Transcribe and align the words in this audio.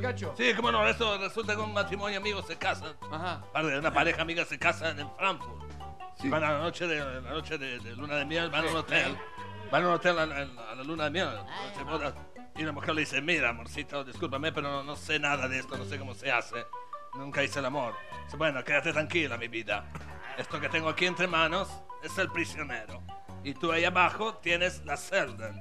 Cacho? 0.00 0.34
Sí, 0.36 0.52
cómo 0.54 0.70
no, 0.72 0.86
esto 0.86 1.18
resulta 1.18 1.54
que 1.54 1.60
un 1.60 1.72
matrimonio 1.72 2.18
amigo 2.18 2.42
se 2.42 2.56
casan. 2.56 2.96
Ajá. 3.10 3.42
Una 3.54 3.92
pareja 3.92 4.22
amiga 4.22 4.44
se 4.44 4.58
casan 4.58 4.98
en 5.00 5.10
Frankfurt. 5.16 5.70
Sí. 6.20 6.28
Van 6.28 6.42
a 6.44 6.52
la 6.52 6.58
noche 6.58 6.86
de, 6.86 6.98
la 6.98 7.30
noche 7.30 7.58
de, 7.58 7.78
de 7.78 7.94
luna 7.96 8.16
de 8.16 8.24
miel, 8.24 8.50
van 8.50 8.66
a 8.66 8.70
un 8.70 8.76
hotel. 8.76 9.16
Van 9.70 9.84
a 9.84 9.88
un 9.88 9.94
hotel 9.94 10.18
a, 10.18 10.22
a- 10.22 10.72
a 10.72 10.74
la 10.74 10.82
luna 10.82 11.04
de 11.04 11.10
miel. 11.10 11.28
bodas. 11.84 12.14
Y 12.56 12.62
la 12.64 12.72
mujer 12.72 12.94
le 12.94 13.02
dice, 13.02 13.20
mira, 13.20 13.50
amorcito, 13.50 14.02
discúlpame, 14.02 14.50
pero 14.50 14.68
no, 14.68 14.82
no 14.82 14.96
sé 14.96 15.18
nada 15.20 15.46
de 15.46 15.58
esto, 15.60 15.76
no 15.78 15.84
sé 15.84 15.96
cómo 15.98 16.14
se 16.14 16.32
hace. 16.32 16.66
Nunca 17.14 17.42
hice 17.44 17.60
el 17.60 17.66
amor. 17.66 17.94
Dice, 18.24 18.36
bueno, 18.36 18.64
quédate 18.64 18.92
tranquila, 18.92 19.36
mi 19.38 19.46
vida. 19.46 19.84
Esto 20.36 20.60
que 20.60 20.68
tengo 20.68 20.88
aquí 20.88 21.06
entre 21.06 21.28
manos 21.28 21.68
es 22.02 22.16
el 22.18 22.28
prisionero. 22.30 23.00
Y 23.44 23.54
tú 23.54 23.70
ahí 23.70 23.84
abajo 23.84 24.34
tienes 24.38 24.84
la 24.84 24.96
celda. 24.96 25.52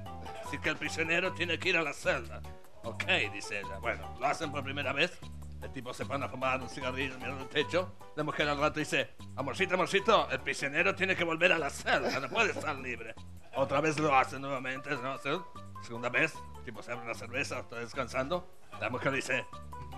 Así 0.44 0.58
que 0.58 0.70
el 0.70 0.78
prisionero 0.78 1.34
tiene 1.34 1.60
que 1.60 1.70
ir 1.70 1.78
a 1.78 1.84
la 1.84 1.94
celda. 1.94 2.42
Ok, 2.88 3.04
dice 3.34 3.60
ella. 3.60 3.78
Bueno, 3.80 4.16
lo 4.20 4.26
hacen 4.28 4.52
por 4.52 4.64
primera 4.64 4.94
vez. 4.94 5.18
El 5.62 5.72
tipo 5.74 5.94
se 5.94 6.06
pone 6.06 6.24
a 6.26 6.30
fumar 6.30 6.62
un 6.62 6.70
cigarrillo 6.70 7.18
mirando 7.18 7.42
el 7.44 7.50
techo. 7.50 7.96
La 8.16 8.24
mujer 8.24 8.48
al 8.48 8.60
rato 8.60 8.80
dice, 8.80 9.16
amorcito, 9.36 9.74
amorcito, 9.74 10.30
el 10.30 10.40
prisionero 10.40 10.94
tiene 10.96 11.16
que 11.16 11.24
volver 11.24 11.52
a 11.52 11.58
la 11.58 11.70
celda, 11.70 12.20
no 12.20 12.30
puede 12.30 12.52
estar 12.52 12.76
libre. 12.76 13.16
Otra 13.56 13.82
vez 13.82 13.98
lo 14.00 14.16
hacen 14.16 14.42
nuevamente, 14.42 14.92
¿no? 15.02 15.18
Se- 15.18 15.38
Segunda 15.84 16.10
vez, 16.10 16.34
el 16.58 16.64
tipo 16.64 16.82
se 16.84 16.92
abre 16.92 17.06
una 17.06 17.14
cerveza, 17.16 17.60
está 17.60 17.78
descansando. 17.78 18.48
La 18.80 18.90
mujer 18.90 19.12
dice, 19.12 19.46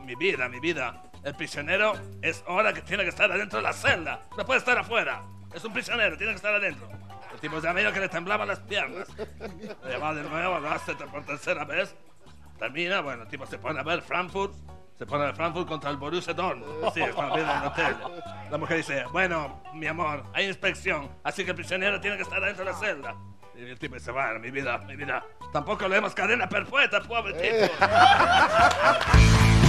mi 0.05 0.15
vida, 0.15 0.47
mi 0.49 0.59
vida, 0.59 1.03
el 1.23 1.35
prisionero 1.35 1.93
es 2.21 2.43
hora 2.47 2.73
que 2.73 2.81
tiene 2.81 3.03
que 3.03 3.09
estar 3.09 3.29
adentro 3.31 3.57
de 3.59 3.63
la 3.63 3.73
celda, 3.73 4.27
no 4.37 4.45
puede 4.45 4.59
estar 4.59 4.77
afuera. 4.77 5.23
Es 5.53 5.63
un 5.65 5.73
prisionero, 5.73 6.17
tiene 6.17 6.31
que 6.33 6.37
estar 6.37 6.53
adentro. 6.55 6.87
El 7.33 7.39
tipo 7.39 7.59
ya 7.59 7.73
medio 7.73 7.91
que 7.93 7.99
le 7.99 8.09
temblaban 8.09 8.47
las 8.47 8.59
piernas. 8.61 9.07
Le 9.85 9.97
va 9.97 10.13
de 10.13 10.23
nuevo, 10.23 10.59
lo 10.59 10.69
hace 10.69 10.95
por 10.95 11.23
tercera 11.25 11.63
vez. 11.65 11.95
Termina, 12.59 12.99
bueno, 13.01 13.25
tipo 13.25 13.45
se 13.45 13.57
pone 13.57 13.79
a 13.79 13.83
ver 13.83 14.01
Frankfurt. 14.01 14.53
Se 14.97 15.05
pone 15.05 15.23
a 15.23 15.25
ver 15.27 15.35
Frankfurt 15.35 15.67
contra 15.67 15.89
el 15.89 15.97
Borussia 15.97 16.33
Dortmund. 16.33 16.91
Sí, 16.93 17.01
están 17.01 17.31
viendo 17.33 17.51
en 17.53 17.57
el 17.57 17.67
hotel. 17.67 17.95
La 18.51 18.57
mujer 18.57 18.77
dice, 18.77 19.05
bueno, 19.13 19.63
mi 19.73 19.87
amor, 19.87 20.23
hay 20.33 20.47
inspección, 20.47 21.09
así 21.23 21.45
que 21.45 21.51
el 21.51 21.55
prisionero 21.55 22.01
tiene 22.01 22.17
que 22.17 22.23
estar 22.23 22.41
dentro 22.41 22.65
de 22.65 22.71
la 22.71 22.77
celda. 22.77 23.15
Y 23.55 23.61
el 23.63 23.79
tipo 23.79 23.95
dice, 23.95 24.11
bueno, 24.11 24.39
mi 24.39 24.51
vida, 24.51 24.77
mi 24.79 24.97
vida, 24.97 25.23
tampoco 25.53 25.87
leemos 25.87 26.13
cadena 26.13 26.49
perpetua, 26.49 27.01
pobre 27.01 27.33
tipo. 27.33 27.73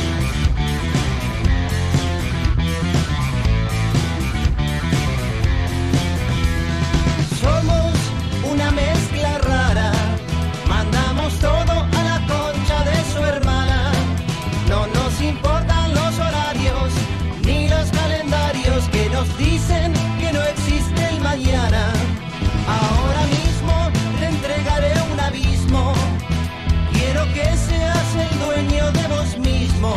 mismo. 29.80 29.94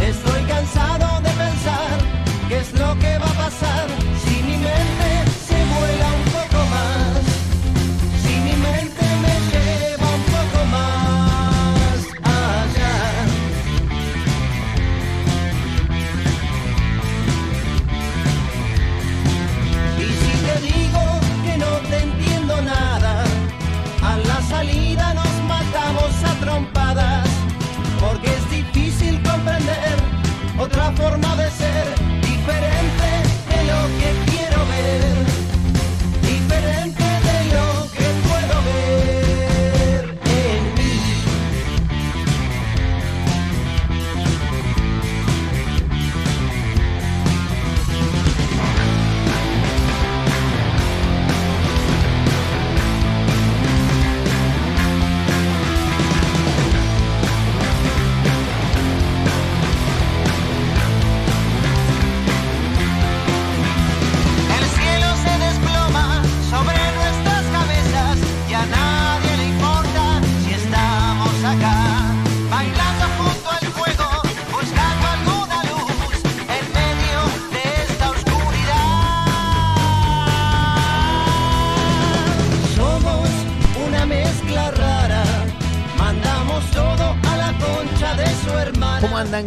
Estoy 0.00 0.42
cansado 0.44 1.20
de 1.20 1.30
pensar 1.30 1.98
qué 2.48 2.58
es 2.58 2.72
lo 2.72 2.98
que 2.98 3.18
va 3.18 3.31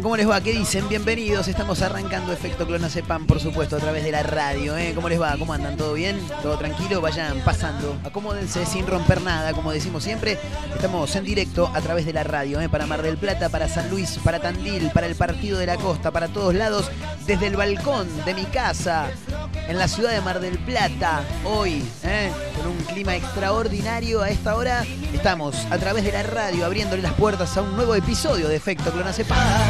¿Cómo 0.06 0.18
les 0.18 0.30
va? 0.30 0.40
¿Qué 0.40 0.52
dicen? 0.52 0.88
Bienvenidos. 0.88 1.48
Estamos 1.48 1.82
arrancando 1.82 2.32
Efecto 2.32 2.68
Clonacepan, 2.68 3.26
por 3.26 3.40
supuesto, 3.40 3.76
a 3.76 3.80
través 3.80 4.04
de 4.04 4.12
la 4.12 4.22
radio. 4.22 4.78
¿eh? 4.78 4.92
¿Cómo 4.94 5.10
les 5.10 5.20
va? 5.20 5.36
¿Cómo 5.36 5.52
andan? 5.52 5.78
¿Todo 5.78 5.96
bien? 5.96 6.22
¿Todo 6.44 6.60
tranquilo? 6.60 7.02
Vayan 7.02 7.40
pasando. 7.44 7.98
Acomódense 8.04 8.68
sin 8.68 8.86
romper 8.86 9.22
nada, 9.22 9.54
como 9.54 9.72
decimos 9.72 10.04
siempre. 10.04 10.38
Estamos 10.76 11.16
en 11.16 11.24
directo 11.24 11.72
a 11.74 11.82
través 11.82 12.06
de 12.06 12.14
la 12.14 12.24
radio, 12.24 12.62
¿eh? 12.62 12.70
para 12.70 12.86
Mar 12.86 13.02
del 13.02 13.18
Plata, 13.18 13.50
para 13.50 13.68
San 13.68 13.90
Luis, 13.90 14.20
para 14.24 14.40
Tandil, 14.40 14.92
para 14.92 15.08
el 15.08 15.16
Partido 15.16 15.58
de 15.58 15.66
la 15.66 15.78
Costa, 15.78 16.12
para 16.12 16.28
todos 16.28 16.54
lados, 16.54 16.92
desde 17.26 17.48
el 17.48 17.56
balcón 17.56 18.08
de 18.26 18.36
mi 18.36 18.46
casa, 18.46 19.08
en 19.68 19.80
la 19.80 19.88
ciudad 19.88 20.12
de 20.12 20.22
Mar 20.22 20.40
del 20.40 20.60
Plata, 20.60 21.24
hoy, 21.46 21.84
¿eh? 22.04 22.30
con 22.56 22.68
un 22.68 22.78
clima 22.84 23.16
extraordinario 23.16 24.22
a 24.22 24.30
esta 24.30 24.56
hora. 24.56 24.86
Estamos 25.12 25.56
a 25.72 25.80
través 25.80 26.04
de 26.04 26.12
la 26.12 26.22
radio 26.22 26.64
abriéndole 26.64 27.02
las 27.02 27.14
puertas 27.14 27.58
a 27.58 27.64
un 27.64 27.76
nuevo 27.76 27.96
episodio 27.96 28.48
de 28.48 28.56
Efecto 28.56 28.92
Clonacepan. 28.92 29.40
Veo 29.40 29.65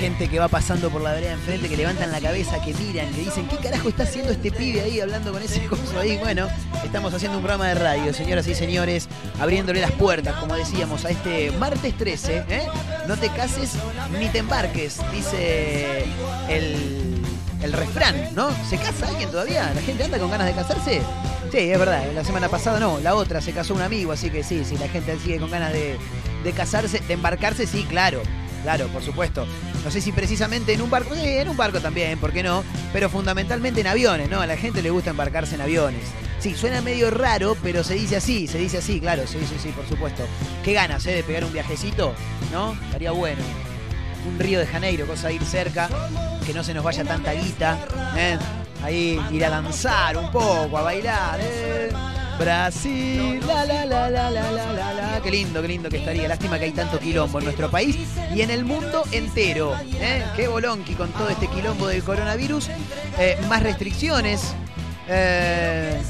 gente 0.00 0.28
que 0.28 0.38
va 0.38 0.48
pasando 0.48 0.88
por 0.88 1.02
la 1.02 1.12
vereda 1.12 1.32
enfrente, 1.32 1.68
que 1.68 1.76
levantan 1.76 2.10
la 2.10 2.22
cabeza, 2.22 2.58
que 2.62 2.72
miran, 2.72 3.12
que 3.12 3.20
dicen, 3.20 3.46
¿qué 3.48 3.58
carajo 3.58 3.90
está 3.90 4.04
haciendo 4.04 4.32
este 4.32 4.50
pibe 4.50 4.80
ahí 4.80 4.98
hablando 4.98 5.30
con 5.30 5.42
ese 5.42 5.62
coso 5.66 6.00
ahí? 6.00 6.16
Bueno, 6.16 6.48
estamos 6.82 7.12
haciendo 7.12 7.36
un 7.36 7.44
programa 7.44 7.68
de 7.68 7.74
radio, 7.74 8.14
señoras 8.14 8.46
y 8.46 8.54
señores, 8.54 9.08
abriéndole 9.38 9.78
las 9.78 9.92
puertas, 9.92 10.36
como 10.36 10.56
decíamos, 10.56 11.04
a 11.04 11.10
este 11.10 11.50
martes 11.50 11.94
13, 11.98 12.44
¿eh? 12.48 12.66
No 13.06 13.18
te 13.18 13.28
cases 13.28 13.72
ni 14.18 14.28
te 14.28 14.38
embarques, 14.38 15.00
dice 15.12 16.04
el, 16.48 17.22
el 17.62 17.72
refrán, 17.74 18.34
¿no? 18.34 18.48
¿Se 18.70 18.78
casa 18.78 19.06
alguien 19.06 19.30
todavía? 19.30 19.70
¿La 19.74 19.82
gente 19.82 20.04
anda 20.04 20.18
con 20.18 20.30
ganas 20.30 20.46
de 20.46 20.54
casarse? 20.54 21.02
Sí, 21.52 21.58
es 21.58 21.78
verdad, 21.78 22.04
la 22.14 22.24
semana 22.24 22.48
pasada 22.48 22.80
no, 22.80 23.00
la 23.00 23.14
otra 23.14 23.42
se 23.42 23.52
casó 23.52 23.74
un 23.74 23.82
amigo, 23.82 24.12
así 24.12 24.30
que 24.30 24.42
sí, 24.44 24.64
sí, 24.64 24.78
la 24.78 24.88
gente 24.88 25.18
sigue 25.18 25.38
con 25.38 25.50
ganas 25.50 25.74
de, 25.74 25.98
de 26.42 26.52
casarse, 26.52 27.00
de 27.00 27.12
embarcarse, 27.12 27.66
sí, 27.66 27.84
claro. 27.84 28.22
Claro, 28.62 28.88
por 28.88 29.02
supuesto. 29.02 29.46
No 29.84 29.90
sé 29.90 30.00
si 30.00 30.12
precisamente 30.12 30.74
en 30.74 30.82
un 30.82 30.90
barco, 30.90 31.14
sí, 31.14 31.22
en 31.24 31.48
un 31.48 31.56
barco 31.56 31.80
también, 31.80 32.18
¿por 32.18 32.32
qué 32.32 32.42
no? 32.42 32.62
Pero 32.92 33.08
fundamentalmente 33.08 33.80
en 33.80 33.86
aviones, 33.86 34.28
¿no? 34.28 34.40
A 34.40 34.46
la 34.46 34.56
gente 34.56 34.82
le 34.82 34.90
gusta 34.90 35.10
embarcarse 35.10 35.54
en 35.54 35.62
aviones. 35.62 36.02
Sí, 36.38 36.54
suena 36.54 36.80
medio 36.80 37.10
raro, 37.10 37.56
pero 37.62 37.84
se 37.84 37.94
dice 37.94 38.16
así, 38.16 38.46
se 38.46 38.58
dice 38.58 38.78
así, 38.78 39.00
claro, 39.00 39.26
sí, 39.26 39.38
sí, 39.48 39.56
sí, 39.62 39.70
por 39.70 39.86
supuesto. 39.86 40.24
Qué 40.64 40.72
ganas, 40.72 41.04
¿eh? 41.06 41.12
De 41.12 41.22
pegar 41.22 41.44
un 41.44 41.52
viajecito, 41.52 42.14
¿no? 42.52 42.72
Estaría 42.86 43.10
bueno. 43.10 43.42
Un 44.26 44.38
Río 44.38 44.58
de 44.58 44.66
Janeiro, 44.66 45.06
cosa 45.06 45.28
de 45.28 45.34
ir 45.34 45.44
cerca, 45.44 45.88
que 46.46 46.52
no 46.52 46.62
se 46.62 46.74
nos 46.74 46.84
vaya 46.84 47.04
tanta 47.04 47.32
guita, 47.32 47.78
¿eh? 48.16 48.38
Ahí 48.82 49.20
ir 49.30 49.44
a 49.44 49.50
danzar 49.50 50.16
un 50.16 50.30
poco, 50.30 50.76
a 50.76 50.82
bailar, 50.82 51.38
¿eh? 51.42 51.90
Brasil, 52.40 53.38
la 53.46 53.66
la 53.66 53.84
la 53.84 54.08
la 54.08 54.30
la 54.30 54.50
la 54.50 54.72
la 54.72 54.94
la. 54.94 55.20
Qué 55.22 55.30
lindo, 55.30 55.60
qué 55.60 55.68
lindo 55.68 55.90
que 55.90 55.98
estaría. 55.98 56.26
Lástima 56.26 56.58
que 56.58 56.64
hay 56.64 56.72
tanto 56.72 56.98
quilombo 56.98 57.38
en 57.38 57.44
nuestro 57.44 57.70
país 57.70 57.98
y 58.34 58.40
en 58.40 58.50
el 58.50 58.64
mundo 58.64 59.02
entero. 59.12 59.74
¿eh? 60.00 60.24
Qué 60.36 60.48
bolonqui 60.48 60.94
con 60.94 61.10
todo 61.12 61.28
este 61.28 61.48
quilombo 61.48 61.86
del 61.86 62.02
coronavirus. 62.02 62.70
Eh, 63.18 63.38
más 63.48 63.62
restricciones. 63.62 64.54
eh, 65.06 66.00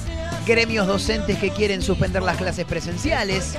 gremios 0.46 0.86
docentes 0.86 1.38
que 1.38 1.50
quieren 1.50 1.82
suspender 1.82 2.22
las 2.22 2.36
clases 2.36 2.64
presenciales, 2.64 3.56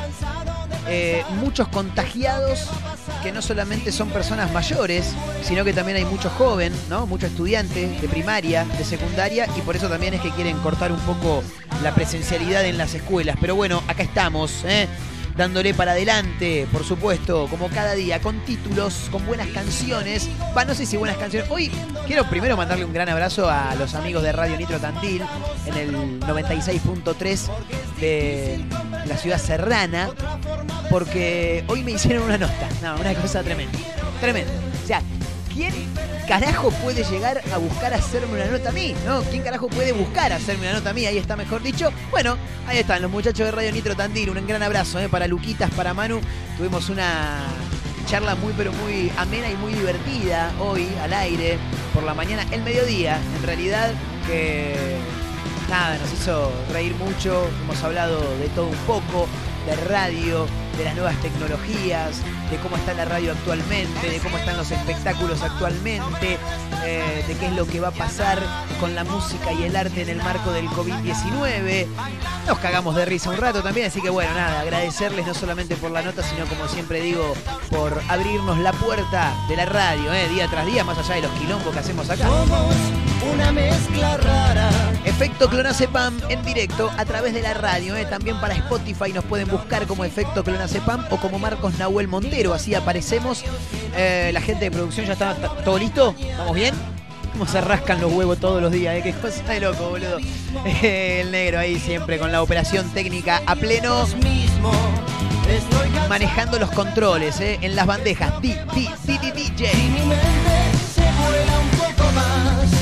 eh, 0.87 1.23
muchos 1.39 1.67
contagiados 1.67 2.67
que 3.23 3.31
no 3.31 3.41
solamente 3.41 3.91
son 3.91 4.09
personas 4.09 4.51
mayores, 4.51 5.13
sino 5.43 5.63
que 5.63 5.73
también 5.73 5.97
hay 5.97 6.05
mucho 6.05 6.29
joven, 6.29 6.73
¿no? 6.89 7.05
Mucho 7.05 7.27
estudiante 7.27 7.87
de 7.87 8.07
primaria, 8.07 8.65
de 8.65 8.83
secundaria, 8.83 9.47
y 9.57 9.61
por 9.61 9.75
eso 9.75 9.89
también 9.89 10.13
es 10.13 10.21
que 10.21 10.31
quieren 10.31 10.57
cortar 10.57 10.91
un 10.91 10.99
poco 10.99 11.43
la 11.83 11.93
presencialidad 11.93 12.65
en 12.65 12.77
las 12.77 12.93
escuelas. 12.93 13.37
Pero 13.39 13.55
bueno, 13.55 13.83
acá 13.87 14.03
estamos, 14.03 14.63
¿eh? 14.65 14.87
Dándole 15.35 15.73
para 15.73 15.91
adelante, 15.91 16.67
por 16.71 16.83
supuesto, 16.83 17.47
como 17.49 17.69
cada 17.69 17.93
día, 17.93 18.21
con 18.21 18.39
títulos, 18.45 19.07
con 19.11 19.25
buenas 19.25 19.47
canciones. 19.47 20.29
Va, 20.55 20.65
no 20.65 20.73
sé 20.73 20.85
si 20.85 20.97
buenas 20.97 21.17
canciones. 21.17 21.49
Hoy 21.49 21.71
quiero 22.07 22.29
primero 22.29 22.57
mandarle 22.57 22.85
un 22.85 22.93
gran 22.93 23.09
abrazo 23.09 23.49
a 23.49 23.75
los 23.75 23.95
amigos 23.95 24.23
de 24.23 24.31
Radio 24.31 24.57
Nitro 24.57 24.79
Tandil 24.79 25.23
en 25.65 25.73
el 25.75 26.19
96.3 26.21 27.49
de 27.99 28.59
la 29.05 29.17
ciudad 29.17 29.37
serrana, 29.37 30.09
porque 30.89 31.63
hoy 31.67 31.83
me 31.83 31.91
hicieron 31.91 32.23
una 32.23 32.37
nota. 32.37 32.69
No, 32.81 32.95
una 32.95 33.13
cosa 33.15 33.43
tremenda. 33.43 33.77
Tremenda. 34.19 34.51
O 34.83 34.87
sea, 34.87 35.01
¿quién 35.53 35.73
carajo 36.27 36.71
puede 36.71 37.03
llegar 37.03 37.41
a 37.53 37.57
buscar 37.57 37.93
hacerme 37.93 38.41
una 38.41 38.45
nota 38.45 38.69
a 38.69 38.71
mí? 38.71 38.93
¿No? 39.05 39.21
¿Quién 39.23 39.43
carajo 39.43 39.67
puede 39.67 39.91
buscar 39.91 40.31
hacerme 40.33 40.67
una 40.67 40.79
nota 40.79 40.91
a 40.91 40.93
mí? 40.93 41.05
Ahí 41.05 41.17
está, 41.17 41.35
mejor 41.35 41.61
dicho. 41.61 41.91
Bueno, 42.09 42.37
ahí 42.67 42.79
están 42.79 43.01
los 43.01 43.11
muchachos 43.11 43.45
de 43.45 43.51
Radio 43.51 43.71
Nitro 43.71 43.95
Tandil. 43.95 44.29
Un 44.29 44.47
gran 44.47 44.63
abrazo 44.63 44.99
¿eh? 44.99 45.09
para 45.09 45.27
Luquitas, 45.27 45.71
para 45.71 45.93
Manu. 45.93 46.19
Tuvimos 46.57 46.89
una 46.89 47.47
charla 48.07 48.35
muy 48.35 48.53
pero 48.57 48.71
muy 48.73 49.11
amena 49.17 49.49
y 49.49 49.55
muy 49.55 49.73
divertida 49.73 50.51
hoy 50.59 50.87
al 51.01 51.13
aire 51.13 51.57
por 51.93 52.03
la 52.03 52.13
mañana, 52.13 52.45
el 52.51 52.61
mediodía, 52.61 53.17
en 53.37 53.43
realidad 53.43 53.93
que 54.27 54.97
nada, 55.69 55.97
nos 55.97 56.11
hizo 56.11 56.51
reír 56.73 56.93
mucho, 56.95 57.47
hemos 57.63 57.81
hablado 57.83 58.19
de 58.37 58.49
todo 58.49 58.67
un 58.67 58.75
poco, 58.87 59.27
de 59.65 59.75
radio, 59.87 60.47
de 60.77 60.83
las 60.85 60.95
nuevas 60.95 61.15
tecnologías, 61.21 62.21
de 62.49 62.57
cómo 62.57 62.77
está 62.77 62.93
la 62.93 63.05
radio 63.05 63.31
actualmente, 63.31 64.09
de 64.09 64.17
cómo 64.19 64.37
están 64.37 64.57
los 64.57 64.71
espectáculos 64.71 65.41
actualmente, 65.41 66.37
eh, 66.83 67.23
de 67.27 67.35
qué 67.35 67.47
es 67.47 67.53
lo 67.53 67.65
que 67.65 67.79
va 67.79 67.89
a 67.89 67.91
pasar 67.91 68.39
con 68.79 68.95
la 68.95 69.03
música 69.03 69.53
y 69.53 69.63
el 69.63 69.75
arte 69.75 70.01
en 70.01 70.09
el 70.09 70.17
marco 70.17 70.51
del 70.51 70.67
COVID-19. 70.69 71.87
Nos 72.47 72.57
cagamos 72.59 72.95
de 72.95 73.05
risa 73.05 73.29
un 73.29 73.37
rato 73.37 73.61
también, 73.61 73.87
así 73.87 74.01
que 74.01 74.09
bueno, 74.09 74.33
nada, 74.33 74.61
agradecerles 74.61 75.27
no 75.27 75.33
solamente 75.33 75.75
por 75.75 75.91
la 75.91 76.01
nota, 76.01 76.23
sino 76.23 76.45
como 76.45 76.67
siempre 76.67 77.01
digo, 77.01 77.33
por 77.69 78.01
abrirnos 78.09 78.57
la 78.59 78.73
puerta 78.73 79.33
de 79.47 79.55
la 79.55 79.65
radio, 79.65 80.11
eh, 80.13 80.27
día 80.29 80.47
tras 80.47 80.65
día, 80.65 80.83
más 80.83 80.97
allá 80.97 81.15
de 81.15 81.21
los 81.21 81.31
quilombos 81.31 81.73
que 81.73 81.79
hacemos 81.79 82.09
acá. 82.09 82.27
Una 83.29 83.51
mezcla 83.51 84.17
rara. 84.17 84.69
Efecto 85.05 85.47
Clonacepam 85.49 86.17
en 86.29 86.43
directo 86.43 86.89
a 86.97 87.05
través 87.05 87.33
de 87.33 87.41
la 87.41 87.53
radio. 87.53 87.95
eh. 87.95 88.05
También 88.05 88.39
para 88.39 88.55
Spotify 88.55 89.13
nos 89.13 89.23
pueden 89.25 89.47
buscar 89.47 89.85
como 89.87 90.03
Efecto 90.05 90.43
Clonacepam 90.43 91.05
o 91.11 91.17
como 91.17 91.37
Marcos 91.39 91.77
Nahuel 91.77 92.07
Montero. 92.07 92.53
Así 92.53 92.73
aparecemos. 92.73 93.43
Eh, 93.95 94.31
la 94.33 94.41
gente 94.41 94.65
de 94.65 94.71
producción 94.71 95.05
ya 95.05 95.13
está, 95.13 95.31
está- 95.33 95.49
todo 95.63 95.77
listo. 95.77 96.15
¿Estamos 96.19 96.55
bien? 96.55 96.73
Cómo 97.33 97.45
se 97.47 97.61
rascan 97.61 98.01
los 98.01 98.11
huevos 98.11 98.39
todos 98.39 98.61
los 98.61 98.71
días, 98.71 98.95
¿eh? 98.95 99.01
Qué 99.03 99.13
cosa 99.13 99.43
de 99.43 99.59
loco, 99.61 99.89
boludo. 99.89 100.17
Eh, 100.65 101.21
el 101.21 101.31
negro 101.31 101.59
ahí 101.59 101.79
siempre 101.79 102.17
con 102.19 102.31
la 102.31 102.41
operación 102.41 102.89
técnica 102.89 103.41
a 103.45 103.55
pleno. 103.55 104.05
Manejando 106.09 106.59
los 106.59 106.69
controles, 106.71 107.39
¿eh? 107.39 107.57
En 107.61 107.75
las 107.75 107.85
bandejas. 107.85 108.41
Di, 108.41 108.55
di, 108.73 108.89
di, 109.05 109.17
di, 109.17 109.31
DJ. 109.31 109.71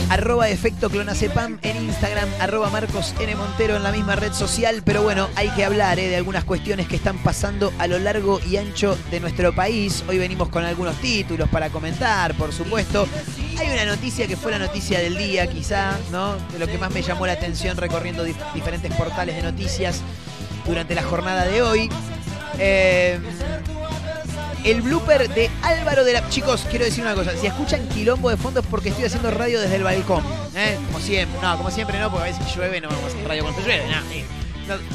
Arroba 0.09 0.49
efecto 0.49 0.89
clonacepam 0.89 1.59
en 1.61 1.77
Instagram, 1.77 2.27
arroba 2.39 2.71
Marcos 2.71 3.13
N. 3.19 3.35
Montero 3.35 3.75
en 3.75 3.83
la 3.83 3.91
misma 3.91 4.15
red 4.15 4.33
social, 4.33 4.81
pero 4.83 5.03
bueno, 5.03 5.29
hay 5.35 5.49
que 5.49 5.63
hablar 5.63 5.99
eh, 5.99 6.07
de 6.07 6.15
algunas 6.15 6.43
cuestiones 6.45 6.87
que 6.87 6.95
están 6.95 7.19
pasando 7.19 7.71
a 7.77 7.85
lo 7.85 7.99
largo 7.99 8.39
y 8.49 8.57
ancho 8.57 8.97
de 9.11 9.19
nuestro 9.19 9.53
país. 9.53 10.03
Hoy 10.09 10.17
venimos 10.17 10.49
con 10.49 10.65
algunos 10.65 10.95
títulos 10.95 11.47
para 11.49 11.69
comentar, 11.69 12.33
por 12.33 12.51
supuesto. 12.51 13.07
Hay 13.59 13.69
una 13.69 13.85
noticia 13.85 14.25
que 14.27 14.35
fue 14.35 14.51
la 14.51 14.57
noticia 14.59 14.99
del 14.99 15.15
día, 15.15 15.45
quizá, 15.45 15.95
¿no? 16.11 16.35
De 16.53 16.57
lo 16.57 16.65
que 16.65 16.79
más 16.79 16.91
me 16.91 17.03
llamó 17.03 17.27
la 17.27 17.33
atención 17.33 17.77
recorriendo 17.77 18.25
dif- 18.25 18.53
diferentes 18.53 18.91
portales 18.95 19.35
de 19.35 19.43
noticias 19.43 20.01
durante 20.65 20.95
la 20.95 21.03
jornada 21.03 21.45
de 21.45 21.61
hoy. 21.61 21.87
Eh, 22.57 23.19
el 24.63 24.81
blooper 24.81 25.29
de 25.29 25.49
Álvaro 25.61 26.03
de 26.03 26.13
la... 26.13 26.29
Chicos, 26.29 26.65
quiero 26.69 26.85
decir 26.85 27.03
una 27.03 27.15
cosa. 27.15 27.31
Si 27.35 27.47
escuchan 27.47 27.87
quilombo 27.89 28.29
de 28.29 28.37
fondo 28.37 28.59
es 28.59 28.65
porque 28.65 28.89
estoy 28.89 29.05
haciendo 29.05 29.31
radio 29.31 29.59
desde 29.59 29.75
el 29.75 29.83
balcón. 29.83 30.23
¿eh? 30.55 30.77
Como 30.87 30.99
siempre. 30.99 31.39
No, 31.41 31.57
como 31.57 31.71
siempre 31.71 31.99
no, 31.99 32.11
porque 32.11 32.29
a 32.29 32.31
veces 32.31 32.55
llueve, 32.55 32.81
no 32.81 32.89
vamos 32.89 33.05
a 33.05 33.07
hacer 33.07 33.27
radio 33.27 33.43
cuando 33.43 33.61
llueve. 33.61 33.83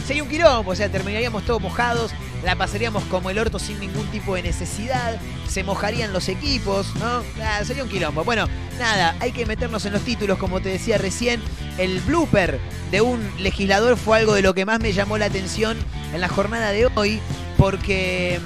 Sería 0.06 0.22
un 0.22 0.28
quilombo, 0.28 0.70
o 0.70 0.74
sea, 0.76 0.88
terminaríamos 0.88 1.44
todos 1.44 1.60
mojados, 1.60 2.12
la 2.44 2.54
pasaríamos 2.54 3.02
como 3.04 3.30
el 3.30 3.38
orto 3.40 3.58
sin 3.58 3.80
ningún 3.80 4.06
tipo 4.06 4.36
de 4.36 4.42
necesidad, 4.42 5.18
se 5.48 5.64
mojarían 5.64 6.12
los 6.12 6.28
equipos, 6.28 6.94
¿no? 6.96 7.24
Sería 7.64 7.82
un 7.82 7.88
quilombo. 7.88 8.22
Bueno, 8.22 8.46
nada, 8.78 9.16
hay 9.18 9.32
que 9.32 9.46
meternos 9.46 9.84
en 9.84 9.92
los 9.92 10.02
títulos, 10.02 10.38
como 10.38 10.60
te 10.60 10.68
decía 10.68 10.96
recién. 10.96 11.42
El 11.76 12.00
blooper 12.02 12.60
de 12.92 13.00
un 13.00 13.28
legislador 13.38 13.96
fue 13.96 14.18
algo 14.18 14.34
de 14.34 14.42
lo 14.42 14.54
que 14.54 14.64
más 14.64 14.78
me 14.78 14.92
llamó 14.92 15.18
la 15.18 15.26
atención 15.26 15.76
en 16.12 16.20
la 16.20 16.28
jornada 16.28 16.70
de 16.70 16.86
hoy, 16.94 17.18
porque 17.56 18.38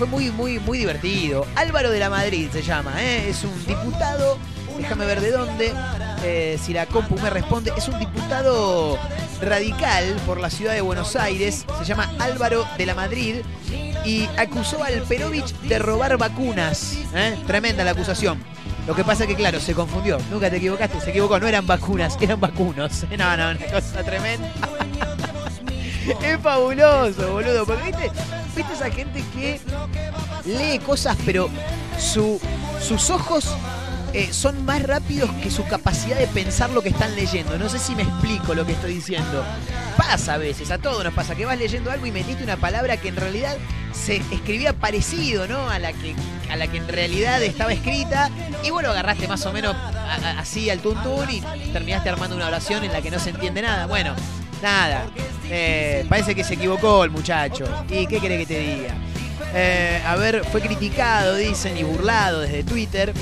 fue 0.00 0.06
muy, 0.08 0.30
muy, 0.30 0.58
muy 0.58 0.78
divertido. 0.78 1.46
Álvaro 1.56 1.90
de 1.90 1.98
la 1.98 2.08
Madrid 2.08 2.48
se 2.50 2.62
llama, 2.62 3.02
¿eh? 3.02 3.28
es 3.28 3.44
un 3.44 3.66
diputado, 3.66 4.38
déjame 4.78 5.04
ver 5.04 5.20
de 5.20 5.30
dónde, 5.30 5.74
eh, 6.24 6.58
si 6.58 6.72
la 6.72 6.86
compu 6.86 7.18
me 7.18 7.28
responde, 7.28 7.70
es 7.76 7.86
un 7.86 7.98
diputado 7.98 8.98
radical 9.42 10.16
por 10.24 10.40
la 10.40 10.48
ciudad 10.48 10.72
de 10.72 10.80
Buenos 10.80 11.16
Aires, 11.16 11.66
se 11.78 11.84
llama 11.84 12.10
Álvaro 12.18 12.64
de 12.78 12.86
la 12.86 12.94
Madrid 12.94 13.42
y 14.02 14.26
acusó 14.38 14.82
al 14.82 15.02
Perovich 15.02 15.52
de 15.52 15.78
robar 15.78 16.16
vacunas. 16.16 16.96
¿eh? 17.14 17.36
Tremenda 17.46 17.84
la 17.84 17.90
acusación. 17.90 18.42
Lo 18.86 18.94
que 18.94 19.04
pasa 19.04 19.26
que, 19.26 19.34
claro, 19.34 19.60
se 19.60 19.74
confundió. 19.74 20.16
Nunca 20.30 20.48
te 20.48 20.56
equivocaste, 20.56 20.98
se 20.98 21.10
equivocó. 21.10 21.38
No 21.38 21.46
eran 21.46 21.66
vacunas, 21.66 22.16
eran 22.22 22.40
vacunos. 22.40 23.04
No, 23.18 23.36
no, 23.36 23.50
una 23.50 23.66
cosa 23.66 24.02
tremenda. 24.02 24.50
Es 26.22 26.40
fabuloso, 26.40 27.32
boludo. 27.32 27.66
Porque 27.66 27.82
viste, 27.84 28.10
viste 28.60 28.74
esa 28.74 28.90
gente 28.90 29.24
que 29.34 29.58
lee 30.44 30.78
cosas, 30.80 31.16
pero 31.24 31.48
su, 31.98 32.38
sus 32.86 33.08
ojos 33.08 33.48
eh, 34.12 34.32
son 34.32 34.66
más 34.66 34.82
rápidos 34.82 35.30
que 35.42 35.50
su 35.50 35.64
capacidad 35.64 36.18
de 36.18 36.26
pensar 36.26 36.68
lo 36.70 36.82
que 36.82 36.90
están 36.90 37.16
leyendo. 37.16 37.56
No 37.58 37.70
sé 37.70 37.78
si 37.78 37.94
me 37.94 38.02
explico 38.02 38.54
lo 38.54 38.66
que 38.66 38.72
estoy 38.72 38.94
diciendo. 38.94 39.44
Pasa 39.96 40.34
a 40.34 40.36
veces, 40.36 40.70
a 40.70 40.78
todos 40.78 41.02
nos 41.02 41.14
pasa, 41.14 41.34
que 41.34 41.46
vas 41.46 41.58
leyendo 41.58 41.90
algo 41.90 42.04
y 42.04 42.12
metiste 42.12 42.44
una 42.44 42.56
palabra 42.56 42.98
que 42.98 43.08
en 43.08 43.16
realidad 43.16 43.56
se 43.92 44.16
escribía 44.16 44.74
parecido, 44.74 45.46
¿no? 45.48 45.70
A 45.70 45.78
la 45.78 45.92
que, 45.94 46.14
a 46.50 46.56
la 46.56 46.66
que 46.66 46.76
en 46.76 46.88
realidad 46.88 47.42
estaba 47.42 47.72
escrita. 47.72 48.30
Y 48.62 48.70
bueno, 48.70 48.90
agarraste 48.90 49.26
más 49.26 49.46
o 49.46 49.52
menos 49.52 49.74
así 50.38 50.68
al 50.68 50.80
tuntún 50.80 51.30
y 51.30 51.40
terminaste 51.72 52.10
armando 52.10 52.36
una 52.36 52.48
oración 52.48 52.84
en 52.84 52.92
la 52.92 53.00
que 53.00 53.10
no 53.10 53.18
se 53.18 53.30
entiende 53.30 53.62
nada. 53.62 53.86
Bueno, 53.86 54.14
nada. 54.62 55.06
Eh, 55.48 56.04
parece 56.08 56.34
que 56.34 56.44
se 56.44 56.54
equivocó 56.54 57.04
el 57.04 57.10
muchacho. 57.10 57.64
¿Y 57.88 58.06
qué 58.06 58.18
quiere 58.18 58.38
que 58.38 58.46
te 58.46 58.58
diga? 58.58 58.94
Eh, 59.54 60.00
a 60.06 60.16
ver, 60.16 60.44
fue 60.44 60.60
criticado, 60.60 61.34
dicen, 61.36 61.76
y 61.76 61.82
burlado 61.82 62.40
desde 62.40 62.62
Twitter, 62.62 63.12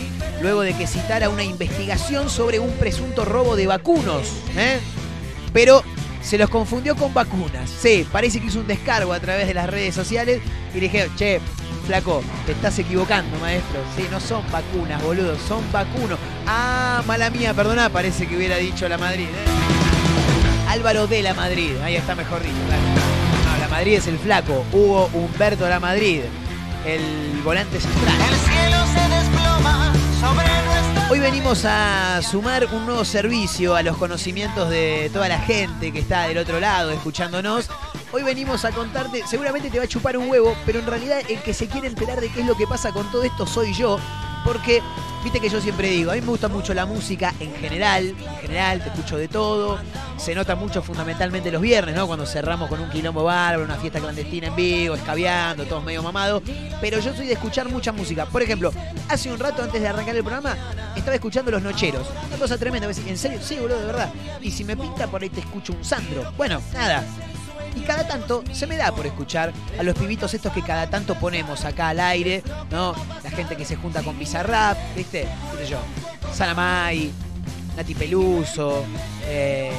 luego 0.43 0.61
de 0.61 0.75
que 0.75 0.87
citara 0.87 1.31
una 1.31 1.43
investigación 1.43 2.29
sobre 2.29 2.59
un 2.59 2.71
presunto 2.73 3.25
robo 3.25 3.57
de 3.57 3.67
vacunos. 3.67 4.29
¿eh? 4.57 4.79
Pero 5.53 5.83
se 6.23 6.37
los 6.37 6.51
confundió 6.51 6.97
con 6.97 7.15
vacunas. 7.15 7.71
Sí, 7.71 8.07
parece 8.13 8.41
que 8.41 8.49
hizo 8.49 8.61
un 8.61 8.67
descargo 8.67 9.13
a 9.13 9.21
través 9.21 9.47
de 9.47 9.55
las 9.55 9.71
redes 9.71 9.95
sociales 9.95 10.43
y 10.73 10.75
le 10.75 10.81
dije, 10.81 11.09
che, 11.17 11.41
flaco, 11.87 12.23
te 12.45 12.53
estás 12.53 12.79
equivocando, 12.79 13.39
maestro. 13.39 13.81
Sí, 13.97 14.05
no 14.11 14.21
son 14.21 14.43
vacunas, 14.53 15.03
boludo, 15.03 15.37
son 15.49 15.65
vacunos. 15.73 16.19
Ah, 16.47 17.03
mala 17.07 17.31
mía, 17.31 17.55
perdona, 17.55 17.89
parece 17.89 18.27
que 18.27 18.37
hubiera 18.37 18.57
dicho 18.57 18.87
la 18.89 18.99
Madrid. 18.99 19.25
¿eh? 19.25 19.78
Álvaro 20.69 21.07
de 21.07 21.23
la 21.23 21.35
Madrid, 21.35 21.73
ahí 21.83 21.97
está 21.97 22.15
mejor 22.15 22.43
dicho. 22.43 22.55
claro. 22.67 22.83
No, 22.83 23.59
la 23.59 23.69
Madrid 23.69 23.95
es 23.95 24.07
el 24.07 24.19
flaco. 24.19 24.65
Hugo 24.73 25.09
Humberto 25.15 25.65
de 25.65 25.71
la 25.71 25.81
Madrid, 25.81 26.21
el 26.85 27.41
volante 27.43 27.81
central. 27.81 28.15
El 28.21 28.37
cielo 28.37 28.87
se 28.87 29.09
desploma 29.09 29.93
sobre 30.21 30.59
Hoy 31.11 31.21
venimos 31.21 31.65
a 31.65 32.21
sumar 32.21 32.67
un 32.67 32.85
nuevo 32.85 33.03
servicio 33.03 33.75
a 33.75 33.83
los 33.83 33.97
conocimientos 33.97 34.69
de 34.69 35.09
toda 35.11 35.27
la 35.27 35.39
gente 35.39 35.91
que 35.91 36.01
está 36.01 36.29
del 36.29 36.37
otro 36.37 36.61
lado 36.61 36.91
escuchándonos. 36.91 37.71
Hoy 38.13 38.23
venimos 38.23 38.67
a 38.67 38.73
contarte, 38.73 39.23
seguramente 39.27 39.71
te 39.71 39.79
va 39.79 39.85
a 39.85 39.89
chupar 39.89 40.19
un 40.19 40.29
huevo, 40.29 40.55
pero 40.67 40.81
en 40.81 40.87
realidad 40.87 41.21
el 41.31 41.41
que 41.41 41.55
se 41.55 41.67
quiere 41.67 41.89
enterar 41.89 42.21
de 42.21 42.29
qué 42.29 42.41
es 42.41 42.47
lo 42.47 42.59
que 42.59 42.67
pasa 42.67 42.93
con 42.93 43.11
todo 43.11 43.23
esto 43.23 43.47
soy 43.47 43.73
yo, 43.73 43.99
porque 44.49 44.81
viste 45.23 45.41
que 45.41 45.51
yo 45.51 45.61
siempre 45.61 45.91
digo, 45.91 46.11
a 46.11 46.15
mí 46.15 46.23
me 46.23 46.29
gusta 46.29 46.49
mucho 46.49 46.73
la 46.73 46.87
música 46.87 47.35
en 47.39 47.55
general, 47.57 48.15
en 48.19 48.37
general 48.41 48.83
te 48.83 48.89
escucho 48.89 49.19
de 49.19 49.29
todo, 49.29 49.79
se 50.17 50.35
nota 50.35 50.57
mucho 50.57 50.81
fundamentalmente 50.81 51.53
los 51.53 51.61
viernes, 51.61 51.95
¿no? 51.95 52.07
Cuando 52.07 52.25
cerramos 52.25 52.71
con 52.71 52.81
un 52.81 52.89
quilombo 52.89 53.25
bárbaro, 53.25 53.63
una 53.63 53.77
fiesta 53.77 54.01
clandestina 54.01 54.47
en 54.47 54.57
vivo, 54.57 54.95
escabeando, 54.95 55.67
todos 55.67 55.85
medio 55.85 56.03
mamados. 56.03 56.43
Pero 56.81 56.99
yo 56.99 57.15
soy 57.15 57.27
de 57.27 57.35
escuchar 57.35 57.69
mucha 57.69 57.93
música. 57.93 58.25
Por 58.25 58.41
ejemplo, 58.41 58.73
hace 59.11 59.31
un 59.31 59.39
rato 59.39 59.63
antes 59.63 59.83
de 59.83 59.89
arrancar 59.89 60.17
el 60.17 60.23
programa, 60.23 60.57
estaba 60.97 61.15
escuchando 61.15 61.51
Los 61.51 61.61
Nocheros. 61.61 62.07
Una 62.29 62.39
cosa 62.39 62.57
tremenda. 62.57 62.89
¿En 62.89 63.19
serio? 63.19 63.39
Sí, 63.43 63.57
boludo, 63.57 63.81
de 63.81 63.87
verdad. 63.87 64.11
Y 64.41 64.51
si 64.51 64.65
me 64.65 64.79
pinta 64.79 65.09
por 65.09 65.21
ahí 65.21 65.29
te 65.29 65.41
escucho 65.41 65.75
un 65.75 65.85
Sandro. 65.85 66.33
Bueno, 66.39 66.63
nada. 66.73 67.05
Y 67.79 67.83
cada 67.83 68.09
tanto 68.09 68.43
se 68.53 68.67
me 68.67 68.77
da 68.77 68.93
por 68.93 69.07
escuchar 69.07 69.53
a 69.79 69.83
los 69.85 69.95
pibitos 69.95 70.35
estos 70.35 70.53
que 70.53 70.63
cada 70.63 70.91
tanto 70.91 71.15
ponemos 71.15 71.65
acá 71.65 71.91
al 71.91 72.01
aire, 72.01 72.43
¿no? 72.71 72.93
La 73.23 73.31
gente 73.31 73.57
que 73.57 73.65
se 73.65 73.77
junta 73.77 74.03
con 74.03 74.19
Bizarrap, 74.19 74.77
¿viste? 74.97 75.29
¿Qué 75.57 75.67
yo? 75.67 75.79
Salamay, 76.33 77.13
Nati 77.77 77.95
Peluso, 77.95 78.85
eh, 79.27 79.71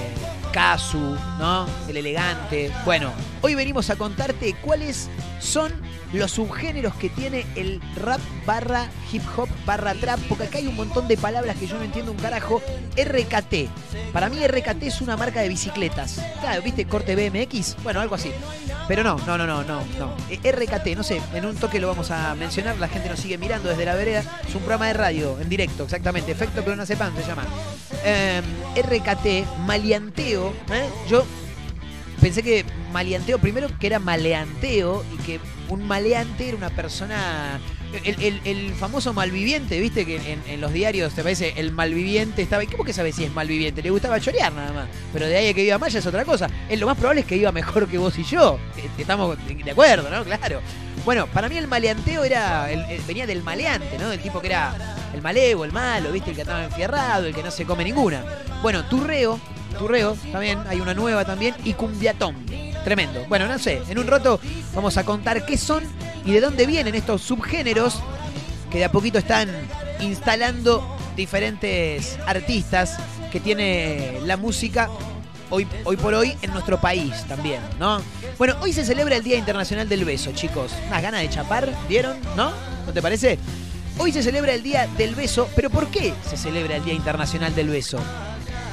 Casu, 0.53 1.17
¿no? 1.37 1.67
El 1.89 1.97
elegante. 1.97 2.71
Bueno, 2.85 3.11
hoy 3.41 3.55
venimos 3.55 3.89
a 3.89 3.95
contarte 3.95 4.55
cuáles 4.61 5.09
son 5.39 5.71
los 6.13 6.31
subgéneros 6.31 6.93
que 6.95 7.09
tiene 7.09 7.45
el 7.55 7.81
rap 7.95 8.19
barra 8.45 8.89
hip 9.11 9.21
hop 9.37 9.47
barra 9.65 9.93
trap, 9.93 10.19
porque 10.27 10.45
acá 10.45 10.57
hay 10.57 10.67
un 10.67 10.75
montón 10.75 11.07
de 11.07 11.17
palabras 11.17 11.55
que 11.57 11.67
yo 11.67 11.77
no 11.77 11.83
entiendo 11.83 12.11
un 12.11 12.17
carajo. 12.17 12.61
RKT. 12.95 14.11
Para 14.11 14.29
mí 14.29 14.45
RKT 14.45 14.83
es 14.83 15.01
una 15.01 15.15
marca 15.17 15.41
de 15.41 15.49
bicicletas. 15.49 16.21
Claro, 16.41 16.61
¿viste? 16.61 16.85
Corte 16.85 17.15
BMX. 17.15 17.77
Bueno, 17.83 18.01
algo 18.01 18.15
así. 18.15 18.31
Pero 18.87 19.03
no, 19.03 19.17
no, 19.27 19.37
no, 19.37 19.45
no, 19.45 19.63
no, 19.63 19.83
no. 19.99 20.15
Eh, 20.29 20.51
RKT, 20.51 20.97
no 20.97 21.03
sé, 21.03 21.21
en 21.33 21.45
un 21.45 21.55
toque 21.55 21.79
lo 21.79 21.87
vamos 21.87 22.09
a 22.09 22.33
mencionar, 22.35 22.77
la 22.77 22.87
gente 22.87 23.07
nos 23.07 23.19
sigue 23.19 23.37
mirando 23.37 23.69
desde 23.69 23.85
la 23.85 23.93
vereda. 23.93 24.23
Es 24.47 24.55
un 24.55 24.61
programa 24.61 24.87
de 24.87 24.93
radio, 24.93 25.39
en 25.39 25.47
directo, 25.47 25.83
exactamente. 25.83 26.31
Efecto 26.31 26.63
Clonazepam 26.63 27.15
se 27.15 27.27
llama. 27.27 27.45
Eh, 28.03 28.41
RKT, 28.75 29.59
maleanteo. 29.59 30.53
¿eh? 30.71 30.89
Yo 31.07 31.23
pensé 32.19 32.43
que 32.43 32.65
maleanteo, 32.91 33.39
primero 33.39 33.67
que 33.79 33.87
era 33.87 33.99
maleanteo 33.99 35.03
y 35.13 35.17
que 35.23 35.39
un 35.69 35.87
maleante 35.87 36.47
era 36.47 36.57
una 36.57 36.69
persona. 36.69 37.59
El, 38.05 38.39
el- 38.45 38.73
famoso 38.75 39.13
malviviente, 39.13 39.79
viste 39.79 40.05
que 40.05 40.37
en, 40.47 40.61
los 40.61 40.71
diarios 40.71 41.11
te 41.13 41.23
parece 41.23 41.53
el 41.57 41.71
malviviente 41.71 42.43
estaba. 42.43 42.63
¿Y 42.63 42.67
cómo 42.67 42.83
que 42.83 42.93
sabes 42.93 43.15
si 43.15 43.23
es 43.23 43.33
malviviente? 43.33 43.81
Le 43.81 43.89
gustaba 43.89 44.19
chorear 44.19 44.53
nada 44.53 44.71
más. 44.71 44.85
Pero 45.11 45.25
de 45.25 45.35
ahí 45.35 45.47
a 45.49 45.53
que 45.55 45.63
viva 45.63 45.79
mal 45.79 45.89
ya 45.89 45.97
es 45.97 46.05
otra 46.05 46.23
cosa. 46.23 46.47
Es 46.69 46.79
lo 46.79 46.85
más 46.85 46.95
probable 46.97 47.21
es 47.21 47.27
que 47.27 47.35
viva 47.35 47.51
mejor 47.51 47.87
que 47.87 47.97
vos 47.97 48.15
y 48.19 48.23
yo. 48.23 48.59
Estamos 48.97 49.35
de 49.47 49.71
acuerdo, 49.71 50.07
¿no? 50.11 50.23
Claro. 50.23 50.61
Bueno, 51.03 51.25
para 51.27 51.49
mí 51.49 51.57
el 51.57 51.67
maleanteo 51.67 52.23
era. 52.23 52.67
venía 53.07 53.25
del 53.25 53.41
maleante, 53.41 53.97
¿no? 53.97 54.09
Del 54.09 54.19
tipo 54.19 54.39
que 54.39 54.47
era 54.47 54.75
el 55.15 55.23
malevo, 55.23 55.65
el 55.65 55.71
malo, 55.71 56.11
viste, 56.11 56.29
el 56.29 56.35
que 56.35 56.43
estaba 56.43 56.63
enfierrado, 56.65 57.25
el 57.25 57.33
que 57.33 57.41
no 57.41 57.49
se 57.49 57.65
come 57.65 57.83
ninguna. 57.83 58.23
Bueno, 58.61 58.85
turreo, 58.85 59.39
turreo 59.77 60.17
también, 60.31 60.59
hay 60.67 60.79
una 60.79 60.93
nueva 60.93 61.25
también, 61.25 61.55
y 61.63 61.73
cumbiatón. 61.73 62.35
Tremendo. 62.83 63.25
Bueno, 63.27 63.47
no 63.47 63.59
sé, 63.59 63.81
en 63.89 63.99
un 63.99 64.07
rato 64.07 64.39
vamos 64.73 64.97
a 64.97 65.03
contar 65.03 65.45
qué 65.45 65.57
son 65.57 65.83
y 66.25 66.31
de 66.31 66.41
dónde 66.41 66.65
vienen 66.65 66.95
estos 66.95 67.21
subgéneros 67.21 67.99
que 68.71 68.77
de 68.77 68.85
a 68.85 68.91
poquito 68.91 69.17
están 69.17 69.49
instalando 69.99 70.97
diferentes 71.15 72.17
artistas 72.25 72.97
que 73.31 73.39
tiene 73.39 74.19
la 74.25 74.37
música 74.37 74.89
hoy, 75.49 75.67
hoy 75.83 75.97
por 75.97 76.13
hoy 76.13 76.35
en 76.41 76.51
nuestro 76.51 76.79
país 76.79 77.25
también, 77.27 77.61
¿no? 77.79 78.01
Bueno, 78.37 78.55
hoy 78.61 78.73
se 78.73 78.85
celebra 78.85 79.15
el 79.15 79.23
Día 79.23 79.37
Internacional 79.37 79.89
del 79.89 80.05
Beso, 80.05 80.31
chicos. 80.31 80.71
Unas 80.87 81.01
ganas 81.01 81.21
de 81.21 81.29
chapar, 81.29 81.73
¿vieron? 81.87 82.17
¿No? 82.35 82.51
¿No 82.85 82.93
te 82.93 83.01
parece? 83.01 83.37
Hoy 83.97 84.13
se 84.13 84.23
celebra 84.23 84.53
el 84.53 84.63
Día 84.63 84.87
del 84.97 85.15
Beso, 85.15 85.49
pero 85.55 85.69
¿por 85.69 85.87
qué 85.87 86.13
se 86.27 86.37
celebra 86.37 86.77
el 86.77 86.85
Día 86.85 86.93
Internacional 86.93 87.53
del 87.53 87.69
Beso? 87.69 87.99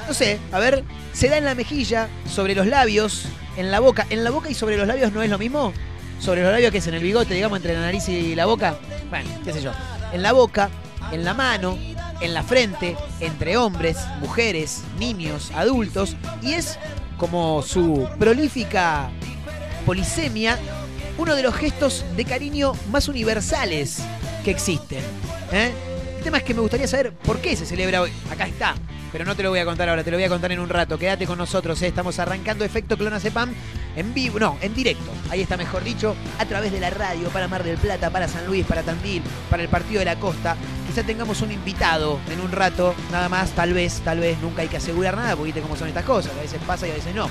No 0.06 0.14
sé, 0.14 0.38
a 0.52 0.58
ver, 0.58 0.84
se 1.12 1.28
da 1.28 1.36
en 1.36 1.44
la 1.44 1.54
mejilla, 1.54 2.08
sobre 2.32 2.54
los 2.54 2.66
labios, 2.66 3.26
en 3.56 3.70
la 3.70 3.80
boca. 3.80 4.06
¿En 4.10 4.22
la 4.22 4.30
boca 4.30 4.48
y 4.48 4.54
sobre 4.54 4.76
los 4.76 4.86
labios 4.86 5.12
no 5.12 5.22
es 5.22 5.30
lo 5.30 5.38
mismo? 5.38 5.72
Sobre 6.20 6.42
los 6.42 6.52
labios 6.52 6.70
que 6.70 6.78
es 6.78 6.86
en 6.86 6.94
el 6.94 7.02
bigote, 7.02 7.34
digamos, 7.34 7.56
entre 7.56 7.74
la 7.74 7.80
nariz 7.80 8.08
y 8.08 8.34
la 8.34 8.46
boca. 8.46 8.78
Bueno, 9.10 9.28
qué 9.44 9.52
sé 9.52 9.62
yo. 9.62 9.72
En 10.12 10.22
la 10.22 10.32
boca, 10.32 10.70
en 11.10 11.24
la 11.24 11.34
mano, 11.34 11.76
en 12.20 12.34
la 12.34 12.42
frente, 12.42 12.96
entre 13.20 13.56
hombres, 13.56 13.98
mujeres, 14.20 14.82
niños, 14.98 15.50
adultos. 15.54 16.16
Y 16.40 16.52
es 16.52 16.78
como 17.16 17.62
su 17.62 18.08
prolífica 18.18 19.10
polisemia, 19.84 20.58
uno 21.18 21.34
de 21.34 21.42
los 21.42 21.54
gestos 21.54 22.04
de 22.16 22.24
cariño 22.24 22.74
más 22.90 23.08
universales 23.08 23.98
que 24.44 24.50
existen. 24.52 25.00
¿eh? 25.52 25.72
El 26.18 26.24
tema 26.24 26.38
es 26.38 26.44
que 26.44 26.54
me 26.54 26.60
gustaría 26.60 26.86
saber 26.86 27.12
por 27.12 27.40
qué 27.40 27.56
se 27.56 27.66
celebra 27.66 28.02
hoy. 28.02 28.12
Acá 28.30 28.46
está. 28.46 28.74
Pero 29.16 29.24
no 29.24 29.34
te 29.34 29.42
lo 29.42 29.48
voy 29.48 29.60
a 29.60 29.64
contar 29.64 29.88
ahora, 29.88 30.04
te 30.04 30.10
lo 30.10 30.18
voy 30.18 30.24
a 30.24 30.28
contar 30.28 30.52
en 30.52 30.60
un 30.60 30.68
rato. 30.68 30.98
Quédate 30.98 31.26
con 31.26 31.38
nosotros, 31.38 31.80
¿eh? 31.80 31.86
estamos 31.86 32.18
arrancando 32.18 32.66
Efecto 32.66 32.98
Clonazepam 32.98 33.50
en 33.96 34.12
vivo, 34.12 34.38
no, 34.38 34.58
en 34.60 34.74
directo. 34.74 35.10
Ahí 35.30 35.40
está, 35.40 35.56
mejor 35.56 35.82
dicho, 35.82 36.14
a 36.38 36.44
través 36.44 36.70
de 36.70 36.80
la 36.80 36.90
radio 36.90 37.30
para 37.30 37.48
Mar 37.48 37.64
del 37.64 37.78
Plata, 37.78 38.10
para 38.10 38.28
San 38.28 38.44
Luis, 38.44 38.66
para 38.66 38.82
Tandil, 38.82 39.22
para 39.48 39.62
el 39.62 39.70
Partido 39.70 40.00
de 40.00 40.04
la 40.04 40.16
Costa. 40.16 40.54
Quizá 40.86 41.02
tengamos 41.02 41.40
un 41.40 41.50
invitado 41.50 42.20
en 42.30 42.42
un 42.42 42.52
rato, 42.52 42.94
nada 43.10 43.30
más, 43.30 43.52
tal 43.52 43.72
vez, 43.72 44.02
tal 44.04 44.20
vez, 44.20 44.38
nunca 44.42 44.60
hay 44.60 44.68
que 44.68 44.76
asegurar 44.76 45.16
nada, 45.16 45.30
porque 45.30 45.44
viste 45.44 45.62
cómo 45.62 45.76
son 45.76 45.88
estas 45.88 46.04
cosas, 46.04 46.32
a 46.36 46.42
veces 46.42 46.60
pasa 46.66 46.86
y 46.86 46.90
a 46.90 46.94
veces 46.94 47.14
no. 47.14 47.30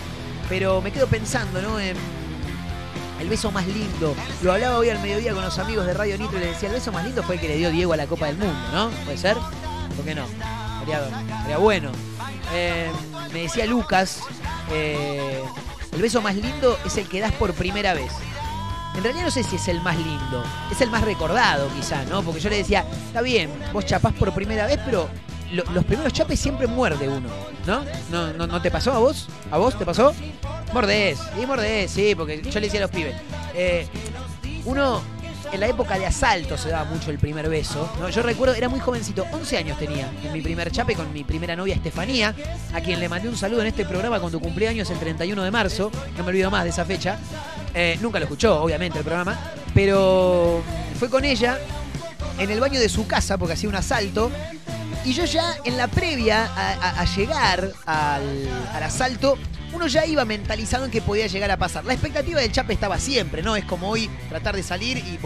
Pero 0.49 0.81
me 0.81 0.91
quedo 0.91 1.05
pensando, 1.05 1.61
¿no? 1.61 1.79
El 1.79 1.95
beso 3.29 3.51
más 3.51 3.67
lindo. 3.67 4.15
Lo 4.41 4.53
hablaba 4.53 4.79
hoy 4.79 4.89
al 4.89 4.99
mediodía 5.03 5.35
con 5.35 5.43
los 5.43 5.59
amigos 5.59 5.85
de 5.85 5.93
Radio 5.93 6.17
Nitro 6.17 6.39
y 6.39 6.41
les 6.41 6.49
decía, 6.49 6.69
el 6.69 6.73
beso 6.73 6.91
más 6.91 7.05
lindo 7.05 7.21
fue 7.21 7.35
el 7.35 7.41
que 7.41 7.47
le 7.47 7.57
dio 7.57 7.69
Diego 7.69 7.93
a 7.93 7.97
la 7.97 8.07
Copa 8.07 8.25
del 8.25 8.37
Mundo, 8.37 8.57
¿no? 8.73 8.89
¿Puede 9.05 9.19
ser? 9.19 9.37
¿Por 9.95 10.03
qué 10.03 10.15
no? 10.15 10.25
Sería, 10.85 11.57
bueno. 11.57 11.89
Eh, 12.53 12.91
me 13.33 13.41
decía 13.41 13.65
Lucas, 13.65 14.19
eh, 14.71 15.41
el 15.91 16.01
beso 16.01 16.21
más 16.21 16.35
lindo 16.35 16.77
es 16.85 16.95
el 16.97 17.07
que 17.07 17.19
das 17.19 17.31
por 17.33 17.53
primera 17.53 17.93
vez. 17.93 18.11
En 18.95 19.03
realidad 19.03 19.25
no 19.25 19.31
sé 19.31 19.43
si 19.43 19.57
es 19.57 19.67
el 19.67 19.81
más 19.81 19.97
lindo, 19.97 20.43
es 20.71 20.79
el 20.79 20.89
más 20.89 21.01
recordado 21.03 21.67
quizá, 21.75 22.03
¿no? 22.05 22.21
Porque 22.23 22.39
yo 22.39 22.49
le 22.49 22.57
decía, 22.57 22.85
está 23.07 23.21
bien, 23.21 23.49
vos 23.73 23.85
chapás 23.85 24.13
por 24.13 24.31
primera 24.33 24.65
vez, 24.67 24.79
pero 24.85 25.09
lo- 25.51 25.65
los 25.73 25.83
primeros 25.83 26.13
chapes 26.13 26.39
siempre 26.39 26.65
muerde 26.67 27.09
uno, 27.09 27.27
¿no? 27.65 27.83
¿No, 28.09 28.47
no, 28.47 28.61
te 28.61 28.71
pasó 28.71 28.93
a 28.93 28.99
vos? 28.99 29.27
¿A 29.51 29.57
vos 29.57 29.77
te 29.77 29.85
pasó? 29.85 30.13
Mordés, 30.73 31.19
y 31.41 31.45
mordés, 31.45 31.91
sí, 31.91 32.15
porque 32.15 32.41
yo 32.41 32.53
le 32.59 32.67
decía 32.67 32.79
a 32.79 32.83
los 32.83 32.91
pibes. 32.91 33.15
eh, 33.53 33.87
uno 34.65 35.01
en 35.51 35.59
la 35.59 35.67
época 35.67 35.97
de 35.97 36.05
asalto 36.05 36.57
se 36.57 36.69
daba 36.69 36.85
mucho 36.85 37.11
el 37.11 37.19
primer 37.19 37.47
beso. 37.49 37.89
¿no? 37.99 38.09
Yo 38.09 38.21
recuerdo, 38.23 38.53
era 38.55 38.67
muy 38.69 38.79
jovencito, 38.79 39.25
11 39.31 39.57
años 39.57 39.77
tenía 39.79 40.09
en 40.23 40.33
mi 40.33 40.41
primer 40.41 40.71
chape 40.71 40.95
con 40.95 41.11
mi 41.13 41.23
primera 41.23 41.55
novia 41.55 41.75
Estefanía, 41.75 42.33
a 42.73 42.81
quien 42.81 42.99
le 42.99 43.07
mandé 43.09 43.29
un 43.29 43.37
saludo 43.37 43.61
en 43.61 43.67
este 43.67 43.85
programa 43.85 44.19
cuando 44.19 44.39
cumpleaños 44.39 44.89
el 44.89 44.99
31 44.99 45.43
de 45.43 45.51
marzo. 45.51 45.91
No 46.17 46.23
me 46.23 46.29
olvido 46.29 46.51
más 46.51 46.63
de 46.63 46.69
esa 46.71 46.85
fecha. 46.85 47.17
Eh, 47.73 47.97
nunca 48.01 48.19
lo 48.19 48.25
escuchó, 48.25 48.61
obviamente, 48.61 48.97
el 48.99 49.03
programa. 49.05 49.37
Pero 49.73 50.61
fue 50.99 51.09
con 51.09 51.25
ella 51.25 51.59
en 52.39 52.49
el 52.49 52.59
baño 52.59 52.79
de 52.79 52.89
su 52.89 53.05
casa 53.07 53.37
porque 53.37 53.53
hacía 53.53 53.69
un 53.69 53.75
asalto. 53.75 54.31
Y 55.03 55.13
yo 55.13 55.25
ya 55.25 55.55
en 55.63 55.77
la 55.77 55.87
previa 55.87 56.45
a, 56.45 56.71
a- 56.73 57.01
a 57.01 57.05
llegar 57.05 57.71
al, 57.85 58.49
al 58.73 58.83
asalto, 58.83 59.37
uno 59.75 59.87
ya 59.87 60.05
iba 60.05 60.23
mentalizado 60.23 60.85
en 60.85 60.91
que 60.91 61.01
podía 61.01 61.27
llegar 61.27 61.51
a 61.51 61.57
pasar. 61.57 61.83
La 61.83 61.93
expectativa 61.93 62.39
del 62.39 62.51
chape 62.51 62.73
estaba 62.73 62.97
siempre, 62.97 63.43
¿no? 63.43 63.57
Es 63.57 63.65
como 63.65 63.89
hoy 63.89 64.09
tratar 64.29 64.55
de 64.55 64.63
salir 64.63 64.97
y, 64.97 65.19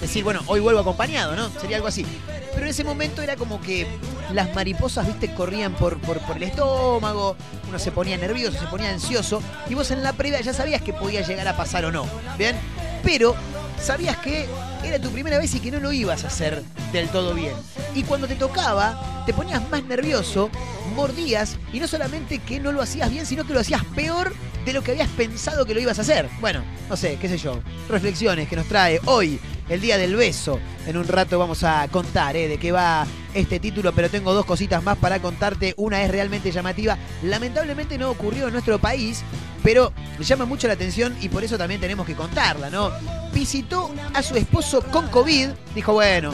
decir, 0.00 0.24
bueno, 0.24 0.40
hoy 0.46 0.60
vuelvo 0.60 0.80
acompañado, 0.80 1.36
¿no? 1.36 1.50
Sería 1.60 1.76
algo 1.76 1.88
así. 1.88 2.06
Pero 2.52 2.64
en 2.64 2.70
ese 2.70 2.82
momento 2.82 3.20
era 3.20 3.36
como 3.36 3.60
que 3.60 3.86
las 4.32 4.54
mariposas, 4.54 5.06
viste, 5.06 5.34
corrían 5.34 5.74
por, 5.74 5.98
por, 6.00 6.18
por 6.20 6.36
el 6.36 6.44
estómago, 6.44 7.36
uno 7.68 7.78
se 7.78 7.92
ponía 7.92 8.16
nervioso, 8.16 8.58
se 8.58 8.66
ponía 8.66 8.90
ansioso, 8.90 9.42
y 9.68 9.74
vos 9.74 9.90
en 9.90 10.02
la 10.02 10.14
previa 10.14 10.40
ya 10.40 10.54
sabías 10.54 10.80
que 10.80 10.94
podía 10.94 11.20
llegar 11.20 11.46
a 11.46 11.56
pasar 11.56 11.84
o 11.84 11.92
no, 11.92 12.06
¿bien? 12.38 12.56
Pero 13.02 13.34
sabías 13.80 14.16
que 14.18 14.46
era 14.82 14.98
tu 14.98 15.10
primera 15.10 15.38
vez 15.38 15.54
y 15.54 15.60
que 15.60 15.70
no 15.70 15.80
lo 15.80 15.92
ibas 15.92 16.24
a 16.24 16.28
hacer 16.28 16.62
del 16.92 17.08
todo 17.08 17.34
bien. 17.34 17.54
Y 17.94 18.02
cuando 18.04 18.26
te 18.26 18.34
tocaba, 18.34 19.24
te 19.26 19.34
ponías 19.34 19.68
más 19.70 19.84
nervioso, 19.84 20.50
mordías, 20.94 21.56
y 21.72 21.80
no 21.80 21.86
solamente 21.86 22.38
que 22.38 22.60
no 22.60 22.72
lo 22.72 22.80
hacías 22.80 23.10
bien, 23.10 23.26
sino 23.26 23.44
que 23.46 23.52
lo 23.52 23.60
hacías 23.60 23.84
peor 23.94 24.34
de 24.64 24.72
lo 24.72 24.82
que 24.82 24.92
habías 24.92 25.08
pensado 25.10 25.66
que 25.66 25.74
lo 25.74 25.80
ibas 25.80 25.98
a 25.98 26.02
hacer. 26.02 26.28
Bueno, 26.40 26.62
no 26.88 26.96
sé, 26.96 27.18
qué 27.20 27.28
sé 27.28 27.38
yo, 27.38 27.60
reflexiones 27.88 28.48
que 28.48 28.56
nos 28.56 28.66
trae 28.66 29.00
hoy 29.04 29.38
el 29.68 29.80
Día 29.80 29.98
del 29.98 30.16
Beso. 30.16 30.58
En 30.86 30.96
un 30.96 31.06
rato 31.06 31.38
vamos 31.38 31.64
a 31.64 31.88
contar 31.88 32.36
¿eh? 32.36 32.48
de 32.48 32.58
qué 32.58 32.72
va 32.72 33.06
este 33.34 33.60
título, 33.60 33.92
pero 33.92 34.10
tengo 34.10 34.34
dos 34.34 34.44
cositas 34.44 34.82
más 34.82 34.98
para 34.98 35.20
contarte. 35.20 35.74
Una 35.76 36.02
es 36.02 36.10
realmente 36.10 36.50
llamativa. 36.52 36.96
Lamentablemente 37.22 37.98
no 37.98 38.10
ocurrió 38.10 38.46
en 38.46 38.52
nuestro 38.52 38.78
país, 38.78 39.22
pero 39.62 39.92
llama 40.20 40.44
mucho 40.44 40.66
la 40.66 40.74
atención 40.74 41.16
y 41.20 41.28
por 41.28 41.44
eso 41.44 41.58
también 41.58 41.80
tenemos 41.80 42.06
que 42.06 42.14
contarla, 42.14 42.70
¿no? 42.70 42.90
Visitó 43.32 43.90
a 44.12 44.22
su 44.22 44.36
esposo 44.36 44.82
con 44.82 45.08
COVID, 45.08 45.48
dijo, 45.74 45.92
bueno, 45.92 46.32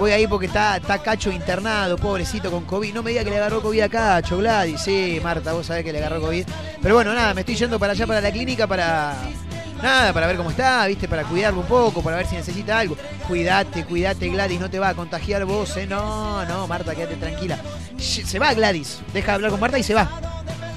voy 0.00 0.12
ahí 0.12 0.26
porque 0.26 0.46
está, 0.46 0.78
está 0.78 0.98
Cacho 0.98 1.30
internado, 1.30 1.98
pobrecito 1.98 2.50
con 2.50 2.64
COVID. 2.64 2.94
No 2.94 3.02
me 3.02 3.10
diga 3.10 3.22
que 3.22 3.30
le 3.30 3.36
agarró 3.36 3.60
COVID 3.60 3.82
a 3.82 3.88
Cacho, 3.88 4.38
Gladys. 4.38 4.80
Sí, 4.80 5.20
Marta, 5.22 5.52
vos 5.52 5.66
sabés 5.66 5.84
que 5.84 5.92
le 5.92 5.98
agarró 5.98 6.22
COVID. 6.22 6.44
Pero 6.82 6.94
bueno, 6.94 7.14
nada, 7.14 7.34
me 7.34 7.42
estoy 7.42 7.54
yendo 7.54 7.78
para 7.78 7.92
allá, 7.92 8.06
para 8.06 8.20
la 8.20 8.32
clínica, 8.32 8.66
para... 8.66 9.14
Nada, 9.82 10.12
para 10.12 10.26
ver 10.26 10.36
cómo 10.36 10.50
está, 10.50 10.86
viste, 10.86 11.08
para 11.08 11.24
cuidarlo 11.24 11.60
un 11.60 11.66
poco, 11.66 12.02
para 12.02 12.16
ver 12.16 12.26
si 12.26 12.34
necesita 12.34 12.78
algo. 12.78 12.96
Cuídate, 13.28 13.84
cuídate, 13.84 14.28
Gladys, 14.28 14.60
no 14.60 14.68
te 14.68 14.78
va 14.78 14.90
a 14.90 14.94
contagiar 14.94 15.44
vos, 15.44 15.74
¿eh? 15.76 15.86
No, 15.86 16.44
no, 16.44 16.66
Marta, 16.66 16.94
quédate 16.94 17.16
tranquila. 17.16 17.58
Se 17.98 18.38
va 18.38 18.52
Gladys, 18.52 19.00
deja 19.14 19.28
de 19.28 19.34
hablar 19.34 19.50
con 19.50 19.60
Marta 19.60 19.78
y 19.78 19.82
se 19.82 19.94
va. 19.94 20.10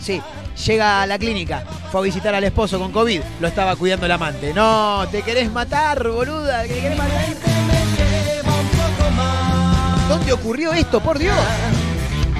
Sí, 0.01 0.21
Llega 0.65 1.01
a 1.01 1.07
la 1.07 1.17
clínica, 1.17 1.63
fue 1.91 2.01
a 2.01 2.03
visitar 2.03 2.33
al 2.35 2.43
esposo 2.43 2.79
con 2.79 2.91
COVID, 2.91 3.21
lo 3.41 3.47
estaba 3.47 3.75
cuidando 3.75 4.05
el 4.05 4.11
amante. 4.11 4.53
No, 4.53 5.05
te 5.11 5.21
querés 5.21 5.51
matar, 5.51 6.07
boluda, 6.07 6.61
te 6.61 6.79
querés 6.79 6.97
matar. 6.97 8.02
¿Dónde 10.09 10.33
ocurrió 10.33 10.73
esto, 10.73 11.01
por 11.01 11.17
Dios? 11.17 11.35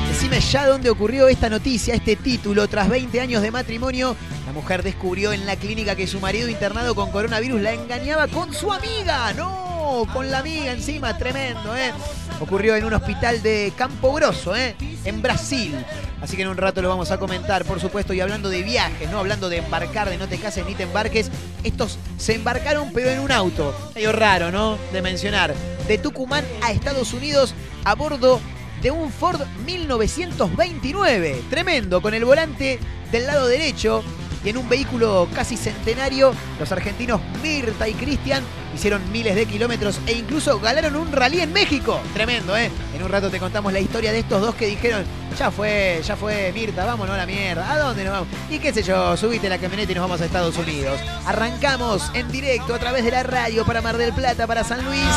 Decime 0.09 0.39
ya 0.41 0.67
dónde 0.67 0.89
ocurrió 0.89 1.27
esta 1.27 1.49
noticia, 1.49 1.95
este 1.95 2.15
título. 2.15 2.67
Tras 2.67 2.89
20 2.89 3.19
años 3.19 3.41
de 3.41 3.51
matrimonio, 3.51 4.15
la 4.45 4.51
mujer 4.51 4.83
descubrió 4.83 5.33
en 5.33 5.45
la 5.45 5.55
clínica 5.55 5.95
que 5.95 6.05
su 6.05 6.19
marido 6.19 6.49
internado 6.49 6.93
con 6.93 7.09
coronavirus 7.11 7.61
la 7.61 7.73
engañaba 7.73 8.27
con 8.27 8.53
su 8.53 8.71
amiga. 8.71 9.33
No, 9.33 10.05
con 10.13 10.29
la 10.29 10.39
amiga 10.39 10.71
encima, 10.71 11.17
tremendo, 11.17 11.75
¿eh? 11.75 11.91
Ocurrió 12.43 12.75
en 12.75 12.83
un 12.83 12.93
hospital 12.93 13.41
de 13.41 13.71
Campo 13.77 14.11
Grosso, 14.11 14.53
¿eh? 14.53 14.75
En 15.05 15.21
Brasil. 15.21 15.73
Así 16.21 16.35
que 16.35 16.41
en 16.41 16.49
un 16.49 16.57
rato 16.57 16.81
lo 16.81 16.89
vamos 16.89 17.09
a 17.09 17.17
comentar, 17.17 17.63
por 17.63 17.79
supuesto, 17.79 18.13
y 18.13 18.19
hablando 18.19 18.49
de 18.49 18.63
viajes, 18.63 19.09
no 19.09 19.19
hablando 19.19 19.47
de 19.47 19.59
embarcar, 19.59 20.09
de 20.09 20.17
no 20.17 20.27
te 20.27 20.37
cases 20.37 20.65
ni 20.65 20.75
te 20.75 20.83
embarques. 20.83 21.31
Estos 21.63 21.97
se 22.17 22.35
embarcaron, 22.35 22.91
pero 22.93 23.09
en 23.09 23.19
un 23.19 23.31
auto. 23.31 23.73
Medio 23.95 24.11
raro, 24.11 24.51
¿no? 24.51 24.77
De 24.91 25.01
mencionar. 25.01 25.53
De 25.87 25.97
Tucumán 25.97 26.43
a 26.61 26.73
Estados 26.73 27.13
Unidos 27.13 27.55
a 27.85 27.95
bordo 27.95 28.41
de 28.81 28.91
un 28.91 29.09
Ford 29.09 29.39
1929. 29.65 31.43
Tremendo, 31.49 32.01
con 32.01 32.13
el 32.13 32.25
volante 32.25 32.77
del 33.09 33.25
lado 33.25 33.47
derecho 33.47 34.03
y 34.43 34.49
en 34.49 34.57
un 34.57 34.67
vehículo 34.67 35.27
casi 35.33 35.57
centenario, 35.57 36.33
los 36.59 36.71
argentinos 36.71 37.21
Mirta 37.41 37.87
y 37.87 37.93
Cristian 37.93 38.43
hicieron 38.75 39.01
miles 39.11 39.35
de 39.35 39.45
kilómetros 39.45 39.99
e 40.07 40.13
incluso 40.13 40.59
ganaron 40.59 40.95
un 40.95 41.11
rally 41.11 41.41
en 41.41 41.53
México. 41.53 41.99
Tremendo, 42.13 42.57
¿eh? 42.57 42.71
En 42.95 43.03
un 43.03 43.09
rato 43.09 43.29
te 43.29 43.39
contamos 43.39 43.71
la 43.71 43.79
historia 43.79 44.11
de 44.11 44.19
estos 44.19 44.41
dos 44.41 44.55
que 44.55 44.65
dijeron, 44.65 45.03
ya 45.37 45.51
fue, 45.51 46.01
ya 46.03 46.15
fue 46.15 46.51
Mirta, 46.53 46.85
vámonos 46.85 47.15
a 47.15 47.17
la 47.17 47.25
mierda. 47.25 47.71
¿A 47.71 47.77
dónde 47.77 48.03
nos 48.03 48.13
vamos? 48.13 48.27
Y 48.49 48.59
qué 48.59 48.73
sé 48.73 48.83
yo, 48.83 49.15
subite 49.15 49.47
la 49.49 49.57
camioneta 49.57 49.91
y 49.91 49.95
nos 49.95 50.03
vamos 50.03 50.21
a 50.21 50.25
Estados 50.25 50.57
Unidos. 50.57 50.99
Arrancamos 51.25 52.11
en 52.13 52.29
directo 52.31 52.75
a 52.75 52.79
través 52.79 53.05
de 53.05 53.11
la 53.11 53.23
radio 53.23 53.65
para 53.65 53.81
Mar 53.81 53.97
del 53.97 54.13
Plata, 54.13 54.47
para 54.47 54.63
San 54.63 54.83
Luis, 54.83 55.09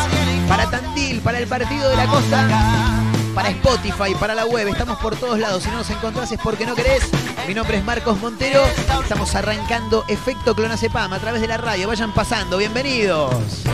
para 0.49 0.71
Tandil, 0.71 1.21
para 1.21 1.39
el 1.39 1.47
Partido 1.47 1.89
de 1.89 1.97
la 1.97 2.07
Costa 2.07 2.97
para 3.37 3.51
Spotify, 3.51 4.15
para 4.19 4.35
la 4.35 4.47
web, 4.47 4.67
estamos 4.67 4.99
por 4.99 5.15
todos 5.15 5.39
lados. 5.39 5.63
Si 5.63 5.69
no 5.69 5.77
nos 5.77 5.91
encontrás 5.91 6.33
es 6.33 6.41
porque 6.43 6.65
no 6.65 6.75
querés. 6.75 7.03
Mi 7.47 7.55
nombre 7.55 7.77
es 7.77 7.85
Marcos 7.85 8.19
Montero. 8.21 8.65
Estamos 9.01 9.35
arrancando 9.37 10.05
Efecto 10.09 10.57
Clonazepam 10.57 11.13
a 11.13 11.19
través 11.21 11.41
de 11.41 11.47
la 11.47 11.57
radio. 11.57 11.87
Vayan 11.87 12.13
pasando, 12.13 12.57
bienvenidos. 12.59 13.65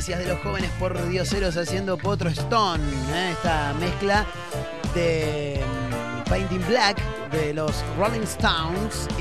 Iglesias 0.00 0.20
de 0.20 0.28
los 0.28 0.40
jóvenes 0.40 0.70
por 0.78 1.08
dioseros 1.10 1.58
haciendo 1.58 1.98
Potro 1.98 2.30
Stone. 2.30 2.82
¿eh? 3.12 3.32
Esta 3.32 3.74
mezcla 3.74 4.24
de 4.94 5.60
mm, 5.62 6.22
Painting 6.26 6.66
Black 6.66 6.96
de 7.30 7.52
los 7.52 7.84
Rolling 7.98 8.22
Stones 8.22 9.06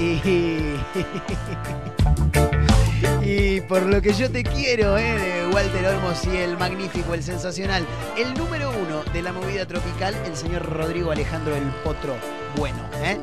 y. 3.21 3.59
por 3.67 3.81
lo 3.81 4.01
que 4.01 4.13
yo 4.13 4.31
te 4.31 4.41
quiero, 4.41 4.97
¿eh? 4.97 5.19
de 5.19 5.47
Walter 5.53 5.85
Olmos 5.85 6.23
y 6.23 6.37
el 6.37 6.57
magnífico, 6.57 7.13
el 7.13 7.23
sensacional, 7.23 7.85
el 8.17 8.33
número 8.35 8.69
uno 8.69 9.03
de 9.11 9.21
la 9.21 9.33
movida 9.33 9.65
tropical, 9.65 10.15
el 10.25 10.37
señor 10.37 10.65
Rodrigo 10.65 11.11
Alejandro 11.11 11.57
el 11.57 11.67
Potro 11.83 12.15
Bueno. 12.55 12.79
¿eh? 13.03 13.19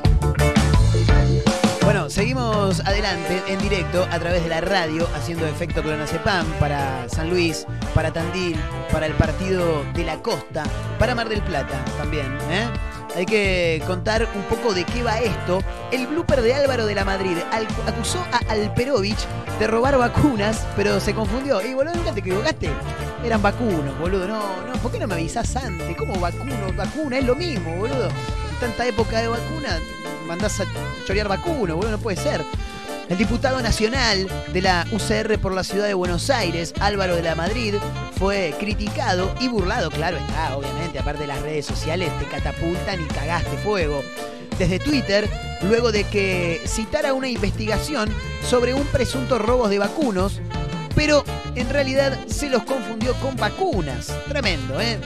Bueno, 1.97 2.11
seguimos 2.11 2.81
adelante 2.81 3.43
en 3.49 3.59
directo 3.59 4.07
a 4.13 4.19
través 4.19 4.43
de 4.43 4.51
la 4.51 4.61
radio 4.61 5.09
haciendo 5.15 5.47
efecto 5.47 5.81
clonazepam 5.83 6.47
para 6.61 7.09
San 7.09 7.31
Luis, 7.31 7.67
para 7.95 8.13
Tandil, 8.13 8.61
para 8.93 9.07
el 9.07 9.15
partido 9.15 9.83
de 9.95 10.05
la 10.05 10.21
costa, 10.21 10.65
para 10.99 11.15
Mar 11.15 11.31
del 11.31 11.41
Plata 11.41 11.83
también. 11.97 12.27
¿eh? 12.51 12.69
Hay 13.17 13.25
que 13.25 13.83
contar 13.87 14.29
un 14.35 14.43
poco 14.43 14.75
de 14.75 14.85
qué 14.85 15.03
va 15.03 15.21
esto. 15.21 15.63
El 15.91 16.07
blooper 16.07 16.43
de 16.43 16.53
Álvaro 16.53 16.85
de 16.85 16.95
la 16.95 17.07
Madrid 17.07 17.39
acusó 17.87 18.23
a 18.31 18.53
Alperovich 18.53 19.27
de 19.59 19.67
robar 19.67 19.97
vacunas, 19.97 20.67
pero 20.77 21.01
se 21.01 21.15
confundió. 21.15 21.63
Y 21.63 21.73
boludo, 21.73 21.95
nunca 21.95 22.13
te 22.13 22.21
equivocaste. 22.21 22.69
Eran 23.25 23.41
vacunos, 23.41 23.99
boludo. 23.99 24.29
No, 24.29 24.43
no, 24.67 24.75
¿por 24.83 24.93
qué 24.93 24.99
no 24.99 25.07
me 25.07 25.15
avisás 25.15 25.57
antes? 25.57 25.97
¿Cómo 25.97 26.21
vacuno? 26.21 26.75
Vacuna 26.77 27.17
es 27.17 27.25
lo 27.25 27.35
mismo, 27.35 27.75
boludo. 27.75 28.09
En 28.09 28.61
tanta 28.61 28.87
época 28.87 29.23
de 29.23 29.29
vacuna, 29.29 29.79
mandás 30.27 30.61
a 30.61 30.65
chorear 31.07 31.29
vacuno, 31.29 31.77
boludo, 31.77 31.93
no 31.93 31.99
puede 31.99 32.17
ser. 32.17 32.45
El 33.09 33.19
diputado 33.19 33.63
nacional 33.63 34.27
de 34.53 34.63
la 34.63 34.85
UCR 34.91 35.39
por 35.39 35.55
la 35.55 35.63
ciudad 35.63 35.87
de 35.87 35.95
Buenos 35.95 36.29
Aires, 36.29 36.75
Álvaro 36.81 37.15
de 37.15 37.23
la 37.23 37.37
Madrid, 37.37 37.75
fue 38.19 38.53
criticado 38.59 39.33
y 39.41 39.47
burlado, 39.47 39.91
claro 39.91 40.17
está, 40.17 40.57
obviamente, 40.57 40.99
aparte 40.99 41.23
de 41.23 41.29
las 41.29 41.41
redes 41.41 41.67
sociales, 41.67 42.11
te 42.19 42.25
catapultan 42.25 43.01
y 43.01 43.07
cagaste 43.07 43.57
fuego. 43.59 44.03
Desde 44.59 44.81
Twitter, 44.81 45.31
luego 45.63 45.93
de 45.93 46.03
que 46.05 46.61
citara 46.67 47.13
una 47.13 47.29
investigación 47.29 48.13
sobre 48.43 48.75
un 48.75 48.87
presunto 48.87 49.39
robo 49.39 49.69
de 49.69 49.79
vacunos, 49.79 50.41
pero 50.97 51.25
en 51.55 51.69
realidad 51.71 52.19
se 52.27 52.49
los 52.49 52.65
confundió 52.65 53.15
con 53.21 53.37
vacunas. 53.37 54.13
Tremendo, 54.27 54.81
¿eh? 54.81 54.99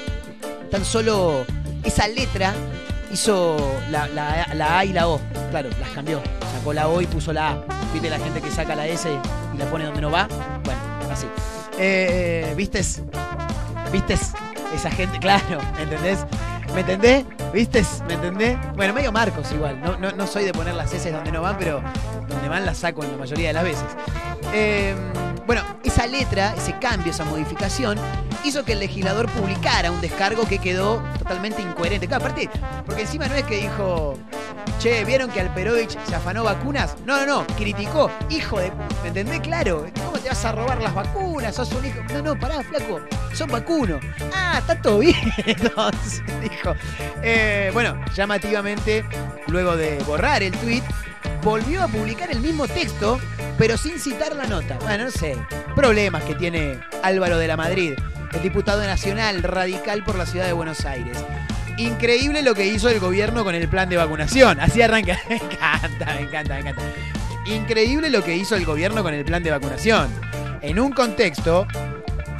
Tan 0.70 0.84
solo 0.86 1.44
esa 1.84 2.08
letra 2.08 2.54
hizo 3.10 3.56
la, 3.90 4.06
la- 4.08 4.46
la 4.54 4.78
A 4.78 4.84
y 4.84 4.92
la 4.92 5.08
O. 5.08 5.20
Claro, 5.50 5.68
las 5.80 5.90
cambió. 5.90 6.20
Sacó 6.58 6.72
la 6.72 6.88
O 6.88 7.00
y 7.00 7.06
puso 7.06 7.32
la 7.32 7.50
A. 7.50 7.64
¿Viste 7.92 8.08
la 8.10 8.18
gente 8.18 8.40
que 8.40 8.50
saca 8.50 8.74
la 8.76 8.86
S 8.86 9.08
y 9.54 9.56
la 9.58 9.64
pone 9.66 9.84
donde 9.84 10.00
no 10.00 10.10
va? 10.10 10.28
Bueno, 10.64 10.80
así. 11.12 11.26
Eh, 11.78 12.52
¿Vistes? 12.56 13.02
¿Vistes? 13.92 14.32
Esa 14.74 14.90
gente, 14.90 15.18
claro, 15.18 15.58
¿entendés? 15.78 16.24
¿Me 16.74 16.80
entendés? 16.82 17.24
¿Vistes? 17.52 18.02
¿Me 18.06 18.14
entendés? 18.14 18.56
Bueno, 18.76 18.92
medio 18.94 19.10
Marcos 19.10 19.50
igual. 19.50 19.80
No, 19.80 19.96
no, 19.96 20.12
no 20.12 20.26
soy 20.28 20.44
de 20.44 20.52
poner 20.52 20.74
las 20.74 20.92
S 20.92 21.10
donde 21.10 21.32
no 21.32 21.42
van, 21.42 21.56
pero 21.58 21.82
donde 22.28 22.48
van 22.48 22.64
las 22.64 22.78
saco 22.78 23.02
en 23.02 23.10
la 23.10 23.16
mayoría 23.18 23.48
de 23.48 23.52
las 23.54 23.64
veces. 23.64 23.84
Eh, 24.52 24.94
bueno, 25.46 25.62
esa 25.82 26.06
letra, 26.06 26.54
ese 26.56 26.78
cambio, 26.78 27.10
esa 27.10 27.24
modificación, 27.24 27.98
hizo 28.44 28.64
que 28.64 28.72
el 28.72 28.80
legislador 28.80 29.28
publicara 29.30 29.90
un 29.90 30.00
descargo 30.00 30.46
que 30.46 30.58
quedó 30.58 31.02
totalmente 31.18 31.62
incoherente. 31.62 32.12
Aparte, 32.14 32.48
porque 32.86 33.02
encima 33.02 33.28
no 33.28 33.34
es 33.34 33.44
que 33.44 33.56
dijo, 33.56 34.18
che, 34.78 35.04
¿vieron 35.04 35.30
que 35.30 35.40
Alperovich 35.40 35.96
se 36.06 36.14
afanó 36.14 36.44
vacunas? 36.44 36.96
No, 37.06 37.18
no, 37.18 37.26
no, 37.26 37.46
criticó, 37.56 38.10
hijo 38.28 38.58
de... 38.58 38.72
¿Me 39.02 39.08
entendés? 39.08 39.40
Claro, 39.40 39.86
¿cómo 40.04 40.18
te 40.18 40.28
vas 40.28 40.44
a 40.44 40.52
robar 40.52 40.80
las 40.82 40.94
vacunas? 40.94 41.54
Sos 41.54 41.72
un 41.72 41.86
hijo... 41.86 42.00
No, 42.12 42.22
no, 42.22 42.38
pará, 42.38 42.62
flaco, 42.62 43.00
son 43.32 43.50
vacunos. 43.50 44.02
Ah, 44.34 44.58
está 44.58 44.80
todo 44.80 44.98
bien, 44.98 45.16
entonces, 45.46 46.22
dijo. 46.40 46.74
Eh, 47.22 47.70
bueno, 47.72 48.00
llamativamente, 48.14 49.04
luego 49.46 49.76
de 49.76 49.98
borrar 50.04 50.42
el 50.42 50.52
tweet, 50.52 50.82
volvió 51.42 51.82
a 51.82 51.88
publicar 51.88 52.30
el 52.30 52.40
mismo 52.40 52.66
texto, 52.68 53.20
pero 53.58 53.76
sin 53.76 53.98
citar 53.98 54.34
la 54.34 54.46
nota. 54.46 54.78
Bueno, 54.80 55.04
no 55.04 55.10
sé, 55.10 55.36
problemas 55.74 56.24
que 56.24 56.34
tiene 56.34 56.78
Álvaro 57.02 57.38
de 57.38 57.46
la 57.46 57.56
Madrid, 57.56 57.94
el 58.32 58.42
diputado 58.42 58.82
nacional 58.82 59.42
radical 59.42 60.04
por 60.04 60.16
la 60.16 60.26
ciudad 60.26 60.46
de 60.46 60.52
Buenos 60.52 60.84
Aires. 60.84 61.18
Increíble 61.76 62.42
lo 62.42 62.54
que 62.54 62.66
hizo 62.66 62.88
el 62.88 63.00
gobierno 63.00 63.44
con 63.44 63.54
el 63.54 63.68
plan 63.68 63.88
de 63.88 63.96
vacunación. 63.96 64.60
Así 64.60 64.82
arranca. 64.82 65.18
Me 65.28 65.36
encanta, 65.36 66.14
me 66.14 66.20
encanta, 66.20 66.54
me 66.54 66.60
encanta. 66.60 66.82
Increíble 67.46 68.10
lo 68.10 68.22
que 68.22 68.36
hizo 68.36 68.54
el 68.54 68.64
gobierno 68.64 69.02
con 69.02 69.14
el 69.14 69.24
plan 69.24 69.42
de 69.42 69.50
vacunación. 69.50 70.08
En 70.60 70.78
un 70.78 70.92
contexto 70.92 71.66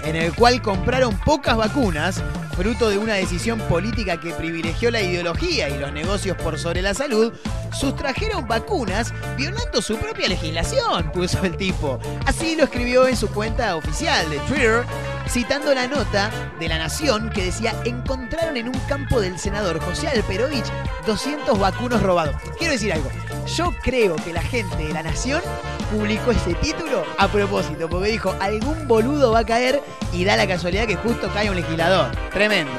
en 0.05 0.17
el 0.17 0.35
cual 0.35 0.63
compraron 0.63 1.19
pocas 1.19 1.57
vacunas, 1.57 2.23
fruto 2.57 2.89
de 2.89 2.99
una 2.99 3.15
decisión 3.15 3.59
política 3.61 4.21
que 4.21 4.33
privilegió 4.33 4.91
la 4.91 5.01
ideología 5.01 5.69
y 5.69 5.79
los 5.79 5.93
negocios 5.93 6.37
por 6.37 6.59
sobre 6.59 6.83
la 6.83 6.95
salud, 6.95 7.33
sustrajeron 7.73 8.47
vacunas 8.47 9.15
violando 9.37 9.81
su 9.81 9.97
propia 9.97 10.29
legislación, 10.29 11.11
puso 11.13 11.43
el 11.45 11.57
tipo. 11.57 11.99
Así 12.27 12.57
lo 12.57 12.65
escribió 12.65 13.07
en 13.09 13.17
su 13.17 13.29
cuenta 13.29 13.77
oficial 13.77 14.29
de 14.31 14.39
Twitter, 14.41 14.85
citando 15.29 15.73
la 15.75 15.87
nota 15.87 16.31
de 16.59 16.69
La 16.69 16.79
Nación 16.79 17.31
que 17.31 17.45
decía 17.45 17.75
encontraron 17.85 18.57
en 18.57 18.69
un 18.69 18.79
campo 18.89 19.21
del 19.21 19.39
senador 19.39 19.81
José 19.81 20.09
Alperovich 20.09 20.67
200 21.07 21.59
vacunos 21.59 22.03
robados. 22.03 22.37
Quiero 22.59 22.73
decir 22.73 22.93
algo, 22.93 23.11
yo 23.47 23.73
creo 23.83 24.17
que 24.17 24.33
la 24.33 24.43
gente 24.43 24.77
de 24.77 24.93
La 24.93 25.03
Nación 25.03 25.43
publicó 25.91 26.31
ese 26.31 26.55
título 26.55 27.05
a 27.19 27.29
propósito, 27.29 27.89
porque 27.89 28.11
dijo, 28.11 28.35
algún 28.41 28.87
boludo 28.87 29.33
va 29.33 29.41
a 29.41 29.47
caer 29.47 29.83
y 30.13 30.25
da 30.25 30.37
la 30.37 30.47
casualidad 30.47 30.87
que 30.87 30.97
justo 30.97 31.29
cae 31.33 31.51
un 31.51 31.57
legislador. 31.57 32.11
Tremendo. 32.33 32.73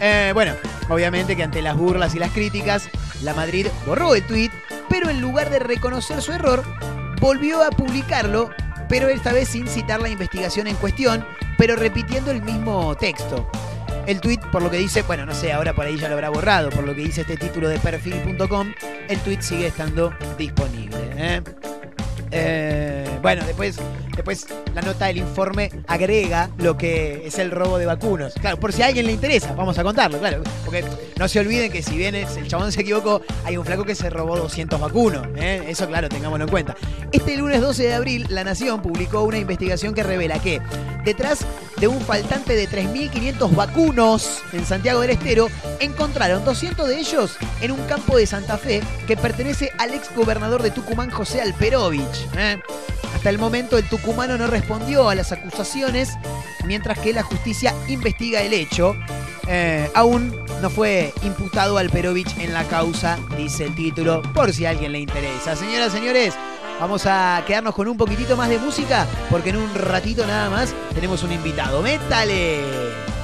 Eh, 0.00 0.30
bueno, 0.34 0.54
obviamente 0.88 1.36
que 1.36 1.42
ante 1.42 1.62
las 1.62 1.76
burlas 1.76 2.14
y 2.14 2.18
las 2.18 2.30
críticas, 2.30 2.88
la 3.22 3.34
Madrid 3.34 3.66
borró 3.86 4.14
el 4.14 4.26
tuit, 4.26 4.52
pero 4.88 5.10
en 5.10 5.20
lugar 5.20 5.50
de 5.50 5.58
reconocer 5.58 6.20
su 6.22 6.32
error, 6.32 6.62
volvió 7.20 7.62
a 7.62 7.70
publicarlo, 7.70 8.50
pero 8.88 9.08
esta 9.08 9.32
vez 9.32 9.48
sin 9.48 9.66
citar 9.66 10.00
la 10.00 10.08
investigación 10.08 10.66
en 10.66 10.76
cuestión, 10.76 11.26
pero 11.58 11.76
repitiendo 11.76 12.30
el 12.30 12.42
mismo 12.42 12.94
texto. 12.96 13.48
El 14.06 14.20
tweet, 14.20 14.38
por 14.52 14.62
lo 14.62 14.70
que 14.70 14.78
dice, 14.78 15.02
bueno, 15.02 15.26
no 15.26 15.34
sé, 15.34 15.52
ahora 15.52 15.74
por 15.74 15.84
ahí 15.84 15.98
ya 15.98 16.08
lo 16.08 16.14
habrá 16.14 16.28
borrado, 16.28 16.70
por 16.70 16.84
lo 16.84 16.94
que 16.94 17.02
dice 17.02 17.22
este 17.22 17.36
título 17.36 17.68
de 17.68 17.78
perfil.com, 17.80 18.72
el 19.08 19.18
tweet 19.20 19.42
sigue 19.42 19.66
estando 19.66 20.14
disponible. 20.38 20.96
¿eh? 21.16 21.42
Eh, 22.30 23.08
bueno, 23.22 23.44
después, 23.44 23.78
después 24.14 24.46
la 24.74 24.82
nota 24.82 25.06
del 25.06 25.18
informe 25.18 25.70
agrega 25.88 26.50
lo 26.58 26.76
que 26.76 27.26
es 27.26 27.38
el 27.40 27.50
robo 27.50 27.78
de 27.78 27.86
vacunos. 27.86 28.34
Claro, 28.34 28.60
por 28.60 28.72
si 28.72 28.82
a 28.82 28.86
alguien 28.86 29.06
le 29.06 29.12
interesa, 29.12 29.54
vamos 29.54 29.76
a 29.78 29.82
contarlo, 29.82 30.18
claro. 30.18 30.42
Porque 30.64 30.84
no 31.18 31.26
se 31.26 31.40
olviden 31.40 31.72
que 31.72 31.82
si 31.82 31.96
bien 31.96 32.14
el 32.14 32.46
chabón 32.46 32.70
se 32.70 32.82
equivocó, 32.82 33.22
hay 33.44 33.56
un 33.56 33.64
flaco 33.64 33.84
que 33.84 33.96
se 33.96 34.08
robó 34.10 34.36
200 34.36 34.80
vacunos. 34.80 35.26
¿eh? 35.36 35.64
Eso, 35.66 35.88
claro, 35.88 36.08
tengámoslo 36.08 36.44
en 36.44 36.50
cuenta. 36.50 36.76
Este 37.10 37.36
lunes 37.36 37.60
12 37.60 37.82
de 37.82 37.94
abril, 37.94 38.26
La 38.28 38.44
Nación 38.44 38.82
publicó 38.82 39.22
una 39.22 39.38
investigación 39.38 39.94
que 39.94 40.02
revela 40.02 40.38
que 40.38 40.60
detrás 41.04 41.44
de 41.78 41.88
un 41.88 42.00
faltante 42.00 42.54
de 42.54 42.68
3.500 42.68 43.54
vacunos 43.54 44.42
en 44.52 44.64
Santiago 44.64 45.00
del 45.00 45.10
Estero, 45.10 45.48
encontraron 45.80 46.44
200 46.44 46.88
de 46.88 46.98
ellos 46.98 47.36
en 47.60 47.72
un 47.72 47.80
campo 47.86 48.16
de 48.16 48.26
Santa 48.26 48.58
Fe 48.58 48.82
que 49.06 49.16
pertenece 49.16 49.72
al 49.78 49.92
ex 49.94 50.14
gobernador 50.14 50.62
de 50.62 50.70
Tucumán, 50.70 51.10
José 51.10 51.40
Alperovich. 51.40 52.26
¿eh? 52.36 52.58
Hasta 53.14 53.30
el 53.30 53.38
momento, 53.38 53.78
el 53.78 53.88
tucumano 53.88 54.36
no 54.36 54.46
respondió 54.46 55.08
a 55.08 55.14
las 55.14 55.32
acusaciones, 55.32 56.10
mientras 56.64 56.98
que 56.98 57.12
la 57.12 57.22
justicia 57.22 57.74
investiga 57.88 58.42
el 58.42 58.52
hecho. 58.52 58.96
Eh, 59.48 59.88
aún 59.94 60.36
no 60.60 60.70
fue 60.70 61.12
imputado 61.22 61.78
Alperovich 61.78 62.36
en 62.38 62.52
la 62.52 62.64
causa, 62.64 63.18
dice 63.36 63.64
el 63.64 63.74
título, 63.74 64.22
por 64.34 64.52
si 64.52 64.66
a 64.66 64.70
alguien 64.70 64.92
le 64.92 64.98
interesa. 65.00 65.56
Señoras, 65.56 65.92
señores, 65.92 66.34
vamos 66.80 67.06
a 67.06 67.42
quedarnos 67.46 67.74
con 67.74 67.88
un 67.88 67.96
poquitito 67.96 68.36
más 68.36 68.48
de 68.48 68.58
música, 68.58 69.06
porque 69.30 69.50
en 69.50 69.56
un 69.56 69.74
ratito 69.74 70.26
nada 70.26 70.50
más 70.50 70.74
tenemos 70.94 71.22
un 71.22 71.32
invitado. 71.32 71.82
¡Métale! 71.82 73.15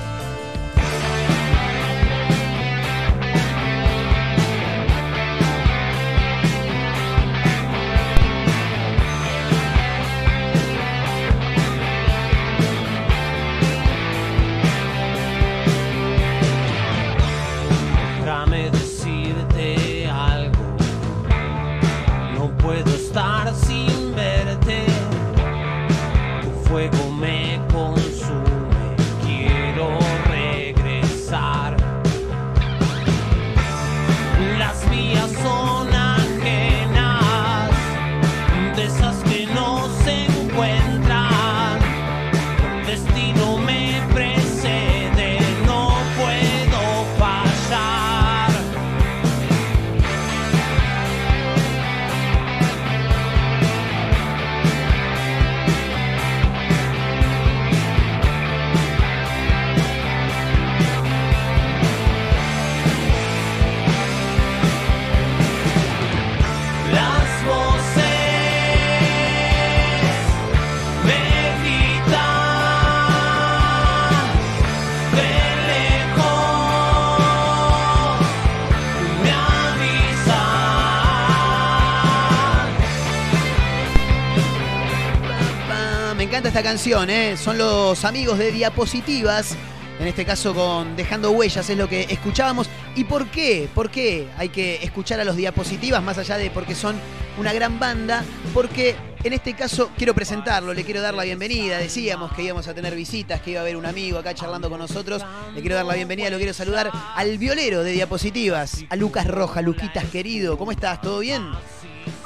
Canción, 86.73 87.11
¿eh? 87.11 87.37
Son 87.37 87.59
los 87.59 88.03
amigos 88.07 88.39
de 88.39 88.51
Diapositivas. 88.51 89.55
En 90.01 90.07
este 90.07 90.25
caso 90.25 90.55
con 90.55 90.97
Dejando 90.97 91.31
Huellas 91.31 91.69
es 91.69 91.77
lo 91.77 91.87
que 91.87 92.07
escuchábamos. 92.09 92.67
¿Y 92.97 93.05
por 93.05 93.27
qué? 93.27 93.69
¿Por 93.75 93.91
qué 93.91 94.27
hay 94.39 94.49
que 94.49 94.83
escuchar 94.83 95.21
a 95.21 95.25
los 95.25 95.37
Diapositivas 95.37 96.03
más 96.03 96.17
allá 96.17 96.39
de 96.39 96.49
porque 96.49 96.75
son 96.75 96.97
una 97.37 97.53
gran 97.53 97.79
banda? 97.79 98.25
Porque 98.55 98.97
en 99.23 99.35
este 99.35 99.53
caso 99.53 99.91
quiero 99.99 100.15
presentarlo, 100.15 100.73
le 100.73 100.83
quiero 100.83 101.03
dar 101.03 101.13
la 101.13 101.25
bienvenida. 101.25 101.77
Decíamos 101.77 102.33
que 102.33 102.43
íbamos 102.43 102.67
a 102.69 102.73
tener 102.73 102.97
visitas, 102.97 103.43
que 103.43 103.51
iba 103.51 103.61
a 103.61 103.65
haber 103.65 103.77
un 103.77 103.85
amigo 103.85 104.17
acá 104.19 104.33
charlando 104.33 104.71
con 104.71 104.79
nosotros. 104.79 105.23
Le 105.55 105.61
quiero 105.61 105.77
dar 105.77 105.85
la 105.85 105.93
bienvenida, 105.93 106.31
lo 106.31 106.39
quiero 106.39 106.55
saludar 106.55 106.91
al 107.15 107.37
violero 107.37 107.83
de 107.83 107.93
Diapositivas, 107.93 108.83
a 108.89 108.97
Lucas 108.97 109.27
Roja. 109.27 109.61
Luquitas 109.61 110.07
querido, 110.07 110.57
¿cómo 110.57 110.73
estás? 110.73 111.03
¿Todo 111.03 111.19
bien? 111.19 111.43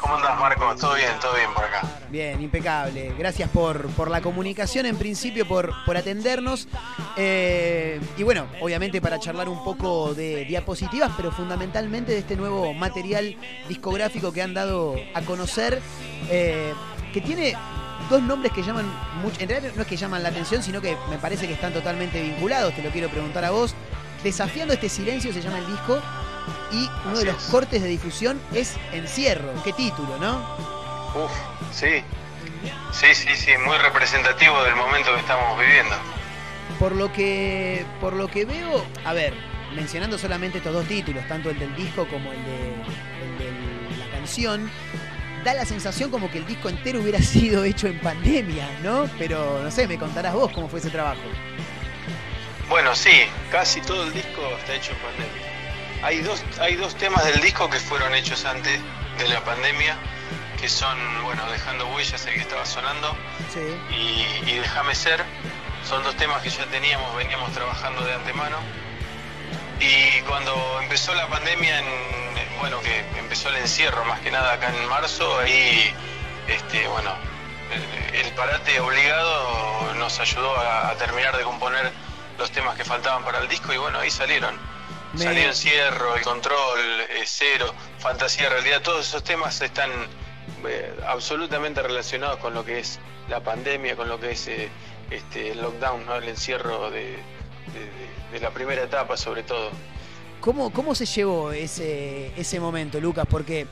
¿Cómo 0.07 0.19
andás, 0.19 0.38
Marco? 0.38 0.77
¿Todo 0.77 0.95
bien? 0.95 1.11
¿Todo 1.21 1.35
bien 1.35 1.53
por 1.53 1.64
acá? 1.64 1.83
Bien, 2.11 2.40
impecable. 2.40 3.12
Gracias 3.19 3.51
por, 3.51 3.88
por 3.88 4.09
la 4.09 4.21
comunicación, 4.21 4.87
en 4.87 4.97
principio, 4.97 5.49
por, 5.49 5.73
por 5.85 5.97
atendernos. 5.97 6.69
Eh, 7.16 8.01
y 8.16 8.23
bueno, 8.23 8.47
obviamente 8.61 9.01
para 9.01 9.19
charlar 9.19 9.49
un 9.49 9.64
poco 9.64 10.14
de 10.14 10.45
diapositivas, 10.45 11.11
pero 11.16 11.33
fundamentalmente 11.33 12.12
de 12.12 12.19
este 12.19 12.37
nuevo 12.37 12.73
material 12.73 13.37
discográfico 13.69 14.33
que 14.33 14.42
han 14.42 14.55
dado 14.55 14.95
a 15.12 15.23
conocer, 15.23 15.83
eh, 16.31 16.73
que 17.12 17.21
tiene 17.21 17.57
dos 18.09 18.23
nombres 18.23 18.53
que 18.53 18.62
llaman 18.62 18.87
mucho, 19.21 19.40
en 19.40 19.49
realidad 19.49 19.73
no 19.75 19.83
es 19.83 19.88
que 19.88 19.97
llaman 19.97 20.23
la 20.23 20.29
atención, 20.29 20.62
sino 20.62 20.81
que 20.81 20.97
me 21.11 21.19
parece 21.19 21.49
que 21.49 21.55
están 21.55 21.73
totalmente 21.73 22.23
vinculados, 22.23 22.73
te 22.77 22.83
lo 22.83 22.90
quiero 22.90 23.09
preguntar 23.09 23.45
a 23.45 23.51
vos. 23.51 23.75
Desafiando 24.23 24.73
este 24.73 24.88
silencio 24.88 25.33
se 25.33 25.42
llama 25.42 25.59
el 25.59 25.66
disco 25.66 26.01
y 26.73 26.89
uno 27.05 27.13
Así 27.13 27.25
de 27.25 27.33
los 27.33 27.43
es. 27.45 27.51
cortes 27.51 27.83
de 27.83 27.89
difusión 27.89 28.41
es 28.55 28.77
Encierro. 28.93 29.51
Qué 29.65 29.73
título, 29.73 30.17
¿no? 30.19 30.39
Uf, 31.15 31.31
sí. 31.73 32.03
Sí, 32.93 33.15
sí, 33.15 33.29
sí, 33.37 33.51
muy 33.65 33.77
representativo 33.79 34.63
del 34.65 34.75
momento 34.77 35.13
que 35.15 35.21
estamos 35.21 35.59
viviendo. 35.59 35.95
Por 36.79 36.93
lo 36.97 37.13
que 37.13 37.85
por 38.01 38.15
lo 38.15 38.29
que 38.29 38.45
veo, 38.45 38.85
a 39.05 39.13
ver, 39.13 39.35
mencionando 39.75 40.19
solamente 40.19 40.59
estos 40.59 40.73
dos 40.73 40.87
títulos, 40.87 41.27
tanto 41.29 41.51
el 41.51 41.59
del 41.59 41.75
disco 41.77 42.07
como 42.09 42.33
el 42.33 42.45
de, 42.45 42.73
el 42.73 43.39
de 43.39 43.97
la 44.05 44.11
canción, 44.11 44.71
da 45.45 45.55
la 45.55 45.65
sensación 45.65 46.11
como 46.11 46.31
que 46.31 46.39
el 46.39 46.47
disco 46.47 46.69
entero 46.69 47.01
hubiera 47.01 47.19
sido 47.23 47.65
hecho 47.65 47.87
en 47.87 48.01
pandemia, 48.01 48.69
¿no? 48.83 49.09
Pero 49.19 49.61
no 49.63 49.71
sé, 49.71 49.87
me 49.87 49.99
contarás 49.99 50.35
vos 50.35 50.51
cómo 50.53 50.69
fue 50.69 50.81
ese 50.81 50.91
trabajo. 50.91 51.21
Bueno, 52.69 52.95
sí, 52.97 53.13
casi 53.53 53.81
todo 53.83 54.05
el 54.05 54.13
disco 54.13 54.41
está 54.59 54.75
hecho 54.75 54.93
en 54.93 54.99
pandemia. 54.99 55.56
Hay 56.03 56.21
dos, 56.21 56.43
hay 56.61 56.77
dos 56.77 56.95
temas 56.97 57.25
del 57.25 57.41
disco 57.41 57.69
que 57.71 57.79
fueron 57.81 58.15
hechos 58.15 58.45
antes 58.45 58.81
de 59.19 59.29
la 59.29 59.41
pandemia, 59.45 59.97
que 60.61 60.69
son, 60.69 60.97
bueno, 61.25 61.45
Dejando 61.51 61.87
Huellas, 61.89 62.25
el 62.27 62.35
que 62.35 62.41
estaba 62.41 62.65
sonando, 62.67 63.17
Sí. 63.53 63.61
y, 63.91 64.51
y 64.51 64.55
Déjame 64.59 64.95
Ser. 64.95 65.25
Son 65.89 66.03
dos 66.03 66.17
temas 66.17 66.43
que 66.43 66.51
ya 66.51 66.65
teníamos, 66.67 67.15
veníamos 67.17 67.53
trabajando 67.53 68.03
de 68.05 68.13
antemano. 68.15 68.57
Y 69.81 70.21
cuando 70.23 70.81
empezó 70.83 71.15
la 71.15 71.29
pandemia, 71.29 71.79
en, 71.79 71.87
bueno, 72.59 72.81
que 72.81 73.05
empezó 73.19 73.51
el 73.51 73.57
encierro 73.57 74.05
más 74.05 74.21
que 74.21 74.31
nada 74.31 74.55
acá 74.55 74.69
en 74.69 74.89
marzo, 74.89 75.39
ahí, 75.39 75.95
este, 76.49 76.89
bueno, 76.89 77.13
el, 78.11 78.27
el 78.27 78.33
parate 78.33 78.81
obligado 78.81 79.95
nos 79.95 80.19
ayudó 80.19 80.57
a, 80.59 80.89
a 80.91 80.95
terminar 80.97 81.37
de 81.37 81.45
componer 81.45 81.93
los 82.39 82.51
temas 82.51 82.77
que 82.77 82.85
faltaban 82.85 83.23
para 83.25 83.39
el 83.39 83.49
disco 83.49 83.73
y 83.73 83.77
bueno, 83.77 83.99
ahí 84.01 84.11
salieron. 84.11 84.59
Me- 85.16 85.24
Salió 85.24 85.44
Encierro, 85.48 86.14
El 86.16 86.22
Control, 86.22 86.79
eh, 87.11 87.22
Cero, 87.24 87.72
Fantasía 87.98 88.48
Realidad, 88.48 88.83
todos 88.83 89.09
esos 89.09 89.22
temas 89.24 89.61
están 89.61 89.90
eh, 90.68 90.94
absolutamente 91.07 91.83
relacionados 91.83 92.38
con 92.38 92.55
lo 92.55 92.64
que 92.64 92.79
es 92.81 92.98
la 93.29 93.40
pandemia, 93.40 93.96
con 93.96 94.09
lo 94.09 94.20
que 94.20 94.33
es 94.33 94.46
eh, 94.48 94.68
este, 95.11 95.52
el 95.52 95.61
lockdown, 95.62 96.05
¿no? 96.07 96.16
el 96.16 96.29
encierro 96.29 96.90
de, 96.90 97.00
de- 97.00 97.16
de- 97.81 98.16
de 98.33 98.40
la 98.40 98.50
primera 98.50 98.83
etapa 98.83 99.16
sobre 99.16 99.42
todo. 99.42 99.70
¿Cómo, 100.40 100.72
cómo 100.72 100.94
se 100.94 101.07
llevó 101.07 101.50
ese, 101.52 102.33
ese 102.38 102.61
momento, 102.61 103.00
Lucas? 103.00 103.26
Porque 103.29 103.66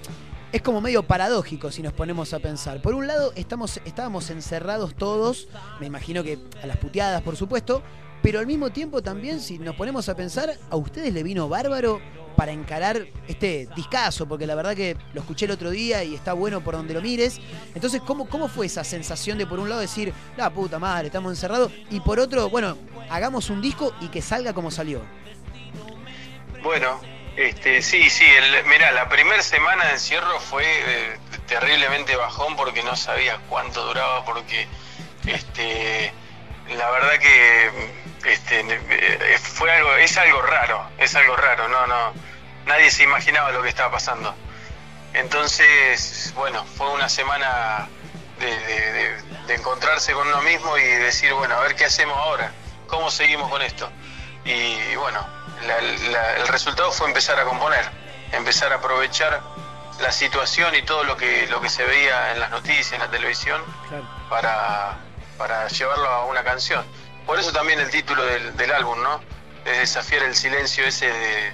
es 0.51 0.63
como 0.63 0.81
medio 0.81 1.03
paradójico 1.03 1.71
si 1.71 1.83
nos 1.83 1.93
ponemos 1.93 2.33
a 2.33 2.39
pensar. 2.39 2.81
Por 2.81 2.95
un 2.95 3.07
lado, 3.07 3.33
estamos, 3.37 3.81
estábamos 3.85 4.31
encerrados 4.31 4.95
todos, 4.95 5.49
me 5.81 5.87
imagino 5.87 6.23
que 6.25 6.39
a 6.63 6.67
las 6.67 6.77
puteadas, 6.79 7.23
por 7.23 7.37
supuesto, 7.37 7.83
pero 8.25 8.39
al 8.39 8.47
mismo 8.47 8.71
tiempo 8.71 9.03
también, 9.03 9.39
si 9.39 9.59
nos 9.59 9.77
ponemos 9.77 10.09
a 10.09 10.17
pensar, 10.17 10.57
a 10.71 10.77
ustedes 10.77 11.13
le 11.13 11.23
vino 11.23 11.47
bárbaro 11.47 12.01
para 12.37 12.53
encarar 12.53 13.07
este 13.29 13.69
discazo, 13.77 14.27
porque 14.27 14.47
la 14.47 14.55
verdad 14.55 14.75
que 14.75 14.97
lo 15.13 15.21
escuché 15.21 15.45
el 15.45 15.51
otro 15.51 15.69
día 15.69 16.03
y 16.03 16.15
está 16.15 16.33
bueno 16.33 16.63
por 16.63 16.75
donde 16.75 16.95
lo 16.95 17.03
mires. 17.03 17.39
Entonces, 17.75 18.01
¿cómo, 18.01 18.27
cómo 18.27 18.49
fue 18.49 18.65
esa 18.65 18.83
sensación 18.83 19.37
de 19.37 19.47
por 19.47 19.61
un 19.61 19.69
lado 19.69 19.83
decir, 19.83 20.15
la 20.39 20.49
puta 20.49 20.79
madre, 20.79 21.09
estamos 21.09 21.33
encerrados, 21.33 21.71
y 21.91 22.01
por 22.01 22.19
otro, 22.19 22.49
bueno, 22.49 22.79
hagamos 23.11 23.51
un 23.51 23.61
disco 23.61 23.95
y 24.01 24.09
que 24.09 24.23
salga 24.23 24.55
como 24.55 24.71
salió? 24.71 25.03
Bueno, 26.63 26.99
este, 27.37 27.83
sí, 27.83 28.09
sí, 28.09 28.25
el, 28.25 28.65
mirá, 28.69 28.91
la 28.93 29.11
primera 29.11 29.43
semana 29.43 29.85
de 29.85 29.93
encierro 29.93 30.41
fue 30.41 30.65
eh, 30.65 31.19
terriblemente 31.47 32.17
bajón 32.17 32.57
porque 32.57 32.83
no 32.85 32.97
sabía 32.97 33.39
cuánto 33.51 33.85
duraba, 33.85 34.25
porque 34.25 34.67
este, 35.27 36.11
la 36.75 36.91
verdad 36.91 37.19
que 37.21 38.04
este, 38.25 38.61
eh, 38.61 39.39
fue 39.39 39.71
algo, 39.73 39.95
es 39.97 40.17
algo 40.17 40.43
raro, 40.43 40.89
es 40.99 41.15
algo 41.15 41.37
raro, 41.37 41.69
no, 41.69 41.87
no, 41.87 42.13
nadie 42.67 42.91
se 42.91 43.03
imaginaba 43.05 43.51
lo 43.53 43.63
que 43.63 43.69
estaba 43.69 43.91
pasando. 43.93 44.35
Entonces, 45.13 46.33
bueno, 46.35 46.65
fue 46.77 46.91
una 46.91 47.09
semana 47.09 47.89
de, 48.39 48.47
de- 48.47 48.93
de- 48.93 49.23
de 49.47 49.55
encontrarse 49.55 50.13
con 50.13 50.27
uno 50.27 50.43
mismo 50.43 50.77
y 50.77 50.83
decir, 50.83 51.33
bueno, 51.35 51.55
a 51.57 51.61
ver 51.61 51.77
qué 51.77 51.85
hacemos 51.85 52.17
ahora, 52.17 52.51
cómo 52.89 53.11
seguimos 53.11 53.49
con 53.51 53.63
esto. 53.63 53.91
Y 54.45 54.95
bueno, 54.97 55.25
la- 55.67 55.81
la- 55.81 56.37
el 56.37 56.49
resultado 56.49 56.91
fue 56.93 57.07
empezar 57.09 57.39
a 57.39 57.45
componer, 57.45 57.89
empezar 58.33 58.73
a 58.73 58.77
aprovechar 58.77 59.41
la 60.01 60.11
situación 60.11 60.75
y 60.75 60.83
todo 60.83 61.05
lo 61.05 61.17
que, 61.17 61.47
lo 61.47 61.61
que 61.61 61.69
se 61.69 61.85
veía 61.85 62.33
en 62.33 62.41
las 62.41 62.51
noticias, 62.51 62.93
en 62.93 62.99
la 63.01 63.09
televisión, 63.11 63.63
Claro. 63.89 64.05
para, 64.29 64.97
para 65.39 65.69
llevarlo 65.69 66.09
a 66.09 66.25
una 66.25 66.43
canción. 66.43 66.85
Por 67.27 67.39
eso 67.39 67.53
también 67.53 67.81
el 67.81 67.91
título 67.91 68.25
del, 68.25 68.73
álbum, 68.73 69.03
¿no? 69.03 69.21
Es 69.65 69.79
desafiar 69.79 70.23
el 70.25 70.35
silencio 70.35 70.85
ese 70.85 71.07
de, 71.07 71.53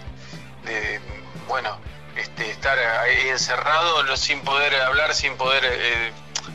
de, 0.65 1.01
bueno, 1.47 1.79
este, 2.17 2.51
estar 2.51 2.79
ahí 2.79 3.29
encerrado 3.29 4.17
sin 4.17 4.41
poder 4.43 4.75
hablar, 4.83 5.15
sin 5.15 5.37
poder 5.37 5.63
eh, 5.65 6.13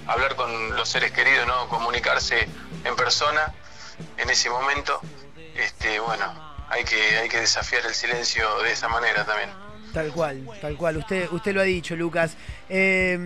hablar 0.08 0.36
con 0.36 0.75
los 0.75 0.89
seres 0.89 1.12
queridos, 1.12 1.47
¿no? 1.47 1.67
Comunicarse 1.69 2.47
en 2.84 2.95
persona 2.95 3.54
en 4.17 4.30
ese 4.30 4.49
momento. 4.49 4.99
Este, 5.56 5.99
bueno, 5.99 6.56
hay 6.69 6.84
que, 6.84 7.17
hay 7.17 7.30
que 7.30 7.39
desafiar 7.39 7.86
el 7.86 7.93
silencio 7.93 8.62
de 8.63 8.71
esa 8.71 8.89
manera 8.89 9.25
también. 9.25 9.49
Tal 9.93 10.12
cual, 10.12 10.45
tal 10.60 10.75
cual. 10.75 10.97
Usted, 10.97 11.32
usted 11.32 11.54
lo 11.54 11.62
ha 11.62 11.65
dicho, 11.65 11.95
Lucas. 11.95 12.36
Eh, 12.67 13.17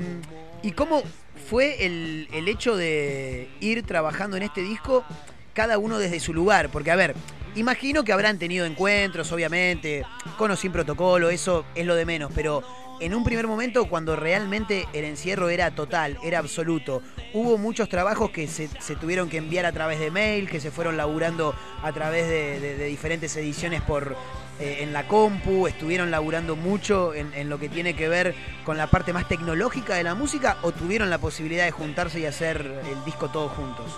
¿Y 0.62 0.72
cómo 0.74 1.02
fue 1.50 1.86
el, 1.86 2.28
el 2.32 2.48
hecho 2.48 2.76
de 2.76 3.50
ir 3.60 3.86
trabajando 3.86 4.38
en 4.38 4.44
este 4.44 4.62
disco, 4.62 5.04
cada 5.54 5.78
uno 5.78 5.98
desde 5.98 6.20
su 6.20 6.34
lugar? 6.34 6.70
Porque, 6.70 6.92
a 6.92 6.96
ver, 6.96 7.16
imagino 7.56 8.04
que 8.04 8.14
habrán 8.14 8.40
tenido 8.40 8.66
encuentros, 8.66 9.32
obviamente, 9.32 10.06
con 10.38 10.52
o 10.52 10.56
sin 10.56 10.72
protocolo, 10.72 11.30
eso 11.30 11.66
es 11.76 11.86
lo 11.86 11.96
de 11.96 12.06
menos, 12.06 12.32
pero 12.34 12.64
en 13.00 13.14
un 13.16 13.24
primer 13.24 13.48
momento, 13.48 13.86
cuando 13.86 14.16
realmente 14.16 14.88
el 14.94 15.06
encierro 15.06 15.50
era 15.50 15.72
total, 15.72 16.18
era 16.22 16.40
absoluto, 16.40 17.02
hubo 17.34 17.58
muchos 17.58 17.88
trabajos 17.88 18.32
que 18.32 18.48
se, 18.48 18.68
tuvieron 19.00 19.30
que 19.30 19.38
enviar 19.38 19.66
a 19.66 19.72
través 19.72 20.00
de 20.00 20.12
mail, 20.12 20.50
que 20.50 20.60
se 20.60 20.72
fueron 20.72 20.98
laburando 20.98 21.56
a 21.82 21.92
través 21.94 22.28
de 22.28 22.86
diferentes 22.86 23.36
ediciones 23.38 23.82
por 23.82 24.18
eh, 24.60 24.80
en 24.82 24.92
la 24.92 25.08
compu, 25.08 25.68
estuvieron 25.68 26.12
laburando 26.12 26.58
mucho 26.58 27.14
en, 27.14 27.34
en 27.34 27.48
lo 27.48 27.60
que 27.60 27.70
tiene 27.70 27.96
que 27.96 28.10
ver 28.10 28.36
con 28.66 28.76
la 28.76 28.88
parte 28.88 29.14
más 29.14 29.26
tecnológica 29.26 29.96
de 29.96 30.04
la 30.04 30.16
música 30.16 30.58
o 30.64 30.74
tuvieron 30.74 31.10
la 31.10 31.18
posibilidad 31.18 31.64
de 31.64 31.72
juntarse 31.72 32.20
y 32.20 32.26
hacer 32.26 32.82
el 32.92 33.06
disco 33.06 33.30
todos 33.30 33.54
juntos. 33.54 33.98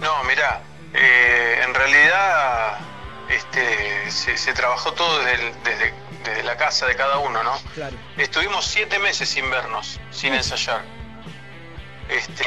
No, 0.00 0.24
mirá, 0.24 0.62
eh, 0.94 1.60
en 1.62 1.74
realidad 1.74 2.78
este, 3.28 4.10
se, 4.10 4.36
se 4.36 4.52
trabajó 4.54 4.92
todo 4.94 5.18
desde, 5.22 5.34
el- 5.48 5.62
desde, 5.62 5.94
desde 6.24 6.42
la 6.42 6.56
casa 6.56 6.86
de 6.86 6.96
cada 6.96 7.18
uno, 7.18 7.42
¿no? 7.42 7.52
Claro. 7.74 7.96
Estuvimos 8.16 8.64
siete 8.66 8.98
meses 8.98 9.28
sin 9.28 9.48
vernos, 9.50 10.00
sin 10.10 10.34
ensayar. 10.34 10.82
Este, 12.08 12.44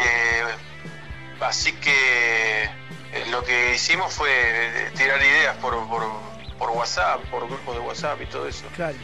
así 1.40 1.72
que 1.74 2.64
eh, 2.64 3.26
lo 3.32 3.44
que 3.44 3.76
hicimos 3.76 4.14
fue 4.14 4.30
eh, 4.32 4.92
tirar 4.98 5.22
ideas 5.22 5.56
por, 5.58 5.88
por, 5.88 6.04
por 6.58 6.70
WhatsApp, 6.72 7.22
por 7.32 7.48
grupos 7.48 7.76
de 7.76 7.82
WhatsApp 7.82 8.22
y 8.22 8.26
todo 8.26 8.48
eso. 8.48 8.66
Claro. 8.76 8.98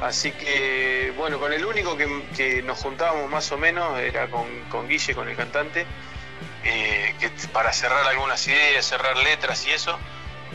Así 0.00 0.32
que, 0.32 1.12
bueno, 1.16 1.38
con 1.38 1.52
el 1.52 1.64
único 1.64 1.96
que, 1.96 2.26
que 2.36 2.62
nos 2.62 2.80
juntábamos 2.80 3.30
más 3.30 3.50
o 3.52 3.58
menos 3.58 3.98
era 4.00 4.28
con, 4.28 4.46
con 4.68 4.88
Guille, 4.88 5.14
con 5.14 5.28
el 5.28 5.36
cantante, 5.36 5.86
eh, 6.64 7.14
que 7.20 7.30
para 7.52 7.72
cerrar 7.72 8.06
algunas 8.06 8.46
ideas, 8.48 8.84
cerrar 8.84 9.16
letras 9.16 9.64
y 9.66 9.70
eso. 9.70 9.98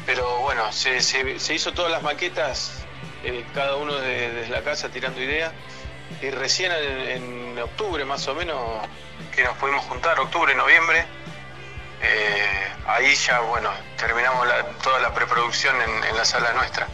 Pero 0.05 0.39
bueno, 0.39 0.71
se, 0.71 1.01
se- 1.01 1.53
hizo 1.53 1.73
todas 1.73 1.91
las 1.91 2.01
maquetas, 2.03 2.85
eh, 3.23 3.45
cada 3.53 3.75
uno 3.75 3.95
de- 3.95 4.31
desde 4.31 4.49
la 4.49 4.61
casa 4.63 4.89
tirando 4.89 5.21
ideas. 5.21 5.51
Y 6.21 6.29
recién 6.29 6.71
en, 6.71 7.59
octubre 7.59 8.05
más 8.05 8.27
o 8.27 8.35
menos, 8.35 8.59
que 9.35 9.43
nos 9.43 9.57
pudimos 9.57 9.83
juntar, 9.85 10.19
octubre, 10.19 10.53
noviembre, 10.55 11.05
eh, 12.01 12.67
ahí 12.87 13.13
ya, 13.15 13.39
bueno, 13.41 13.69
terminamos 13.97 14.47
toda 14.83 14.99
la 14.99 15.13
preproducción 15.13 15.75
en, 15.81 16.03
en 16.03 16.15
la 16.15 16.23
sala 16.23 16.53
nuestra. 16.53 16.87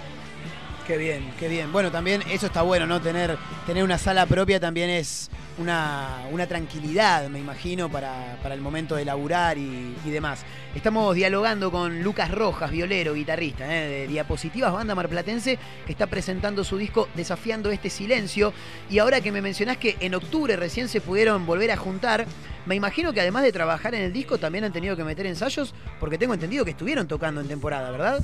Qué 0.87 0.97
bien, 0.97 1.33
qué 1.39 1.47
bien. 1.47 1.71
Bueno, 1.71 1.91
también 1.91 2.23
eso 2.29 2.47
está 2.47 2.61
bueno, 2.61 2.85
¿no? 2.87 3.01
Tener, 3.01 3.37
tener 3.65 3.83
una 3.83 3.97
sala 3.97 4.25
propia 4.25 4.59
también 4.59 4.89
es 4.89 5.29
una, 5.57 6.25
una 6.31 6.47
tranquilidad, 6.47 7.29
me 7.29 7.39
imagino, 7.39 7.89
para, 7.89 8.37
para 8.41 8.55
el 8.55 8.61
momento 8.61 8.95
de 8.95 9.05
laburar 9.05 9.57
y, 9.57 9.93
demás. 10.05 10.43
Estamos 10.75 11.15
dialogando 11.15 11.71
con 11.71 12.03
Lucas 12.03 12.31
Rojas, 12.31 12.71
violero, 12.71 13.13
guitarrista, 13.13 13.65
¿eh? 13.65 13.87
de 13.87 14.07
Diapositivas, 14.07 14.71
banda 14.71 14.95
marplatense, 14.95 15.57
que 15.85 15.91
está 15.91 16.07
presentando 16.07 16.63
su 16.63 16.77
disco 16.77 17.09
Desafiando 17.15 17.71
este 17.71 17.89
silencio. 17.89 18.53
Y 18.89 18.99
ahora 18.99 19.21
que 19.21 19.31
me 19.31 19.41
mencionás 19.41 19.77
que 19.77 19.97
en 19.99 20.15
octubre 20.15 20.55
recién 20.55 20.89
se 20.89 21.01
pudieron 21.01 21.45
volver 21.45 21.71
a 21.71 21.77
juntar, 21.77 22.25
me 22.65 22.75
imagino 22.75 23.13
que 23.13 23.21
además 23.21 23.43
de 23.43 23.51
trabajar 23.51 23.95
en 23.95 24.03
el 24.03 24.13
disco 24.13 24.37
también 24.37 24.63
han 24.63 24.73
tenido 24.73 24.95
que 24.95 25.03
meter 25.03 25.25
ensayos, 25.25 25.73
porque 25.99 26.17
tengo 26.17 26.33
entendido 26.33 26.65
que 26.65 26.71
estuvieron 26.71 27.07
tocando 27.07 27.41
en 27.41 27.47
temporada, 27.47 27.91
¿verdad? 27.91 28.23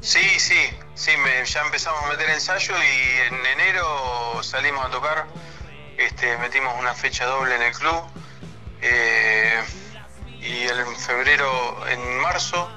Sí, 0.00 0.18
sí, 0.38 0.56
sí, 0.94 1.12
ya 1.44 1.60
empezamos 1.60 2.02
a 2.04 2.08
meter 2.08 2.28
ensayo 2.30 2.74
y 2.74 3.28
en 3.28 3.46
enero 3.60 4.42
salimos 4.42 4.84
a 4.84 4.90
tocar. 4.90 5.26
Este, 5.96 6.36
metimos 6.38 6.74
una 6.78 6.94
fecha 6.94 7.26
doble 7.26 7.54
en 7.56 7.62
el 7.62 7.72
club. 7.72 8.02
eh, 8.80 9.62
y 10.42 10.66
en 10.66 10.96
febrero, 10.96 11.86
en 11.88 12.18
marzo, 12.18 12.68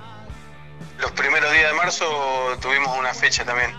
los 1.00 1.12
primeros 1.12 1.52
días 1.52 1.72
de 1.72 1.74
marzo 1.74 2.58
tuvimos 2.62 2.96
una 2.98 3.14
fecha 3.14 3.44
también 3.44 3.76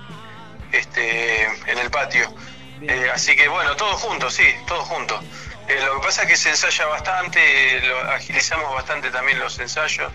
este, 0.72 1.44
en 1.44 1.78
el 1.78 1.90
patio. 1.90 2.28
Eh, 2.82 3.10
así 3.12 3.34
que 3.36 3.48
bueno, 3.48 3.76
todos 3.76 4.00
juntos, 4.02 4.34
sí, 4.34 4.46
todos 4.66 4.86
juntos. 4.88 5.22
Eh, 5.68 5.80
lo 5.84 6.00
que 6.00 6.06
pasa 6.06 6.22
es 6.22 6.28
que 6.28 6.36
se 6.36 6.50
ensaya 6.50 6.86
bastante, 6.86 7.80
lo, 7.80 8.00
agilizamos 8.10 8.74
bastante 8.74 9.10
también 9.10 9.38
los 9.38 9.58
ensayos. 9.58 10.12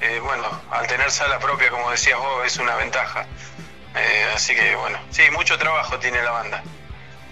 Eh, 0.00 0.20
bueno, 0.22 0.48
al 0.70 0.86
tener 0.86 1.10
sala 1.10 1.38
propia, 1.38 1.70
como 1.70 1.90
decías 1.90 2.18
vos, 2.18 2.46
es 2.46 2.56
una 2.58 2.74
ventaja. 2.76 3.26
Así 4.34 4.54
que 4.54 4.76
bueno, 4.76 4.96
sí, 5.10 5.22
mucho 5.32 5.58
trabajo 5.58 5.98
tiene 5.98 6.22
la 6.22 6.30
banda. 6.30 6.62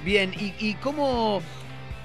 Bien, 0.06 0.32
¿y, 0.38 0.54
y 0.60 0.74
cómo, 0.74 1.42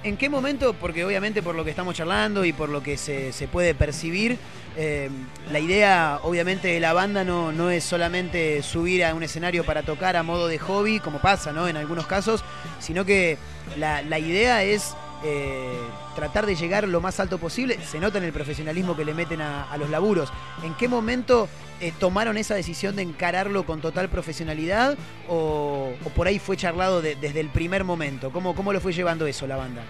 en 0.02 0.18
qué 0.18 0.28
momento, 0.28 0.74
porque 0.74 1.06
obviamente 1.06 1.44
por 1.44 1.54
lo 1.54 1.64
que 1.64 1.70
estamos 1.70 1.94
charlando 1.94 2.44
y 2.46 2.52
por 2.52 2.68
lo 2.68 2.82
que 2.82 2.98
se, 2.98 3.32
se 3.32 3.48
puede 3.48 3.76
percibir, 3.76 4.40
eh, 4.76 5.08
la 5.52 5.60
idea 5.60 6.20
obviamente 6.24 6.70
de 6.70 6.80
la 6.80 6.94
banda 6.94 7.24
no, 7.24 7.52
no 7.52 7.70
es 7.70 7.84
solamente 7.84 8.64
subir 8.64 9.06
a 9.06 9.14
un 9.14 9.22
escenario 9.22 9.64
para 9.64 9.84
tocar 9.84 10.16
a 10.16 10.24
modo 10.24 10.48
de 10.48 10.58
hobby, 10.58 11.00
como 11.00 11.20
pasa 11.20 11.54
¿no? 11.54 11.68
en 11.68 11.78
algunos 11.78 12.08
casos, 12.08 12.44
sino 12.80 13.06
que 13.06 13.38
la, 13.78 14.02
la 14.02 14.18
idea 14.18 14.64
es 14.64 14.96
eh, 15.24 15.80
tratar 16.16 16.46
de 16.46 16.56
llegar 16.56 16.88
lo 16.88 17.02
más 17.02 17.20
alto 17.20 17.38
posible. 17.38 17.80
Se 17.86 18.00
nota 18.00 18.18
en 18.18 18.24
el 18.24 18.34
profesionalismo 18.34 18.96
que 18.96 19.06
le 19.06 19.14
meten 19.14 19.42
a, 19.42 19.76
los 19.78 19.90
laburos. 19.90 20.32
¿En 20.64 20.74
qué 20.76 20.88
momento 20.88 21.48
eh, 21.80 21.94
tomaron 22.00 22.38
esa 22.38 22.56
decisión 22.56 22.96
de 22.96 23.04
encararlo 23.04 23.66
con 23.66 23.82
total 23.82 24.10
profesionalidad 24.10 24.98
o, 25.28 25.94
por 26.16 26.28
ahí 26.28 26.40
fue 26.40 26.58
charlado 26.58 27.02
de- 27.02 27.16
desde 27.16 27.40
el 27.40 27.50
primer 27.50 27.84
momento? 27.84 28.32
¿Cómo, 28.32 28.56
¿Cómo 28.56 28.74
lo 28.74 28.82
fue 28.82 28.94
llevando 28.94 29.28
eso 29.28 29.48
la 29.48 29.58
banda? 29.58 29.84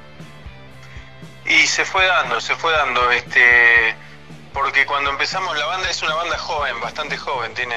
Y 1.45 1.65
se 1.67 1.85
fue 1.85 2.05
dando, 2.05 2.39
se 2.39 2.55
fue 2.55 2.71
dando, 2.71 3.09
este, 3.11 3.95
porque 4.53 4.85
cuando 4.85 5.09
empezamos 5.09 5.57
la 5.57 5.65
banda 5.65 5.89
es 5.89 6.01
una 6.03 6.13
banda 6.15 6.37
joven, 6.37 6.79
bastante 6.79 7.17
joven, 7.17 7.53
tiene 7.53 7.75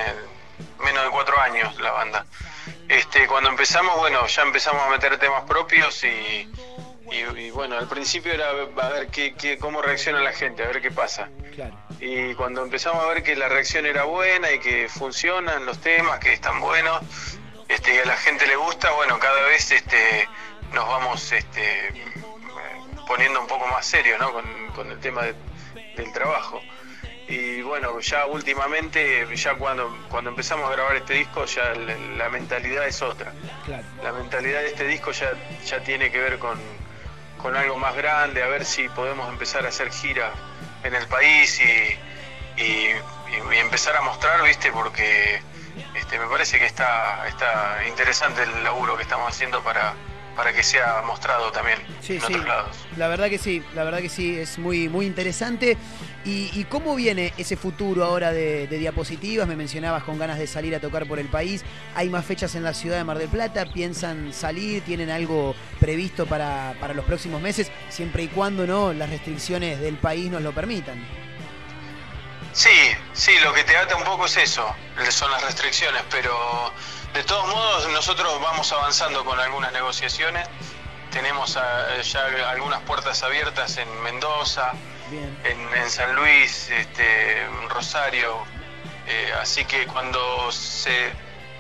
menos 0.85 1.03
de 1.05 1.11
cuatro 1.11 1.40
años 1.40 1.81
la 1.81 1.90
banda. 1.90 2.27
Este, 2.88 3.27
cuando 3.27 3.49
empezamos, 3.49 3.97
bueno, 3.97 4.27
ya 4.27 4.43
empezamos 4.43 4.83
a 4.87 4.90
meter 4.90 5.19
temas 5.19 5.45
propios 5.45 6.05
y, 6.05 6.49
y- 7.14 7.40
y, 7.46 7.50
bueno, 7.50 7.79
al 7.79 7.88
principio 7.88 8.33
era 8.33 8.50
a 8.50 8.88
ver 8.88 9.09
qué, 9.09 9.35
qué- 9.35 9.59
cómo 9.59 9.81
reacciona 9.83 10.20
la 10.20 10.33
gente, 10.33 10.62
a 10.64 10.66
ver 10.66 10.81
qué 10.83 10.90
pasa. 10.90 11.29
Claro. 11.55 11.77
Y 12.00 12.35
cuando 12.35 12.62
empezamos 12.62 13.03
a 13.05 13.09
ver 13.09 13.22
que 13.22 13.37
la 13.37 13.48
reacción 13.48 13.87
era 13.87 14.05
buena 14.05 14.50
y 14.53 14.59
que 14.59 14.88
funcionan 14.88 15.64
los 15.66 15.79
temas, 15.81 16.18
que 16.18 16.33
están 16.33 16.61
buenos, 16.61 17.00
este, 17.68 17.94
y 17.94 17.98
a 17.98 18.05
la 18.05 18.16
gente 18.16 18.46
le 18.46 18.57
gusta, 18.57 18.90
bueno, 18.92 19.18
cada 19.18 19.40
vez 19.42 19.70
este, 19.70 20.29
nos 20.72 20.87
vamos 20.88 21.33
este, 21.33 21.92
poniendo 23.07 23.40
un 23.40 23.46
poco 23.46 23.66
más 23.68 23.87
serios 23.87 24.18
¿no? 24.20 24.33
con, 24.33 24.44
con 24.74 24.90
el 24.90 24.98
tema 25.00 25.22
de- 25.22 25.35
del 25.96 26.12
trabajo. 26.12 26.61
Y 27.27 27.62
bueno, 27.62 28.00
ya 28.00 28.27
últimamente, 28.27 29.27
ya 29.35 29.55
cuando, 29.55 29.96
cuando 30.11 30.29
empezamos 30.31 30.68
a 30.68 30.72
grabar 30.72 30.96
este 30.96 31.14
disco, 31.14 31.46
ya 31.46 31.72
la, 31.74 31.96
la 32.18 32.29
mentalidad 32.29 32.87
es 32.87 33.00
otra. 33.00 33.33
Claro. 33.64 33.85
La 34.03 34.12
mentalidad 34.12 34.61
de 34.61 34.66
este 34.68 34.85
disco 34.87 35.11
ya, 35.12 35.33
ya 35.64 35.81
tiene 35.83 36.11
que 36.11 36.18
ver 36.18 36.38
con, 36.38 36.59
con 37.44 37.54
algo 37.59 37.76
más 37.76 37.94
grande, 37.94 38.42
a 38.42 38.46
ver 38.46 38.64
si 38.64 38.88
podemos 38.88 39.28
empezar 39.28 39.66
a 39.66 39.68
hacer 39.68 39.90
giras 39.92 40.30
en 40.83 40.94
el 40.94 41.07
país 41.09 41.61
y, 41.61 42.62
y- 42.62 42.88
y- 42.88 43.59
empezar 43.59 43.94
a 43.96 44.00
mostrar, 44.00 44.42
¿viste? 44.44 44.72
Porque 44.72 45.42
este, 45.94 46.18
me 46.18 46.26
parece 46.26 46.59
que 46.59 46.64
está, 46.64 47.28
está 47.28 47.83
interesante 47.87 48.44
el 48.44 48.64
laburo 48.64 48.96
que 48.96 49.02
estamos 49.02 49.28
haciendo 49.28 49.62
para, 49.62 49.92
para 50.37 50.53
que 50.53 50.62
sea 50.62 51.03
mostrado 51.07 51.51
también 51.53 51.79
Sí, 52.01 52.14
en 52.14 52.20
sí. 52.20 52.27
otros 52.27 52.47
lados. 52.47 52.77
La 52.97 53.09
verdad 53.09 53.29
que 53.29 53.38
sí, 53.38 53.62
la 53.75 53.85
verdad 53.85 54.01
que 54.01 54.09
sí, 54.09 54.38
es 54.38 54.59
muy, 54.59 54.88
muy 54.88 55.07
interesante. 55.07 55.77
¿Y, 56.25 56.51
y 56.59 56.64
cómo 56.64 56.94
viene 56.94 57.35
ese 57.37 57.57
futuro 57.57 58.03
ahora 58.05 58.33
de, 58.33 58.66
de 58.66 58.79
diapositivas? 58.79 59.47
Me 59.47 59.57
mencionabas 59.57 60.05
con 60.05 60.18
ganas 60.18 60.38
de 60.38 60.47
salir 60.47 60.75
a 60.75 60.81
tocar 60.81 61.07
por 61.07 61.18
el 61.18 61.29
país. 61.29 61.62
¿Hay 61.94 62.09
más 62.09 62.25
fechas 62.25 62.55
en 62.55 62.62
la 62.64 62.73
ciudad 62.75 62.97
de 62.97 63.05
Mar 63.05 63.18
del 63.18 63.29
Plata? 63.29 63.66
¿Piensan 63.66 64.33
salir? 64.33 64.83
¿Tienen 64.85 65.11
algo 65.11 65.55
previsto 65.81 66.25
para, 66.27 66.75
para 66.81 66.94
los 66.94 67.05
próximos 67.05 67.42
meses? 67.42 67.70
Siempre 67.90 68.23
y 68.23 68.29
cuando 68.29 68.66
no 68.66 68.92
las 68.94 69.11
restricciones 69.11 69.81
del 69.81 69.97
país 69.99 70.31
nos 70.31 70.42
lo 70.42 70.53
permitan. 70.53 71.05
Sí, 72.53 72.70
sí, 73.12 73.33
lo 73.42 73.53
que 73.53 73.64
te 73.64 73.77
ata 73.77 73.97
un 73.97 74.05
poco 74.05 74.27
es 74.27 74.37
eso, 74.37 74.64
son 75.11 75.31
las 75.33 75.42
restricciones, 75.42 76.03
pero 76.09 76.33
de 77.14 77.22
todos 77.22 77.46
modos 77.48 77.88
nosotros 77.90 78.40
vamos 78.40 78.70
avanzando 78.72 79.24
con 79.24 79.38
algunas 79.40 79.72
negociaciones. 79.72 80.46
Tenemos 81.11 81.57
ah, 81.57 81.87
ya 82.03 82.27
algunas 82.50 82.81
puertas 82.83 83.22
abiertas 83.22 83.77
en 83.77 84.03
Mendoza, 84.03 84.72
en, 85.44 85.74
en 85.74 85.90
San 85.90 86.15
Luis, 86.17 86.69
este, 86.71 87.42
en 87.42 87.71
Rosario. 87.71 88.44
Eh, 89.06 89.33
así 89.40 89.65
que 89.65 89.87
cuando 89.87 90.50
se, 90.50 91.12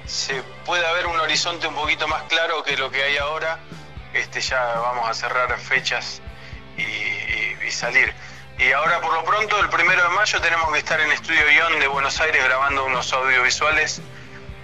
se 0.06 0.42
pueda 0.64 0.92
ver 0.92 1.06
un 1.06 1.20
horizonte 1.20 1.66
un 1.68 1.74
poquito 1.74 2.08
más 2.08 2.22
claro 2.24 2.62
que 2.64 2.76
lo 2.76 2.90
que 2.90 3.02
hay 3.04 3.16
ahora, 3.18 3.58
este, 4.12 4.40
ya 4.40 4.60
vamos 4.60 5.08
a 5.08 5.14
cerrar 5.14 5.56
fechas 5.60 6.20
y, 6.76 6.82
y- 6.82 7.58
y 7.66 7.70
salir. 7.70 8.12
Y 8.58 8.72
ahora 8.72 9.00
por 9.00 9.12
lo 9.14 9.24
pronto, 9.24 9.58
el 9.60 9.68
primero 9.68 10.02
de 10.02 10.08
mayo, 10.10 10.40
tenemos 10.40 10.72
que 10.72 10.78
estar 10.78 11.00
en 11.00 11.10
Estudio 11.12 11.48
Ion 11.50 11.78
de 11.80 11.86
Buenos 11.88 12.20
Aires 12.20 12.42
grabando 12.44 12.84
unos 12.84 13.12
audiovisuales 13.12 14.00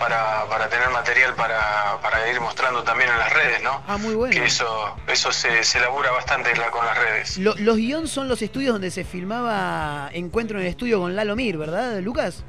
para, 0.00 0.46
para 0.48 0.68
tener 0.68 0.88
material 0.90 1.34
para, 1.34 1.98
para 2.02 2.28
ir 2.32 2.40
mostrando 2.40 2.82
también 2.82 3.10
en 3.10 3.18
las 3.18 3.32
redes, 3.32 3.62
¿no? 3.62 3.80
Ah, 3.86 3.98
muy 3.98 4.14
bueno. 4.14 4.32
Que 4.34 4.46
eso, 4.46 4.96
eso 5.06 5.30
se, 5.30 5.62
se 5.62 5.78
labura 5.78 6.10
bastante 6.10 6.56
la- 6.56 6.70
con 6.72 6.84
las 6.84 6.98
redes. 6.98 7.38
Lo- 7.38 7.54
los 7.56 7.76
guion 7.76 8.08
son 8.08 8.26
los 8.26 8.42
estudios 8.42 8.72
donde 8.72 8.90
se 8.90 9.04
filmaba 9.04 10.08
Encuentro 10.12 10.58
en 10.58 10.64
el 10.64 10.70
estudio 10.70 10.98
con 11.00 11.14
Lalo 11.14 11.36
Mir, 11.36 11.56
¿verdad, 11.58 12.00
Lucas? 12.00 12.42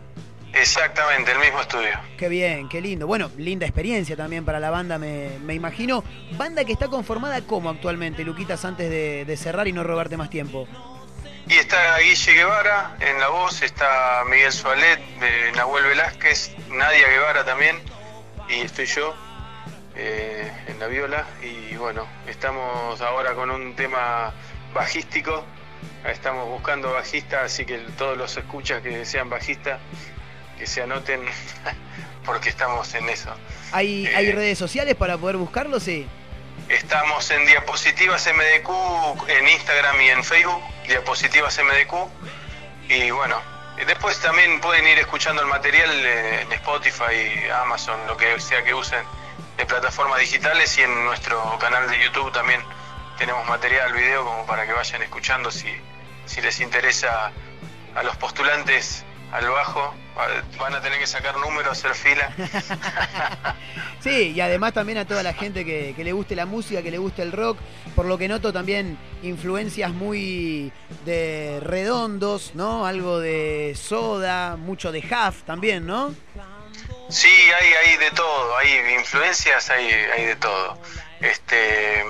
Exactamente, 0.54 1.32
el 1.32 1.39
mismo 1.39 1.62
estudio. 1.62 1.91
Qué 2.18 2.28
bien, 2.28 2.68
qué 2.68 2.82
lindo. 2.82 3.08
Bueno, 3.08 3.30
linda 3.38 3.66
experiencia 3.66 4.18
también 4.18 4.43
para 4.43 4.60
la 4.60 4.70
banda, 4.70 4.97
me, 4.97 5.38
me 5.43 5.54
imagino. 5.54 6.04
Banda 6.38 6.66
que 6.66 6.74
está 6.74 6.88
conformada 6.88 7.41
como 7.41 7.70
actualmente, 7.70 8.24
Luquitas, 8.26 8.66
antes 8.66 8.89
de, 8.89 9.24
de 9.26 9.38
cerrar 9.38 9.68
y 9.68 9.74
no 9.74 9.84
robarte 9.84 10.18
más 10.18 10.30
tiempo. 10.30 10.68
Y 11.48 11.56
está 11.58 11.98
Guille 12.00 12.34
Guevara 12.34 12.96
en 13.00 13.20
la 13.20 13.28
voz, 13.28 13.62
está 13.62 14.24
Miguel 14.30 14.52
Sualet, 14.54 15.00
eh, 15.22 15.52
Nahuel 15.56 15.86
Velázquez, 15.86 16.52
Nadia 16.70 17.08
Guevara 17.10 17.44
también, 17.44 17.78
y 18.48 18.62
estoy 18.62 18.86
yo 18.86 19.14
eh, 19.96 20.50
en 20.68 20.80
la 20.80 20.88
viola. 20.88 21.26
Y 21.42 21.76
bueno, 21.76 22.08
estamos 22.28 23.02
ahora 23.02 23.34
con 23.34 23.52
un 23.52 23.76
tema 23.76 24.34
bajístico, 24.74 25.44
estamos 26.06 26.48
buscando 26.48 26.94
bajista, 26.94 27.44
así 27.44 27.66
que 27.66 27.80
todos 27.98 28.18
los 28.18 28.36
escuchas 28.38 28.82
que 28.82 29.06
sean 29.06 29.30
bajistas, 29.30 29.80
que 30.58 30.68
se 30.68 30.84
anoten, 30.84 31.22
porque 32.26 32.50
estamos 32.50 32.94
en 32.94 33.10
eso. 33.10 33.36
¿Hay, 33.74 34.06
Eh. 34.06 34.16
¿Hay 34.16 34.32
redes 34.32 34.58
sociales 34.58 34.96
para 34.96 35.18
poder 35.18 35.38
buscarlo? 35.38 35.80
Sí. 35.80 36.08
Estamos 36.70 37.30
en 37.32 37.46
Diapositivas 37.46 38.26
MDQ 38.28 39.28
en 39.28 39.48
Instagram 39.48 40.02
y 40.02 40.10
en 40.10 40.24
Facebook, 40.24 40.62
Diapositivas 40.88 41.60
MDQ. 41.60 41.94
Y 42.90 43.12
bueno, 43.12 43.42
después 43.86 44.20
también 44.20 44.60
pueden 44.62 44.88
ir 44.88 45.00
escuchando 45.00 45.42
el 45.42 45.48
material 45.48 45.90
eh, 45.90 46.42
en 46.42 46.52
Spotify, 46.54 47.50
Amazon, 47.62 48.00
lo 48.08 48.18
que 48.18 48.40
sea 48.40 48.64
que 48.64 48.74
usen 48.74 49.04
de 49.58 49.66
plataformas 49.66 50.20
digitales 50.20 50.78
y 50.78 50.82
en 50.82 51.06
nuestro 51.06 51.58
canal 51.60 51.90
de 51.90 52.04
YouTube 52.04 52.32
también 52.32 52.62
tenemos 53.18 53.48
material, 53.48 53.94
video 53.94 54.26
como 54.26 54.46
para 54.46 54.66
que 54.66 54.74
vayan 54.74 55.04
escuchando 55.04 55.52
si, 55.52 55.70
si 56.26 56.42
les 56.42 56.60
interesa 56.60 57.32
a 57.96 58.04
los 58.04 58.16
postulantes 58.18 59.06
al 59.32 59.48
bajo. 59.50 59.94
Van 60.59 60.74
a 60.76 60.82
tener 60.82 60.99
que 60.99 61.07
sacar 61.07 61.38
números, 61.38 61.72
hacer 61.72 61.95
fila. 61.95 62.32
Sí, 64.01 64.34
y 64.36 64.41
además 64.41 64.74
también 64.74 64.97
a 64.97 65.05
toda 65.05 65.22
la 65.22 65.32
gente 65.32 65.64
que, 65.64 65.93
que 65.95 66.03
le 66.03 66.12
guste 66.12 66.36
la 66.36 66.47
música, 66.47 66.82
que 66.82 66.89
le 66.89 66.97
guste 66.97 67.22
el 67.22 67.32
rock, 67.32 67.59
por 67.95 68.07
lo 68.07 68.18
que 68.18 68.28
noto 68.28 68.51
también 68.51 68.97
influencias 69.22 69.91
muy 69.91 70.72
de 71.05 71.59
redondos, 71.62 72.55
¿no? 72.55 72.88
Algo 72.88 73.20
de 73.20 73.78
soda, 73.80 74.57
mucho 74.57 74.91
de 74.91 74.99
Huff 75.01 75.43
también, 75.43 75.86
¿no? 75.86 76.16
Sí, 77.09 77.28
hay, 77.28 77.74
hay 77.74 77.97
de 77.97 78.09
todo, 78.12 78.57
hay 78.57 78.95
influencias, 78.97 79.70
hay, 79.70 79.86
hay 79.91 80.26
de 80.26 80.36
todo. 80.38 80.80
Este, 81.20 82.03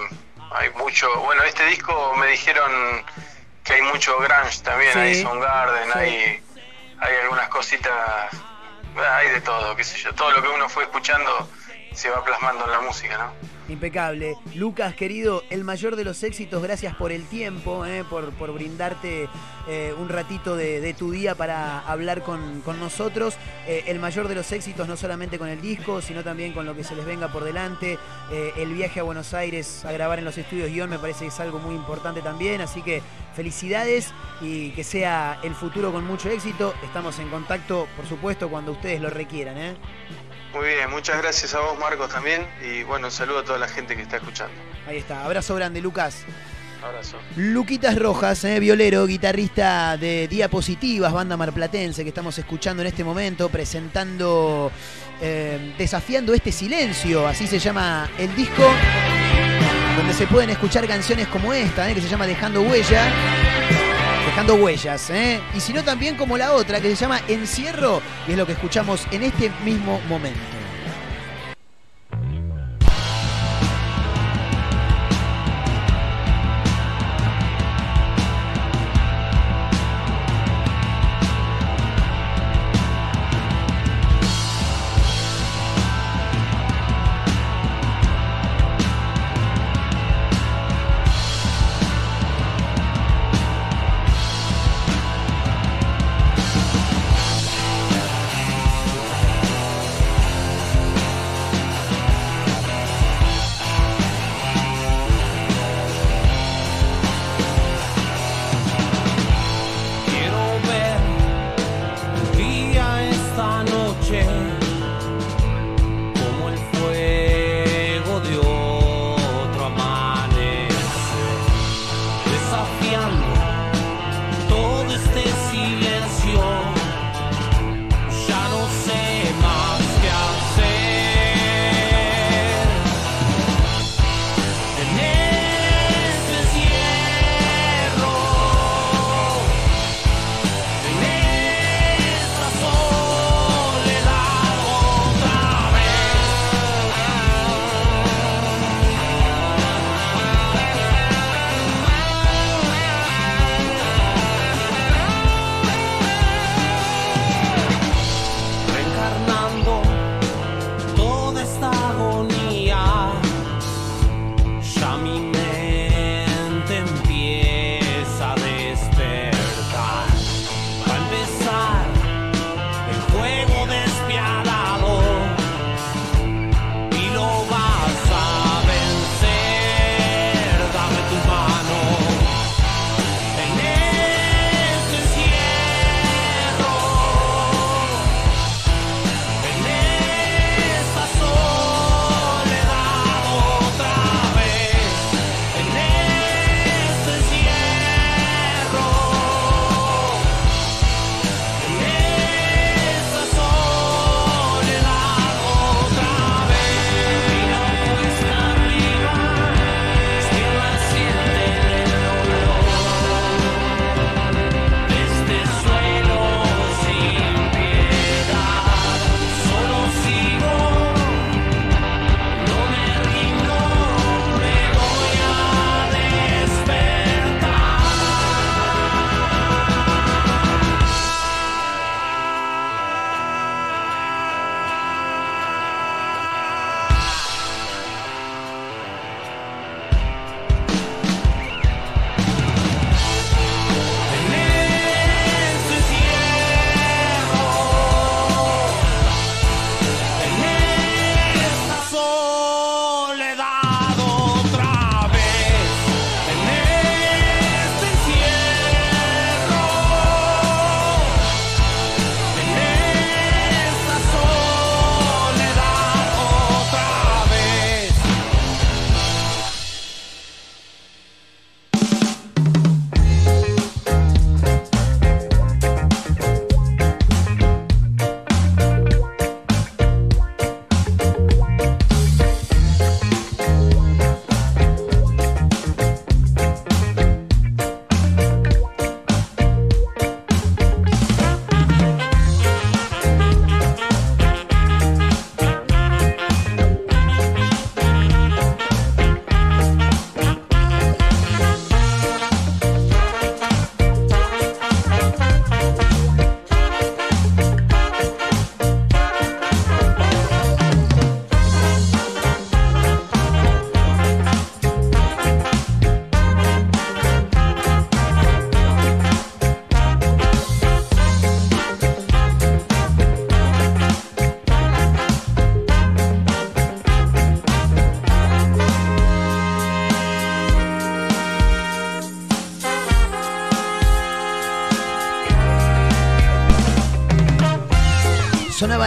hay 0.51 0.69
mucho, 0.77 1.07
bueno, 1.21 1.43
este 1.43 1.65
disco 1.65 2.13
me 2.15 2.27
dijeron 2.27 2.71
que 3.65 3.73
hay 3.73 3.81
mucho 3.81 4.17
grunge 4.19 4.61
también, 4.63 4.93
Sí, 4.93 4.99
hay 4.99 5.21
Soundgarden, 5.21 5.91
sí. 5.91 5.99
hay, 5.99 6.43
hay 7.01 7.15
algunas 7.23 7.49
cositas, 7.49 7.93
hay 8.95 9.29
de 9.29 9.41
todo, 9.41 9.75
qué 9.75 9.83
sé 9.83 9.97
yo, 9.97 10.13
todo 10.13 10.31
lo 10.31 10.41
que 10.41 10.47
uno 10.47 10.69
fue 10.69 10.83
escuchando 10.83 11.49
se 11.93 12.09
va 12.09 12.23
plasmando 12.23 12.65
en 12.65 12.71
la 12.71 12.81
música, 12.81 13.17
¿no? 13.17 13.51
Impecable. 13.71 14.35
Lucas, 14.55 14.95
querido, 14.95 15.43
el 15.49 15.63
mayor 15.63 15.95
de 15.95 16.03
los 16.03 16.23
éxitos, 16.23 16.61
gracias 16.61 16.95
por 16.95 17.11
el 17.11 17.25
tiempo, 17.25 17.85
eh, 17.85 18.03
por, 18.09 18.31
por 18.33 18.51
brindarte 18.53 19.29
eh, 19.67 19.93
un 19.97 20.09
ratito 20.09 20.57
de, 20.57 20.93
tu 20.97 21.11
día 21.11 21.35
para 21.35 21.79
hablar 21.79 22.21
con, 22.21 22.61
con 22.61 22.79
nosotros. 22.79 23.37
Eh, 23.67 23.83
el 23.87 23.99
mayor 23.99 24.27
de 24.27 24.35
los 24.35 24.51
éxitos, 24.51 24.87
no 24.87 24.97
solamente 24.97 25.39
con 25.39 25.47
el 25.47 25.61
disco, 25.61 26.01
sino 26.01 26.23
también 26.23 26.53
con 26.53 26.65
lo 26.65 26.75
que 26.75 26.83
se 26.83 26.95
les 26.95 27.05
venga 27.05 27.29
por 27.29 27.43
delante. 27.43 27.97
El 28.31 28.73
viaje 28.73 28.99
a 28.99 29.03
Buenos 29.03 29.33
Aires 29.33 29.85
a 29.85 29.91
grabar 29.91 30.19
en 30.19 30.25
los 30.25 30.37
estudios 30.37 30.69
guion 30.69 30.89
me 30.89 30.99
parece 30.99 31.21
que 31.21 31.27
es 31.27 31.39
algo 31.39 31.59
muy 31.59 31.75
importante 31.75 32.21
también. 32.21 32.61
Así 32.61 32.81
que 32.81 33.01
felicidades 33.35 34.13
y 34.41 34.71
que 34.71 34.83
sea 34.83 35.39
el 35.43 35.55
futuro 35.55 35.91
con 35.91 36.05
mucho 36.05 36.29
éxito. 36.29 36.73
Estamos 36.83 37.19
en 37.19 37.29
contacto, 37.29 37.87
por 37.95 38.05
supuesto, 38.05 38.49
cuando 38.49 38.71
ustedes 38.73 39.01
lo 39.01 39.09
requieran. 39.09 39.57
¿eh? 39.57 39.75
Muy 40.53 40.67
bien, 40.67 40.89
muchas 40.89 41.17
gracias 41.21 41.53
a 41.55 41.59
vos 41.61 41.79
Marcos 41.79 42.09
también 42.09 42.45
y 42.61 42.83
bueno, 42.83 43.07
un 43.07 43.11
saludo 43.11 43.39
a 43.39 43.43
toda 43.45 43.57
la 43.57 43.67
gente 43.67 43.95
que 43.95 44.01
está 44.01 44.17
escuchando. 44.17 44.53
Ahí 44.87 44.97
está. 44.97 45.23
Abrazo 45.23 45.55
grande, 45.55 45.81
Lucas. 45.81 46.25
Abrazo. 46.83 47.17
Luquitas 47.37 47.97
Rojas, 47.97 48.43
eh, 48.43 48.59
violero, 48.59 49.05
guitarrista 49.05 49.97
de 49.97 50.27
Diapositivas, 50.27 51.13
banda 51.13 51.37
marplatense 51.37 52.03
que 52.03 52.09
estamos 52.09 52.37
escuchando 52.37 52.81
en 52.81 52.87
este 52.87 53.03
momento, 53.03 53.49
presentando, 53.49 54.71
eh, 55.21 55.73
desafiando 55.77 56.33
este 56.33 56.51
silencio, 56.51 57.27
así 57.27 57.45
se 57.45 57.59
llama 57.59 58.09
el 58.17 58.35
disco, 58.35 58.67
donde 59.95 60.13
se 60.13 60.25
pueden 60.25 60.49
escuchar 60.49 60.87
canciones 60.87 61.27
como 61.27 61.53
esta, 61.53 61.89
eh, 61.89 61.93
que 61.93 62.01
se 62.01 62.09
llama 62.09 62.25
Dejando 62.25 62.61
Huella. 62.61 63.11
Dejando 64.25 64.55
huellas, 64.55 65.09
¿eh? 65.09 65.41
Y 65.55 65.59
si 65.59 65.73
no 65.73 65.83
también 65.83 66.15
como 66.15 66.37
la 66.37 66.53
otra 66.53 66.79
que 66.79 66.89
se 66.89 66.95
llama 66.95 67.21
Encierro, 67.27 68.01
y 68.27 68.31
es 68.31 68.37
lo 68.37 68.45
que 68.45 68.53
escuchamos 68.53 69.05
en 69.11 69.23
este 69.23 69.51
mismo 69.63 69.99
momento. 70.07 70.60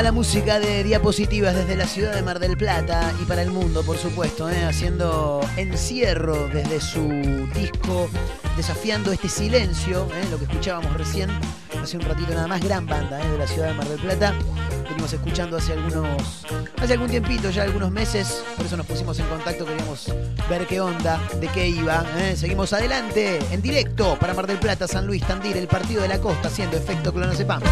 La 0.03 0.12
música 0.12 0.61
de 0.61 0.84
diapositivas 0.84 1.55
desde 1.55 1.76
la 1.76 1.86
ciudad 1.86 2.14
de 2.14 2.20
Mar 2.20 2.38
del 2.38 2.59
Plata 2.59 3.14
y 3.22 3.24
para 3.24 3.40
el 3.40 3.51
mundo, 3.51 3.82
por 3.82 3.97
supuesto, 3.97 4.51
¿eh? 4.51 4.62
haciendo 4.64 5.40
encierro 5.57 6.47
desde 6.49 6.78
su 6.78 7.09
disco, 7.55 8.11
desafiando 8.55 9.12
este 9.12 9.30
silencio, 9.30 10.07
¿eh? 10.12 10.26
lo 10.30 10.36
que 10.36 10.45
escuchábamos 10.45 10.92
recién, 10.95 11.30
hace 11.82 11.97
un 11.97 12.03
ratito 12.03 12.34
nada 12.34 12.47
más, 12.47 12.62
gran 12.62 12.86
banda 12.86 13.18
¿eh? 13.18 13.30
de 13.30 13.38
la 13.38 13.47
ciudad 13.47 13.68
de 13.68 13.74
Mar 13.74 13.88
del 13.88 13.99
Plata. 13.99 14.34
Venimos 14.90 15.11
escuchando 15.11 15.57
hace 15.57 15.72
algunos, 15.72 16.45
hace 16.82 16.92
algún 16.92 17.09
tiempito, 17.09 17.49
ya 17.49 17.62
algunos 17.62 17.90
meses, 17.90 18.42
por 18.59 18.66
eso 18.66 18.76
nos 18.76 18.84
pusimos 18.84 19.18
en 19.20 19.26
contacto, 19.26 19.64
queríamos 19.64 20.12
ver 20.51 20.66
qué 20.66 20.82
onda, 20.82 21.18
de 21.40 21.49
qué 21.49 21.68
iba. 21.68 22.05
Seguimos 22.36 22.74
adelante, 22.74 23.38
en 23.51 23.62
directo 23.62 24.18
para 24.20 24.34
Mar 24.34 24.47
del 24.47 24.59
Plata, 24.59 24.86
San 24.86 25.07
Luis, 25.07 25.26
Tandil, 25.26 25.57
el 25.57 25.66
partido 25.66 26.03
de 26.03 26.09
la 26.09 26.20
costa, 26.20 26.49
haciendo 26.49 26.76
efecto 26.76 27.11
clonazepam. 27.11 27.62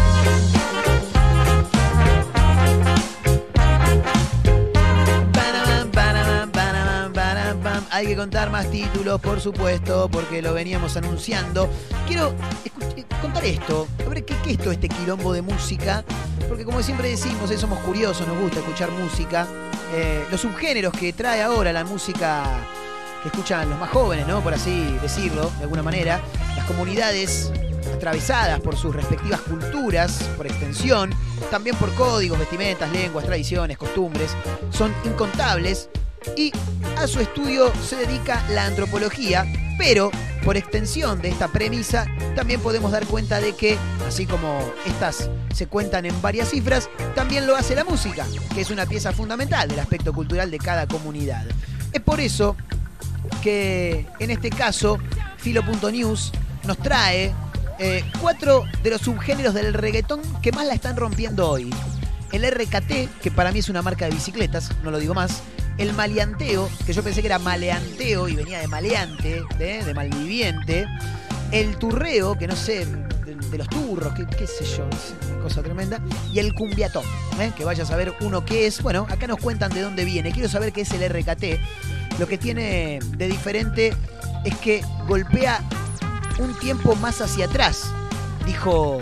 Hay 7.93 8.07
que 8.07 8.15
contar 8.15 8.49
más 8.49 8.71
títulos, 8.71 9.21
por 9.21 9.39
supuesto, 9.39 10.09
porque 10.11 10.41
lo 10.41 10.51
veníamos 10.51 10.97
anunciando. 10.97 11.69
Quiero 12.07 12.33
eh, 12.65 13.03
contar 13.21 13.45
esto, 13.45 13.87
a 14.03 14.09
ver 14.09 14.25
qué, 14.25 14.35
qué 14.43 14.53
es 14.53 14.57
todo 14.57 14.71
este 14.71 14.89
quilombo 14.89 15.31
de 15.31 15.43
música, 15.43 16.03
porque 16.49 16.65
como 16.65 16.81
siempre 16.81 17.09
decimos, 17.09 17.51
eh, 17.51 17.57
somos 17.59 17.77
curiosos, 17.81 18.27
nos 18.27 18.39
gusta 18.39 18.61
escuchar 18.61 18.89
música. 18.89 19.47
Eh, 19.93 20.25
los 20.31 20.41
subgéneros 20.41 20.91
que 20.91 21.13
trae 21.13 21.43
ahora 21.43 21.71
la 21.71 21.83
música 21.83 22.43
que 23.21 23.29
escuchan 23.29 23.69
los 23.69 23.77
más 23.77 23.91
jóvenes, 23.91 24.25
¿no? 24.25 24.41
Por 24.41 24.55
así 24.55 24.97
decirlo, 24.99 25.51
de 25.59 25.65
alguna 25.65 25.83
manera, 25.83 26.19
las 26.55 26.65
comunidades 26.65 27.51
atravesadas 27.93 28.59
por 28.59 28.75
sus 28.75 28.95
respectivas 28.95 29.41
culturas, 29.41 30.23
por 30.35 30.47
extensión, 30.47 31.11
también 31.51 31.75
por 31.75 31.93
códigos, 31.93 32.39
vestimentas, 32.39 32.91
lenguas, 32.91 33.23
tradiciones, 33.23 33.77
costumbres, 33.77 34.31
son 34.71 34.91
incontables 35.05 35.89
y 36.35 36.51
a 36.97 37.07
su 37.07 37.19
estudio 37.19 37.71
se 37.87 37.95
dedica 37.95 38.43
la 38.49 38.65
antropología, 38.65 39.45
pero 39.77 40.11
por 40.43 40.57
extensión 40.57 41.21
de 41.21 41.29
esta 41.29 41.47
premisa 41.47 42.05
también 42.35 42.59
podemos 42.59 42.91
dar 42.91 43.05
cuenta 43.05 43.39
de 43.39 43.53
que, 43.53 43.77
así 44.07 44.25
como 44.25 44.59
estas 44.85 45.29
se 45.53 45.67
cuentan 45.67 46.05
en 46.05 46.21
varias 46.21 46.49
cifras, 46.49 46.89
también 47.15 47.47
lo 47.47 47.55
hace 47.55 47.75
la 47.75 47.83
música, 47.83 48.25
que 48.53 48.61
es 48.61 48.71
una 48.71 48.85
pieza 48.85 49.11
fundamental 49.11 49.69
del 49.69 49.79
aspecto 49.79 50.13
cultural 50.13 50.51
de 50.51 50.57
cada 50.57 50.87
comunidad. 50.87 51.45
Es 51.91 52.01
por 52.01 52.19
eso 52.19 52.55
que 53.41 54.05
en 54.19 54.31
este 54.31 54.49
caso 54.49 54.97
Filo.news 55.37 56.31
nos 56.65 56.77
trae 56.77 57.33
eh, 57.79 58.03
cuatro 58.21 58.65
de 58.81 58.89
los 58.89 59.01
subgéneros 59.01 59.53
del 59.53 59.73
reggaetón 59.73 60.21
que 60.41 60.51
más 60.51 60.65
la 60.65 60.73
están 60.73 60.95
rompiendo 60.95 61.49
hoy. 61.49 61.69
El 62.31 62.49
RKT, 62.49 63.21
que 63.21 63.31
para 63.31 63.51
mí 63.51 63.59
es 63.59 63.69
una 63.69 63.81
marca 63.81 64.05
de 64.05 64.11
bicicletas, 64.11 64.71
no 64.83 64.89
lo 64.89 64.99
digo 64.99 65.13
más. 65.13 65.43
El 65.77 65.93
maleanteo, 65.93 66.69
que 66.85 66.93
yo 66.93 67.03
pensé 67.03 67.21
que 67.21 67.27
era 67.27 67.39
maleanteo 67.39 68.27
y 68.27 68.35
venía 68.35 68.59
de 68.59 68.67
maleante, 68.67 69.43
de, 69.57 69.83
de 69.83 69.93
malviviente. 69.93 70.85
El 71.51 71.77
turreo, 71.77 72.37
que 72.37 72.47
no 72.47 72.55
sé, 72.55 72.85
de, 73.25 73.57
los 73.57 73.69
turros, 73.69 74.13
qué, 74.13 74.47
sé 74.47 74.65
yo, 74.65 74.87
una 75.31 75.43
cosa 75.43 75.61
tremenda. 75.61 75.99
Y 76.31 76.39
el 76.39 76.53
cumbiatón, 76.53 77.05
¿eh? 77.39 77.51
que 77.55 77.63
vaya 77.63 77.83
a 77.83 77.85
saber 77.85 78.13
uno 78.21 78.45
qué 78.45 78.67
es. 78.67 78.81
Bueno, 78.81 79.05
acá 79.09 79.27
nos 79.27 79.39
cuentan 79.39 79.71
de 79.73 79.81
dónde 79.81 80.05
viene. 80.05 80.31
Quiero 80.31 80.49
saber 80.49 80.73
qué 80.73 80.81
es 80.81 80.91
el 80.91 81.07
RKT. 81.07 82.19
Lo 82.19 82.27
que 82.27 82.37
tiene 82.37 82.99
de 83.17 83.27
diferente 83.27 83.93
es 84.43 84.55
que 84.57 84.83
golpea 85.07 85.61
un 86.39 86.53
tiempo 86.59 86.95
más 86.95 87.21
hacia 87.21 87.45
atrás, 87.45 87.85
dijo 88.45 88.99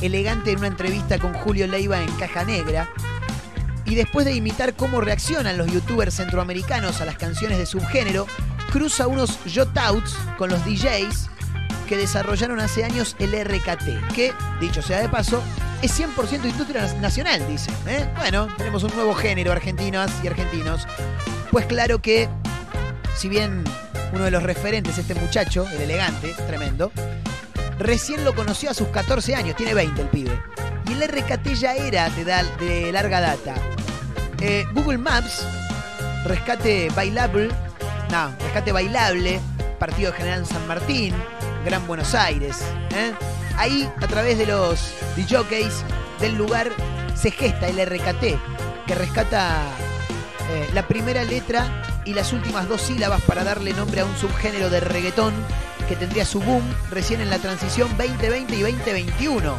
elegante 0.00 0.52
en 0.52 0.58
una 0.58 0.68
entrevista 0.68 1.18
con 1.18 1.34
Julio 1.34 1.66
Leiva 1.66 2.00
en 2.00 2.10
Caja 2.12 2.44
Negra. 2.44 2.88
Y 3.90 3.96
después 3.96 4.24
de 4.24 4.32
imitar 4.32 4.74
cómo 4.74 5.00
reaccionan 5.00 5.58
los 5.58 5.70
youtubers 5.72 6.14
centroamericanos 6.14 7.00
a 7.00 7.04
las 7.04 7.18
canciones 7.18 7.58
de 7.58 7.66
subgénero, 7.66 8.24
cruza 8.70 9.08
unos 9.08 9.40
jotouts 9.52 10.16
con 10.38 10.48
los 10.48 10.64
DJs 10.64 11.28
que 11.88 11.96
desarrollaron 11.96 12.60
hace 12.60 12.84
años 12.84 13.16
el 13.18 13.32
RKT, 13.32 14.14
que, 14.14 14.32
dicho 14.60 14.80
sea 14.80 15.00
de 15.00 15.08
paso, 15.08 15.42
es 15.82 15.98
100% 15.98 16.44
industria 16.44 16.86
nacional, 17.00 17.44
dice. 17.48 17.72
¿eh? 17.88 18.08
Bueno, 18.16 18.46
tenemos 18.56 18.84
un 18.84 18.94
nuevo 18.94 19.12
género, 19.12 19.50
argentinas 19.50 20.12
y 20.22 20.28
argentinos. 20.28 20.86
Pues 21.50 21.66
claro 21.66 22.00
que, 22.00 22.28
si 23.16 23.28
bien 23.28 23.64
uno 24.12 24.22
de 24.22 24.30
los 24.30 24.44
referentes, 24.44 24.98
este 24.98 25.16
muchacho, 25.16 25.66
el 25.68 25.80
elegante, 25.80 26.32
tremendo, 26.46 26.92
recién 27.80 28.24
lo 28.24 28.36
conoció 28.36 28.70
a 28.70 28.74
sus 28.74 28.86
14 28.88 29.34
años, 29.34 29.56
tiene 29.56 29.74
20 29.74 30.00
el 30.00 30.08
pibe. 30.10 30.40
Y 30.90 30.94
el 30.94 31.08
RKT 31.08 31.54
ya 31.54 31.74
era 31.74 32.10
de, 32.10 32.24
da- 32.24 32.42
de 32.58 32.90
larga 32.92 33.20
data. 33.20 33.54
Eh, 34.40 34.64
Google 34.72 34.98
Maps, 34.98 35.46
rescate 36.24 36.90
bailable, 36.96 37.48
no, 38.10 38.30
rescate 38.40 38.72
bailable, 38.72 39.40
Partido 39.78 40.12
General 40.12 40.44
San 40.46 40.66
Martín, 40.66 41.14
Gran 41.64 41.86
Buenos 41.86 42.14
Aires. 42.14 42.58
¿eh? 42.94 43.12
Ahí, 43.56 43.88
a 44.00 44.06
través 44.08 44.38
de 44.38 44.46
los 44.46 44.92
DJs 45.16 45.84
del 46.20 46.34
lugar, 46.36 46.70
se 47.14 47.30
gesta 47.30 47.68
el 47.68 47.78
RKT, 47.84 48.86
que 48.86 48.94
rescata 48.94 49.62
eh, 50.50 50.68
la 50.72 50.86
primera 50.88 51.22
letra 51.24 51.66
y 52.04 52.14
las 52.14 52.32
últimas 52.32 52.66
dos 52.68 52.80
sílabas 52.82 53.20
para 53.22 53.44
darle 53.44 53.74
nombre 53.74 54.00
a 54.00 54.04
un 54.06 54.16
subgénero 54.16 54.70
de 54.70 54.80
reggaetón 54.80 55.34
que 55.88 55.96
tendría 55.96 56.24
su 56.24 56.40
boom 56.40 56.62
recién 56.90 57.20
en 57.20 57.28
la 57.30 57.38
transición 57.38 57.88
2020 57.98 58.54
y 58.56 58.62
2021. 58.62 59.54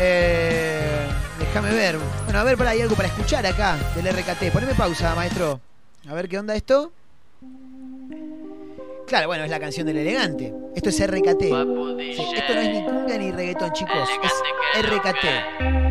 Eh, 0.00 1.06
déjame 1.38 1.72
ver. 1.72 1.96
Bueno, 2.24 2.40
a 2.40 2.44
ver, 2.44 2.56
para 2.56 2.70
hay 2.70 2.80
algo 2.80 2.94
para 2.94 3.08
escuchar 3.08 3.46
acá 3.46 3.76
del 3.94 4.08
RKT. 4.08 4.52
Poneme 4.52 4.74
pausa, 4.74 5.14
maestro. 5.14 5.60
A 6.08 6.14
ver 6.14 6.28
qué 6.28 6.38
onda 6.38 6.54
esto. 6.54 6.92
Claro, 9.06 9.26
bueno, 9.26 9.44
es 9.44 9.50
la 9.50 9.60
canción 9.60 9.86
del 9.86 9.98
elegante. 9.98 10.54
Esto 10.74 10.88
es 10.88 11.06
RKT. 11.06 11.42
Sí, 11.42 12.24
esto 12.34 12.54
no 12.54 12.60
es 12.60 12.68
ni 12.68 12.84
cumbia 12.84 13.18
ni 13.18 13.30
reggaetón, 13.30 13.72
chicos. 13.72 14.08
Es 14.74 14.82
RKT. 14.82 15.81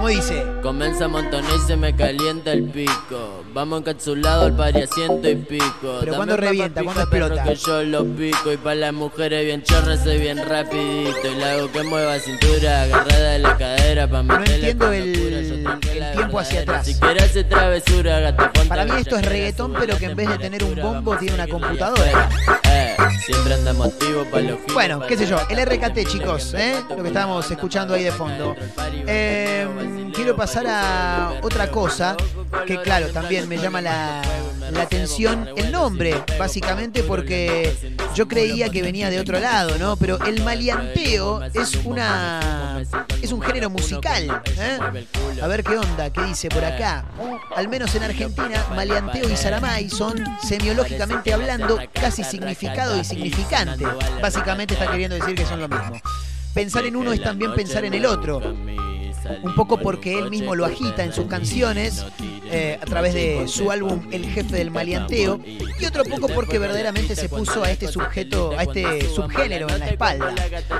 ¿Cómo 0.00 0.08
dice? 0.08 0.46
Comienza 0.62 1.04
a 1.04 1.08
montonar 1.08 1.52
y 1.54 1.58
se 1.66 1.76
me 1.76 1.94
calienta 1.94 2.52
el 2.52 2.64
pico. 2.70 3.44
Vamos 3.52 3.80
encapsulado 3.80 4.46
al 4.46 4.56
pari 4.56 4.80
a 4.80 4.86
ciento 4.86 5.28
y 5.28 5.36
pico. 5.36 5.68
Pero 6.00 6.12
Dame 6.12 6.16
¿cuándo 6.16 6.36
papa, 6.36 6.46
revienta? 6.46 6.80
pica, 6.80 6.92
¿Cuándo 6.94 7.10
perro, 7.10 7.26
explota? 7.26 7.50
que 7.50 7.54
yo 7.56 7.82
lo 7.82 8.04
pico. 8.16 8.52
Y 8.52 8.56
para 8.56 8.74
las 8.76 8.92
mujeres 8.94 9.44
bien 9.44 9.62
chorras 9.62 10.02
soy 10.02 10.16
bien 10.18 10.38
rapidito. 10.48 11.28
Y 11.30 11.34
la 11.38 11.52
hago 11.52 11.70
que 11.70 11.82
mueva 11.82 12.18
cintura, 12.18 12.82
agarrada 12.84 13.30
de 13.32 13.38
la 13.40 13.56
cadera. 13.58 14.08
Pa 14.08 14.22
meterle 14.22 14.54
entiendo 14.54 14.90
el- 14.90 15.66
el 15.66 16.12
tiempo 16.16 16.38
hacia 16.38 16.60
atrás. 16.62 16.86
Si 16.86 16.94
quieres 16.94 17.24
hacer 17.24 17.46
travesura, 17.50 18.20
gata, 18.20 18.52
Para 18.70 18.86
mí 18.86 18.92
esto 19.00 19.18
es 19.18 19.26
reggaetón, 19.26 19.74
pero 19.78 19.98
que 19.98 20.06
en 20.06 20.16
vez 20.16 20.28
de 20.30 20.38
tener 20.38 20.64
un 20.64 20.76
bombo, 20.76 21.14
tiene 21.18 21.34
una 21.34 21.46
computadora. 21.46 22.30
Eh, 22.72 22.96
siempre 23.26 23.52
andamos 23.54 23.88
activos 23.88 24.26
para 24.28 24.44
los 24.44 24.58
Bueno, 24.72 25.00
qué 25.06 25.16
sé 25.18 25.26
yo, 25.26 25.36
el 25.50 25.58
RKT, 25.58 26.04
chicos, 26.06 26.54
¿eh? 26.54 26.76
Lo 26.88 27.02
que 27.02 27.08
estábamos 27.08 27.50
escuchando 27.50 27.92
ahí 27.94 28.04
de 28.04 28.12
fondo. 28.12 28.54
Eh, 29.06 29.66
quiero 30.14 30.36
pasar 30.36 30.66
a 30.68 31.40
otra 31.42 31.70
cosa 31.70 32.16
que, 32.66 32.80
claro, 32.80 33.08
también 33.08 33.48
me 33.48 33.58
llama 33.58 33.80
la, 33.80 34.22
atención 34.80 35.48
el 35.56 35.72
nombre, 35.72 36.22
básicamente 36.38 37.02
porque 37.02 37.94
yo 38.14 38.28
creía 38.28 38.68
que 38.68 38.82
venía 38.82 39.10
de 39.10 39.20
otro 39.20 39.38
lado, 39.40 39.76
¿no? 39.78 39.96
Pero 39.96 40.24
el 40.24 40.42
maleanteo 40.42 41.42
es 41.54 41.74
una 41.84 42.82
es 43.20 43.32
un 43.32 43.42
género 43.42 43.70
musical, 43.70 44.42
¿eh? 44.58 44.78
A 45.42 45.46
ver 45.46 45.62
qué 45.64 45.76
onda, 45.76 46.10
qué 46.10 46.22
dice 46.22 46.48
por 46.48 46.64
acá. 46.64 47.04
Al 47.54 47.68
menos 47.68 47.94
en 47.94 48.04
Argentina, 48.04 48.64
maleanteo 48.74 49.28
y 49.28 49.36
zaramay 49.36 49.90
son 49.90 50.22
semiológicamente 50.42 51.32
hablando 51.32 51.78
casi 51.92 52.24
significado 52.24 52.98
y 52.98 53.04
significante. 53.04 53.84
Básicamente 54.22 54.74
está 54.74 54.90
queriendo 54.90 55.16
decir 55.16 55.34
que 55.34 55.44
son 55.44 55.60
lo 55.60 55.68
mismo. 55.68 56.00
Pensar 56.54 56.84
en 56.84 56.96
uno 56.96 57.12
es 57.12 57.22
también 57.22 57.54
pensar 57.54 57.84
en 57.84 57.94
el 57.94 58.06
otro. 58.06 58.40
Un 59.42 59.54
poco 59.54 59.78
porque 59.78 60.18
él 60.18 60.30
mismo 60.30 60.54
lo 60.54 60.64
agita 60.64 61.04
en 61.04 61.12
sus 61.12 61.26
canciones 61.26 62.04
eh, 62.52 62.78
a 62.80 62.84
través 62.84 63.14
de 63.14 63.46
su 63.48 63.70
álbum 63.70 64.08
El 64.10 64.26
Jefe 64.26 64.56
del 64.56 64.70
Maleanteo 64.70 65.40
y 65.44 65.84
otro 65.84 66.04
poco 66.04 66.28
porque 66.28 66.58
verdaderamente 66.58 67.14
se 67.14 67.28
puso 67.28 67.62
a 67.62 67.70
este 67.70 67.88
sujeto, 67.88 68.52
a 68.56 68.64
este 68.64 69.08
subgénero 69.08 69.68
en 69.68 69.78
la 69.78 69.88
espalda. 69.88 70.34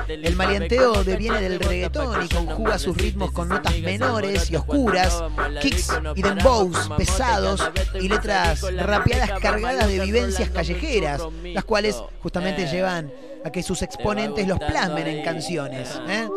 El 0.07 0.35
maleanteo 0.35 1.03
deviene 1.03 1.41
del 1.41 1.59
reggaetón 1.59 2.25
y 2.25 2.27
conjuga 2.27 2.77
sus 2.77 2.97
ritmos 2.97 3.31
con 3.31 3.49
notas 3.49 3.77
menores 3.79 4.51
y 4.51 4.55
oscuras, 4.55 5.23
kicks 5.61 5.89
y 6.15 6.21
dembows 6.21 6.89
pesados 6.97 7.63
y 7.99 8.07
letras 8.07 8.61
rapeadas 8.75 9.39
cargadas 9.39 9.87
de 9.87 9.99
vivencias 9.99 10.49
callejeras, 10.49 11.21
las 11.43 11.63
cuales 11.63 12.01
justamente 12.21 12.67
llevan 12.67 13.11
a 13.43 13.51
que 13.51 13.63
sus 13.63 13.81
exponentes 13.81 14.47
los 14.47 14.59
plasmen 14.59 15.07
en 15.07 15.23
canciones. 15.23 15.99
¿eh? 16.07 16.27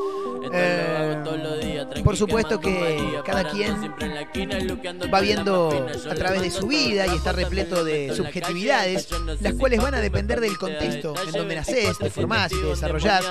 Eh, 0.52 1.86
por 2.04 2.16
supuesto 2.16 2.60
que 2.60 3.20
cada 3.24 3.48
quien 3.50 3.94
va 5.12 5.20
viendo 5.20 5.86
a 6.10 6.14
través 6.14 6.42
de 6.42 6.50
su 6.50 6.66
vida 6.66 7.06
y 7.06 7.16
está 7.16 7.32
repleto 7.32 7.84
de 7.84 8.14
subjetividades, 8.14 9.08
las 9.40 9.54
cuales 9.54 9.80
van 9.80 9.94
a 9.94 10.00
depender 10.00 10.40
del 10.40 10.58
contexto 10.58 11.14
en 11.26 11.32
donde 11.32 11.56
nacés, 11.56 11.98
te 11.98 12.10
formás 12.10 12.52
y 12.52 12.60
te 12.60 12.66
desarrollás. 12.66 13.24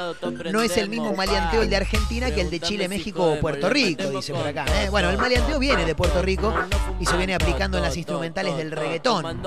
No 0.51 0.61
es 0.61 0.77
el 0.77 0.89
mismo 0.89 1.13
maleanteo 1.13 1.61
el 1.61 1.69
de 1.69 1.75
Argentina 1.75 2.31
que 2.31 2.41
el 2.41 2.49
de 2.49 2.59
Chile, 2.59 2.87
México 2.87 3.33
o 3.33 3.39
Puerto 3.39 3.69
Rico, 3.69 4.09
dice 4.09 4.33
por 4.33 4.47
acá. 4.47 4.65
¿eh? 4.83 4.89
Bueno, 4.89 5.09
el 5.09 5.17
maleanteo 5.17 5.59
viene 5.59 5.85
de 5.85 5.95
Puerto 5.95 6.21
Rico 6.21 6.53
y 6.99 7.05
se 7.05 7.17
viene 7.17 7.35
aplicando 7.35 7.77
en 7.77 7.83
las 7.83 7.97
instrumentales 7.97 8.57
del 8.57 8.71
reggaetón. 8.71 9.41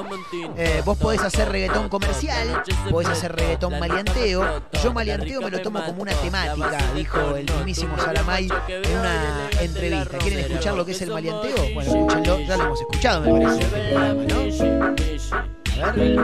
Eh, 0.57 0.83
vos 0.85 0.97
podés 0.99 1.23
hacer 1.23 1.49
reggaetón 1.51 1.89
comercial, 1.89 2.63
podés 2.91 3.09
hacer 3.09 3.35
reggaetón 3.35 3.79
maleanteo. 3.79 4.63
Yo 4.83 4.93
maleanteo 4.93 5.41
me 5.41 5.51
lo 5.51 5.61
tomo 5.61 5.85
como 5.85 6.03
una 6.03 6.13
temática, 6.15 6.79
dijo 6.95 7.37
el 7.37 7.47
mismísimo 7.57 7.99
Salamay 7.99 8.49
en 8.69 8.99
una 8.99 9.51
entrevista. 9.61 10.19
¿Quieren 10.19 10.39
escuchar 10.41 10.75
lo 10.75 10.85
que 10.85 10.93
es 10.93 11.03
el 11.03 11.11
maleanteo? 11.11 11.57
Bueno, 11.75 11.91
escúchenlo, 11.91 12.41
ya 12.41 12.57
lo 12.57 12.65
hemos 12.65 12.81
escuchado, 12.81 13.21
me 13.23 13.31
parece, 13.31 13.55
en 13.55 13.61
este 13.63 13.79
programa, 13.91 14.23
¿no? 14.25 14.37
A 15.85 15.93
ver. 15.93 16.17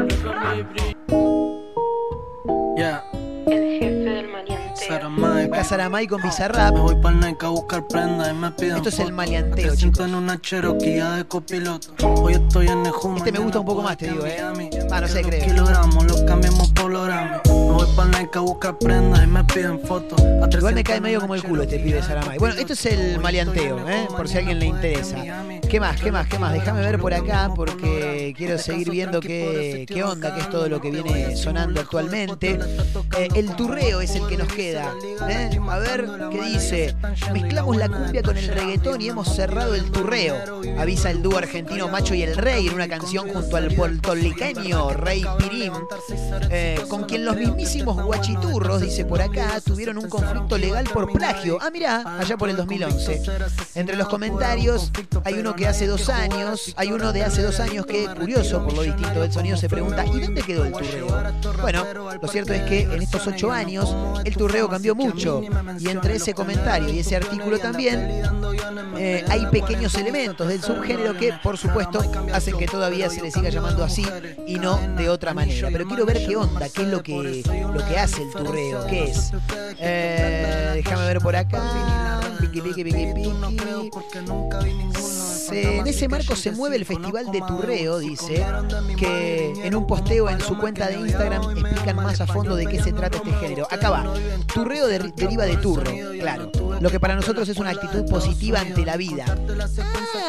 Yeah, 2.77 3.05
El 3.47 3.79
jefe 3.79 3.87
del 3.87 4.29
maleanteo. 4.29 4.73
Saramay. 4.89 5.45
Acá 5.45 5.65
Saramay 5.65 6.07
con 6.07 6.23
Bizarrap. 6.23 6.73
Me 6.75 6.81
voy 6.81 6.97
pa'l 6.97 7.21
Nike 7.21 7.47
a 7.47 7.49
buscar 7.51 7.87
prenda 7.87 8.31
y 8.31 8.35
me 8.35 8.51
piden 8.53 8.77
Esto 8.79 8.89
es 8.89 8.99
el 8.99 9.13
maleanteo, 9.13 9.71
Me 9.71 9.77
siento 9.77 10.05
en 10.05 10.15
una 10.15 10.41
Cherokee 10.41 11.01
de 11.01 11.25
copiloto. 11.27 11.95
Hoy 12.07 12.33
estoy 12.35 12.69
en 12.69 12.83
Nejuma. 12.83 13.19
Este 13.19 13.33
me 13.33 13.39
gusta 13.41 13.61
un 13.61 13.67
poco 13.67 13.83
más, 13.83 13.97
te 13.99 14.09
digo, 14.09 14.25
¿eh? 14.27 14.39
Ah, 14.91 15.01
no 15.01 15.09
sé, 15.09 15.23
creo. 15.23 15.45
kilogramos 15.45 16.05
los 16.07 16.23
cambiamos 16.23 16.71
por 16.73 16.91
los 16.91 17.02
gramos. 17.97 18.11
Me 18.11 18.11
voy 18.11 18.11
pa'l 18.11 18.11
Nike 18.11 18.39
a 18.39 18.41
buscar 18.41 18.79
prenda 18.79 19.23
y 19.23 19.27
me 19.27 19.45
piden 19.45 19.81
fotos. 19.81 20.21
Igual 20.21 20.75
me 20.75 20.85
cae 20.85 21.01
300 21.01 21.03
medio 21.03 21.21
como 21.21 21.35
el 21.35 21.43
culo 21.43 21.63
este 21.63 21.79
pibe 21.79 22.03
Saramay. 22.03 22.39
Bueno, 22.39 22.55
esto 22.59 22.73
es 22.73 22.87
el 22.87 23.19
maleanteo, 23.19 23.89
¿eh? 23.89 24.09
por 24.17 24.29
si 24.29 24.37
a 24.37 24.39
alguien 24.41 24.59
le 24.59 24.67
interesa. 24.67 25.17
¿Qué 25.73 25.81
más? 25.81 25.99
¿Qué 25.99 26.13
más? 26.13 26.29
¿Qué 26.29 26.39
más? 26.39 26.53
Déjame 26.53 26.83
ver 26.83 26.99
por 26.99 27.15
acá 27.15 27.51
porque 27.57 28.35
quiero 28.37 28.59
seguir 28.59 28.91
viendo 28.91 29.21
qué, 29.21 29.87
qué 29.89 30.05
onda, 30.05 30.35
qué 30.35 30.43
es 30.43 30.51
todo 30.51 30.69
lo 30.69 30.83
que 30.83 30.91
viene 30.91 31.35
sonando 31.35 31.81
actualmente. 31.81 32.59
Eh, 33.17 33.29
el 33.35 33.57
turreo 33.57 34.03
es 34.03 34.15
el 34.15 34.27
que 34.27 34.37
nos 34.37 34.53
queda. 34.53 34.93
¿eh? 35.31 35.59
A 35.71 35.79
ver 35.79 36.07
qué 36.31 36.43
dice. 36.43 36.95
Mezclamos 37.33 37.75
la 37.79 37.89
cumbia 37.89 38.23
con 38.23 38.37
el 38.37 38.49
reggaetón 38.49 39.01
y 39.01 39.09
hemos 39.09 39.35
cerrado 39.35 39.75
el 39.75 39.91
turreo. 39.91 40.61
Avisa 40.79 41.11
el 41.11 41.23
dúo 41.23 41.39
argentino 41.39 41.89
Macho 41.89 42.15
y 42.15 42.23
el 42.23 42.37
Rey 42.37 42.69
en 42.69 42.75
una 42.75 42.87
canción 42.87 43.31
junto 43.31 43.57
al 43.57 43.75
puertorriqueño 43.75 44.91
Rey 44.91 45.25
Pirim, 45.39 45.73
eh, 46.51 46.83
con 46.89 47.05
quien 47.05 47.25
los 47.25 47.35
mismísimos 47.35 47.97
guachiturros, 48.05 48.83
dice 48.83 49.07
por 49.07 49.23
acá, 49.23 49.59
tuvieron 49.65 49.97
un 49.97 50.11
conflicto 50.11 50.59
legal 50.59 50.85
por 50.93 51.11
plagio. 51.11 51.57
Ah, 51.63 51.71
mirá, 51.71 52.19
allá 52.19 52.37
por 52.37 52.51
el 52.51 52.57
2011. 52.57 53.23
Entre 53.75 53.97
los 53.97 54.09
comentarios 54.09 54.93
hay 55.25 55.39
uno 55.39 55.57
que 55.57 55.62
hace 55.67 55.87
dos 55.87 56.09
años, 56.09 56.75
hay 56.77 56.93
uno 56.93 57.13
de 57.13 57.23
hace 57.23 57.43
dos 57.43 57.61
años 57.61 57.87
que, 57.87 58.07
curioso 58.07 58.63
por 58.63 58.75
lo 58.75 58.83
distinto 58.83 59.21
del 59.21 59.33
sonido, 59.33 59.57
se 59.57 59.69
pregunta, 59.69 60.05
¿y 60.07 60.21
dónde 60.21 60.43
quedó 60.43 60.65
el 60.65 60.73
turreo? 60.73 61.33
Bueno, 61.61 61.85
lo 62.21 62.29
cierto 62.29 62.53
es 62.53 62.63
que 62.63 62.83
en 62.83 63.03
estos 63.03 63.27
ocho 63.27 63.51
años 63.51 63.95
el 64.25 64.37
turreo 64.37 64.69
cambió 64.69 64.95
mucho 64.95 65.43
y 65.79 65.89
entre 65.89 66.17
ese 66.17 66.35
comentario 66.35 66.89
y 66.91 67.01
ese 67.01 67.17
artículo 67.17 67.59
también 67.59 68.23
eh, 68.97 69.25
hay 69.29 69.47
pequeños 69.47 69.95
elementos 69.95 70.47
del 70.49 70.63
subgénero 70.63 71.17
que, 71.17 71.33
por 71.43 71.57
supuesto, 71.59 72.01
hacen 72.33 72.57
que 72.57 72.67
todavía 72.67 73.11
se 73.11 73.23
le 73.23 73.31
siga 73.31 73.49
llamando 73.49 73.85
así 73.85 74.07
y 74.47 74.59
no 74.59 74.79
de 74.97 75.09
otra 75.09 75.35
manera. 75.35 75.69
Pero 75.73 75.87
quiero 75.87 76.07
ver 76.07 76.27
qué 76.27 76.37
onda, 76.37 76.69
qué 76.69 76.83
es 76.83 76.89
lo 76.89 77.03
que, 77.03 77.43
lo 77.73 77.87
que 77.87 77.99
hace 77.99 78.23
el 78.23 78.31
turreo, 78.31 78.87
qué 78.87 79.05
es. 79.05 79.33
Eh, 79.79 80.73
déjame 80.75 81.07
ver 81.07 81.19
por 81.19 81.37
acá. 81.37 82.21
Piqui, 82.41 82.61
piqui, 82.61 82.85
piqui, 82.85 83.07
piqui. 83.15 83.33
En 85.53 85.87
ese 85.87 86.09
marco 86.09 86.35
se 86.37 86.51
mueve 86.53 86.77
el 86.77 86.85
Festival 86.85 87.31
de 87.31 87.41
Turreo, 87.47 87.99
dice, 87.99 88.45
que 88.97 89.53
en 89.65 89.75
un 89.75 89.87
posteo 89.87 90.29
en 90.31 90.41
su 90.41 90.57
cuenta 90.59 90.87
de 90.89 90.95
Instagram 91.01 91.43
explican 91.59 91.97
más 91.97 92.21
a 92.21 92.27
fondo 92.27 92.57
de 92.57 92.67
qué 92.67 92.83
se 92.83 92.93
trata 92.93 93.19
este 93.19 93.33
género. 93.35 93.67
Acá 93.71 93.91
va. 93.91 94.15
Turreo 94.53 94.87
de- 94.87 95.13
deriva 95.17 95.45
de 95.45 95.57
turro, 95.59 95.91
claro. 96.19 96.51
Lo 96.81 96.91
que 96.91 96.99
para 96.99 97.15
nosotros 97.15 97.49
es 97.49 97.59
una 97.59 97.71
actitud 97.71 98.09
positiva 98.09 98.61
ante 98.61 98.85
la 98.85 98.97
vida. 98.97 99.25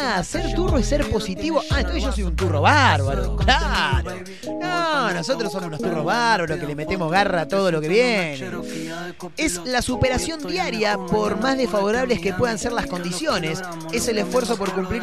Ah, 0.02 0.24
ser 0.24 0.54
turro 0.54 0.78
es 0.78 0.86
ser 0.88 1.10
positivo. 1.10 1.62
Ah, 1.72 1.80
entonces 1.80 2.04
yo 2.04 2.12
soy 2.12 2.24
un 2.24 2.36
turro 2.36 2.62
bárbaro. 2.62 3.36
Claro. 3.38 4.12
No, 4.60 5.12
nosotros 5.14 5.52
somos 5.52 5.68
unos 5.68 5.82
turros 5.82 6.06
bárbaros 6.06 6.60
que 6.60 6.66
le 6.68 6.76
metemos 6.76 7.12
garra 7.12 7.42
a 7.42 7.48
todo 7.48 7.72
lo 7.72 7.82
que 7.82 7.88
viene. 7.88 8.52
Es 9.38 9.62
la 9.66 9.82
superación 9.82 10.42
diaria 10.46 10.98
por 10.98 11.40
más 11.40 11.58
desfavorables 11.58 12.20
que 12.20 12.34
puedan 12.34 12.58
ser 12.58 12.74
las 12.74 12.86
condiciones. 12.88 13.62
Es 13.92 14.08
el 14.08 14.18
esfuerzo 14.20 14.58
por 14.58 14.72
cumplir 14.74 15.03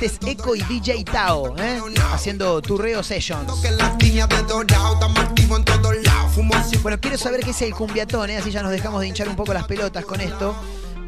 Este 0.00 0.06
es 0.06 0.18
Echo 0.36 0.54
y 0.54 0.62
DJ 0.62 1.02
Tao, 1.04 1.56
¿eh? 1.58 1.80
haciendo 2.12 2.62
turreo 2.62 3.02
sessions. 3.02 3.50
Bueno, 6.82 7.00
quiero 7.00 7.18
saber 7.18 7.40
qué 7.40 7.50
es 7.50 7.62
el 7.62 7.74
cumbiatón, 7.74 8.30
¿eh? 8.30 8.36
así 8.38 8.50
ya 8.52 8.62
nos 8.62 8.70
dejamos 8.70 9.00
de 9.00 9.08
hinchar 9.08 9.28
un 9.28 9.34
poco 9.34 9.52
las 9.52 9.64
pelotas 9.66 10.04
con 10.04 10.20
esto. 10.20 10.54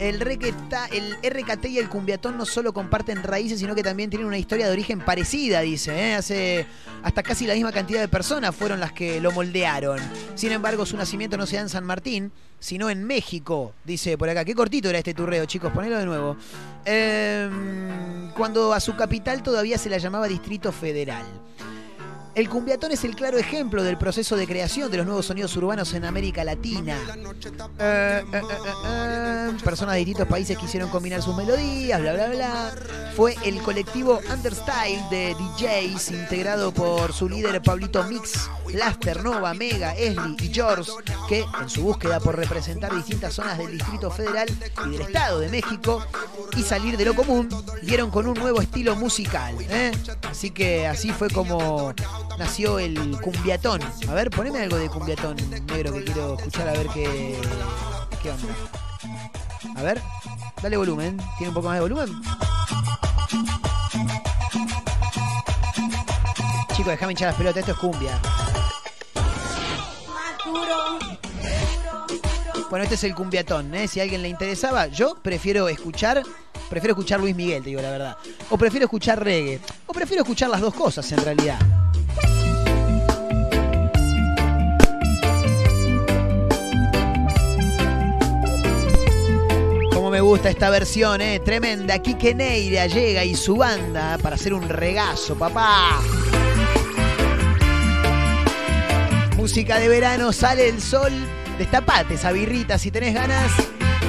El, 0.01 0.19
requeta- 0.19 0.89
el 0.93 1.15
RKT 1.23 1.67
y 1.67 1.79
el 1.79 1.89
cumbiatón 1.89 2.37
no 2.39 2.47
solo 2.47 2.73
comparten 2.73 3.23
raíces, 3.23 3.61
sino 3.61 3.75
que 3.77 3.83
también 3.83 4.11
tienen 4.11 4.27
una 4.27 4.39
historia 4.39 4.67
de 4.67 4.73
origen 4.73 4.99
parecida, 5.01 5.61
dice. 5.61 5.93
¿eh? 6.11 6.15
Hace 6.17 6.67
hasta 7.05 7.23
casi 7.23 7.47
la 7.47 7.55
misma 7.55 7.71
cantidad 7.71 8.01
de 8.01 8.09
personas 8.09 8.57
fueron 8.57 8.81
las 8.81 8.93
que 8.93 9.21
lo 9.21 9.31
moldearon. 9.31 10.01
Sin 10.35 10.51
embargo, 10.53 10.85
su 10.85 10.97
nacimiento 10.97 11.37
no 11.37 11.47
se 11.47 11.57
da 11.57 11.63
en 11.63 11.69
San 11.69 11.85
Martín, 11.85 12.33
sino 12.61 12.91
en 12.91 13.03
México, 13.05 13.73
dice 13.85 14.17
por 14.17 14.29
acá. 14.29 14.45
Qué 14.45 14.55
cortito 14.55 14.89
era 14.89 14.99
este 14.99 15.15
turreo, 15.15 15.47
chicos, 15.47 15.73
ponelo 15.73 15.99
de 15.99 16.07
nuevo. 16.07 16.37
Em, 16.85 18.31
cuando 18.37 18.73
a 18.73 18.81
su 18.81 18.95
capital 18.95 19.43
todavía 19.43 19.79
se 19.79 19.91
la 19.91 19.99
llamaba 19.99 20.29
Distrito 20.29 20.71
Federal. 20.71 21.25
El 22.35 22.49
cumbiatón 22.49 22.93
es 22.93 23.03
el 23.05 23.17
claro 23.17 23.39
ejemplo 23.39 23.83
del 23.83 23.99
proceso 23.99 24.37
de 24.37 24.47
creación 24.47 24.91
de 24.91 24.99
los 24.99 25.07
nuevos 25.07 25.27
sonidos 25.27 25.57
urbanos 25.57 25.93
en 25.95 26.05
América 26.05 26.45
Latina. 26.45 26.97
Eh, 27.79 28.25
eh, 28.33 28.43
eh, 28.87 29.53
personas 29.65 29.95
de 29.95 29.99
distintos 29.99 30.29
países 30.29 30.57
quisieron 30.57 30.91
combinar 30.91 31.23
sus 31.23 31.37
melodías, 31.37 32.01
bla, 32.01 32.13
bla, 32.13 32.29
bla. 32.29 32.73
Fue 33.17 33.35
el 33.45 33.61
colectivo 33.63 34.21
Understyle 34.33 35.03
de 35.11 35.35
DJs, 35.35 36.13
integrado 36.13 36.73
por 36.73 37.13
su 37.13 37.29
líder 37.29 37.61
Pablito 37.63 38.05
Mix, 38.05 38.49
Laster, 38.73 39.25
Nova, 39.25 39.53
Mega, 39.53 39.97
Esli 39.97 40.37
y 40.41 40.55
George, 40.55 40.93
que 41.29 41.45
en 41.61 41.69
su 41.69 41.83
búsqueda 41.83 42.21
por 42.21 42.37
representar 42.37 42.95
distintas 42.95 43.35
zonas 43.35 43.59
del 43.59 43.73
Distrito 43.73 44.11
Federal 44.11 44.49
y 44.87 44.91
del 44.91 45.01
Estado 45.01 45.41
de 45.41 45.49
México 45.49 46.07
y 46.57 46.63
salir 46.63 46.97
de 46.97 47.05
lo 47.05 47.15
común, 47.15 47.49
dieron 47.83 48.11
con 48.11 48.29
un 48.29 48.35
nuevo 48.35 48.61
estilo 48.61 48.95
musical. 48.95 49.57
Así 50.31 50.51
que 50.51 50.87
así 50.87 51.11
fue 51.11 51.29
como 51.29 51.93
nació 52.39 52.79
el 52.79 53.21
cumbiatón. 53.21 53.81
A 54.09 54.15
ver, 54.15 54.31
poneme 54.31 54.61
algo 54.61 54.77
de 54.77 54.89
cumbiatón 54.89 55.37
negro 55.67 55.93
que 55.93 56.05
quiero 56.05 56.35
escuchar 56.37 56.69
a 56.69 56.73
ver 56.73 56.89
qué, 56.89 57.39
qué 58.23 58.31
onda. 58.31 58.55
A 59.77 59.83
ver, 59.83 60.01
dale 60.63 60.77
volumen. 60.77 61.17
¿Tiene 61.39 61.49
un 61.49 61.55
poco 61.55 61.69
más 61.69 61.77
de 61.77 61.81
volumen? 61.81 62.09
Chicos, 66.75 66.93
déjame 66.93 67.13
hinchar 67.13 67.29
las 67.29 67.37
pelotas, 67.37 67.59
esto 67.61 67.73
es 67.73 67.79
cumbia. 67.79 68.19
Bueno, 72.71 72.85
este 72.85 72.95
es 72.95 73.05
el 73.05 73.15
cumbiatón, 73.15 73.75
¿eh? 73.75 73.89
Si 73.89 73.99
a 73.99 74.05
alguien 74.05 74.23
le 74.23 74.29
interesaba, 74.29 74.87
yo 74.87 75.17
prefiero 75.21 75.69
escuchar, 75.69 76.23
prefiero 76.69 76.93
escuchar 76.93 77.19
Luis 77.19 77.35
Miguel, 77.35 77.65
te 77.65 77.71
digo 77.71 77.83
la 77.83 77.91
verdad. 77.91 78.17
O 78.49 78.57
prefiero 78.57 78.85
escuchar 78.85 79.23
reggae. 79.23 79.61
O 79.87 79.93
prefiero 79.93 80.23
escuchar 80.23 80.49
las 80.51 80.61
dos 80.61 80.73
cosas 80.73 81.11
en 81.11 81.19
realidad. 81.25 81.59
Me 90.21 90.25
gusta 90.25 90.51
esta 90.51 90.69
versión, 90.69 91.23
¿eh? 91.23 91.41
Tremenda. 91.41 91.99
Quique 91.99 92.35
Neira 92.35 92.87
llega 92.87 93.25
y 93.25 93.35
su 93.35 93.57
banda 93.57 94.19
para 94.19 94.35
hacer 94.37 94.53
un 94.53 94.69
regazo, 94.69 95.35
papá. 95.35 95.99
Música 99.39 99.79
de 99.79 99.89
verano, 99.89 100.31
sale 100.35 100.69
el 100.69 100.83
sol. 100.83 101.11
Destapate 101.57 102.15
esa 102.15 102.33
birrita 102.33 102.77
si 102.77 102.91
tenés 102.91 103.15
ganas. 103.15 103.51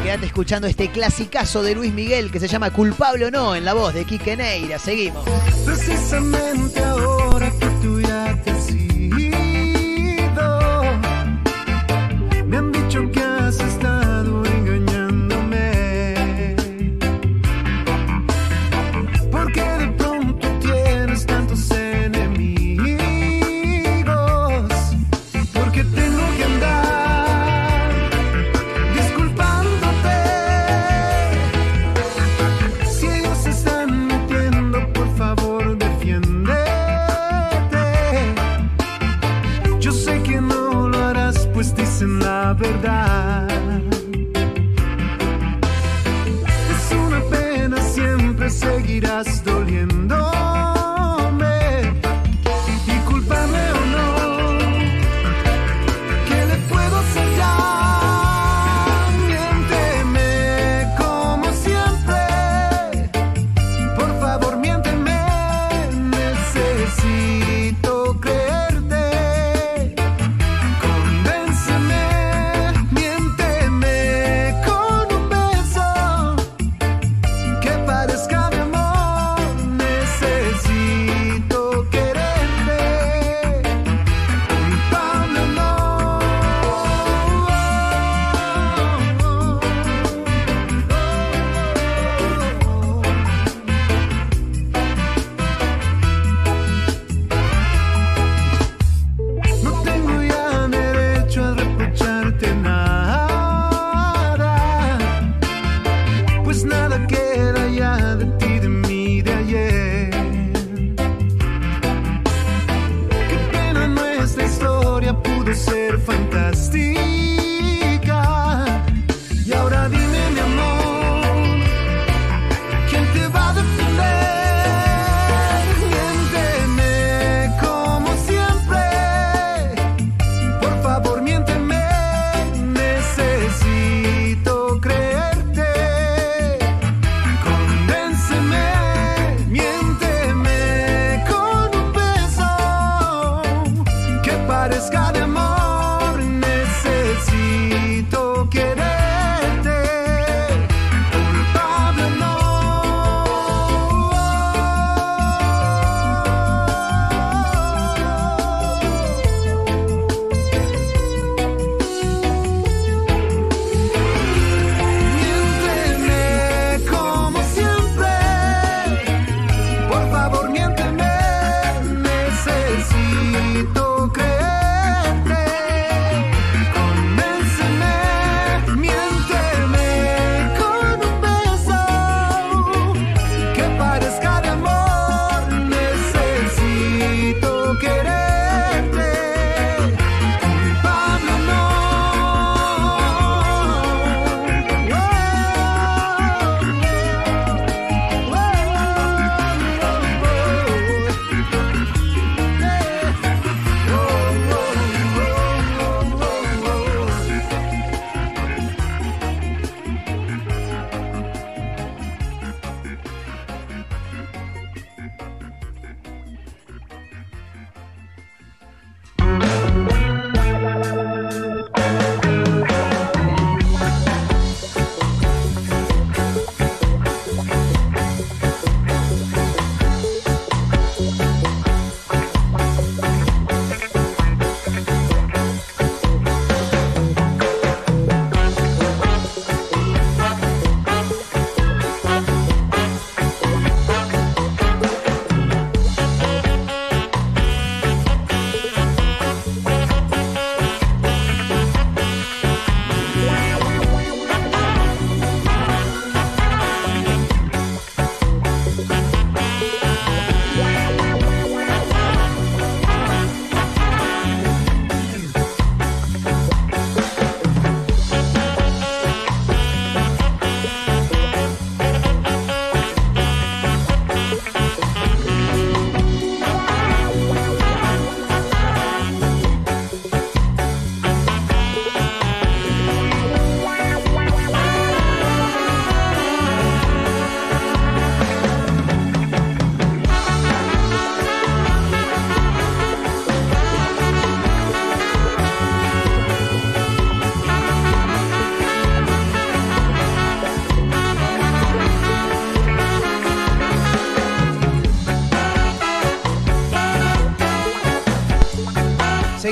Quédate 0.03 0.25
escuchando 0.25 0.67
este 0.67 0.91
clasicazo 0.91 1.63
de 1.63 1.75
Luis 1.75 1.93
Miguel 1.93 2.29
que 2.29 2.41
se 2.41 2.49
llama 2.49 2.73
Culpable 2.73 3.27
o 3.27 3.31
no 3.31 3.55
en 3.55 3.63
la 3.63 3.73
voz 3.73 3.93
de 3.93 4.03
Quique 4.03 4.35
Neira. 4.35 4.79
Seguimos. 4.79 5.23
Precisamente 5.63 6.77
ahora 6.81 7.30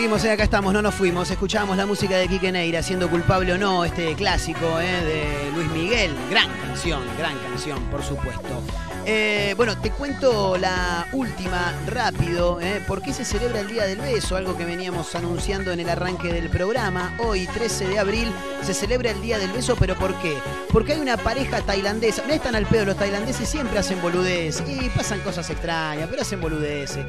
Seguimos, 0.09 0.25
eh, 0.25 0.31
acá 0.31 0.43
estamos, 0.43 0.73
no 0.73 0.81
nos 0.81 0.95
fuimos. 0.95 1.29
Escuchamos 1.29 1.77
la 1.77 1.85
música 1.85 2.17
de 2.17 2.27
Quique 2.27 2.51
Neira, 2.51 2.81
siendo 2.81 3.11
culpable 3.11 3.53
o 3.53 3.59
no, 3.59 3.85
este 3.85 4.15
clásico 4.15 4.79
eh, 4.79 5.03
de 5.03 5.51
Luis 5.51 5.69
Miguel. 5.69 6.11
Gran 6.31 6.49
canción, 6.65 7.03
gran 7.15 7.37
canción, 7.37 7.79
por 7.91 8.01
supuesto. 8.01 8.63
Eh, 9.05 9.53
bueno, 9.55 9.77
te 9.77 9.91
cuento 9.91 10.57
la 10.57 11.05
última 11.13 11.75
rápido. 11.85 12.59
Eh, 12.59 12.81
¿Por 12.87 13.03
qué 13.03 13.13
se 13.13 13.23
celebra 13.23 13.59
el 13.59 13.67
Día 13.67 13.85
del 13.85 13.99
Beso? 13.99 14.35
Algo 14.35 14.57
que 14.57 14.65
veníamos 14.65 15.13
anunciando 15.13 15.71
en 15.71 15.79
el 15.79 15.89
arranque 15.89 16.33
del 16.33 16.49
programa. 16.49 17.13
Hoy, 17.19 17.45
13 17.45 17.89
de 17.89 17.99
abril, 17.99 18.31
se 18.63 18.73
celebra 18.73 19.11
el 19.11 19.21
Día 19.21 19.37
del 19.37 19.51
Beso, 19.51 19.75
pero 19.75 19.93
¿por 19.93 20.15
qué? 20.21 20.35
Porque 20.73 20.93
hay 20.93 21.01
una 21.01 21.17
pareja 21.17 21.61
tailandesa. 21.61 22.23
No 22.25 22.33
están 22.33 22.55
al 22.55 22.65
pedo 22.65 22.85
los 22.85 22.97
tailandeses, 22.97 23.47
siempre 23.47 23.77
hacen 23.77 24.01
boludeces. 24.01 24.67
Y 24.67 24.89
pasan 24.89 25.19
cosas 25.19 25.47
extrañas, 25.51 26.07
pero 26.09 26.23
hacen 26.23 26.41
boludeces. 26.41 27.05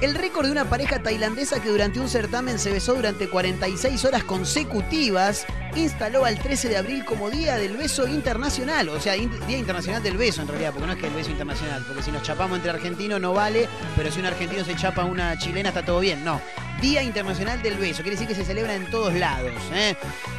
El 0.00 0.14
récord 0.14 0.46
de 0.46 0.52
una 0.52 0.68
pareja 0.68 1.02
tailandesa 1.02 1.60
que 1.60 1.70
durante 1.70 2.00
un 2.00 2.08
certamen 2.08 2.58
se 2.58 2.70
besó 2.70 2.94
durante 2.94 3.28
46 3.28 4.04
horas 4.04 4.24
consecutivas 4.24 5.46
instaló 5.74 6.24
al 6.24 6.38
13 6.38 6.68
de 6.68 6.76
abril 6.76 7.04
como 7.04 7.30
Día 7.30 7.56
del 7.56 7.76
Beso 7.76 8.06
Internacional, 8.06 8.88
o 8.88 9.00
sea, 9.00 9.14
Día 9.14 9.58
Internacional 9.58 10.02
del 10.02 10.16
Beso 10.16 10.42
en 10.42 10.48
realidad, 10.48 10.72
porque 10.72 10.86
no 10.86 10.92
es 10.92 10.98
que 10.98 11.06
el 11.06 11.14
beso 11.14 11.30
internacional, 11.30 11.84
porque 11.86 12.02
si 12.02 12.10
nos 12.10 12.22
chapamos 12.22 12.56
entre 12.56 12.70
argentinos 12.70 13.20
no 13.20 13.32
vale, 13.32 13.68
pero 13.96 14.10
si 14.10 14.20
un 14.20 14.26
argentino 14.26 14.64
se 14.64 14.74
chapa 14.76 15.02
a 15.02 15.04
una 15.04 15.38
chilena 15.38 15.70
está 15.70 15.84
todo 15.84 16.00
bien, 16.00 16.24
no. 16.24 16.40
Día 16.80 17.02
Internacional 17.02 17.62
del 17.62 17.76
Beso, 17.76 18.02
quiere 18.02 18.16
decir 18.16 18.28
que 18.28 18.34
se 18.34 18.44
celebra 18.44 18.74
en 18.74 18.90
todos 18.90 19.14
lados. 19.14 19.52
¿eh? 19.72 19.96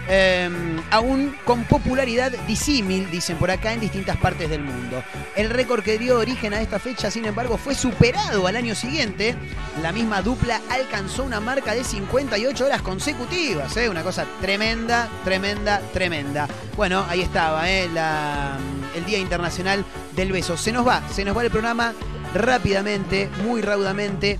Eh, 0.09 0.49
aún 0.91 1.35
con 1.43 1.63
popularidad 1.63 2.31
disímil, 2.45 3.09
dicen 3.09 3.38
por 3.38 3.51
acá, 3.51 3.73
en 3.73 3.79
distintas 3.79 4.17
partes 4.17 4.49
del 4.49 4.61
mundo. 4.61 5.03
El 5.35 5.49
récord 5.49 5.83
que 5.83 5.97
dio 5.97 6.19
origen 6.19 6.53
a 6.53 6.61
esta 6.61 6.79
fecha, 6.79 7.09
sin 7.09 7.25
embargo, 7.25 7.57
fue 7.57 7.75
superado 7.75 8.47
al 8.47 8.55
año 8.55 8.75
siguiente. 8.75 9.35
La 9.81 9.91
misma 9.91 10.21
dupla 10.21 10.61
alcanzó 10.69 11.23
una 11.23 11.39
marca 11.39 11.73
de 11.73 11.83
58 11.83 12.65
horas 12.65 12.81
consecutivas. 12.81 13.75
¿eh? 13.77 13.89
Una 13.89 14.03
cosa 14.03 14.25
tremenda, 14.39 15.09
tremenda, 15.23 15.81
tremenda. 15.93 16.47
Bueno, 16.75 17.05
ahí 17.09 17.21
estaba, 17.21 17.69
¿eh? 17.69 17.89
El 18.95 19.05
Día 19.05 19.17
Internacional 19.17 19.83
del 20.15 20.31
Beso. 20.31 20.55
Se 20.55 20.71
nos 20.71 20.88
va, 20.88 21.01
se 21.09 21.25
nos 21.25 21.35
va 21.35 21.43
el 21.43 21.51
programa 21.51 21.93
rápidamente, 22.33 23.29
muy 23.43 23.61
raudamente 23.61 24.39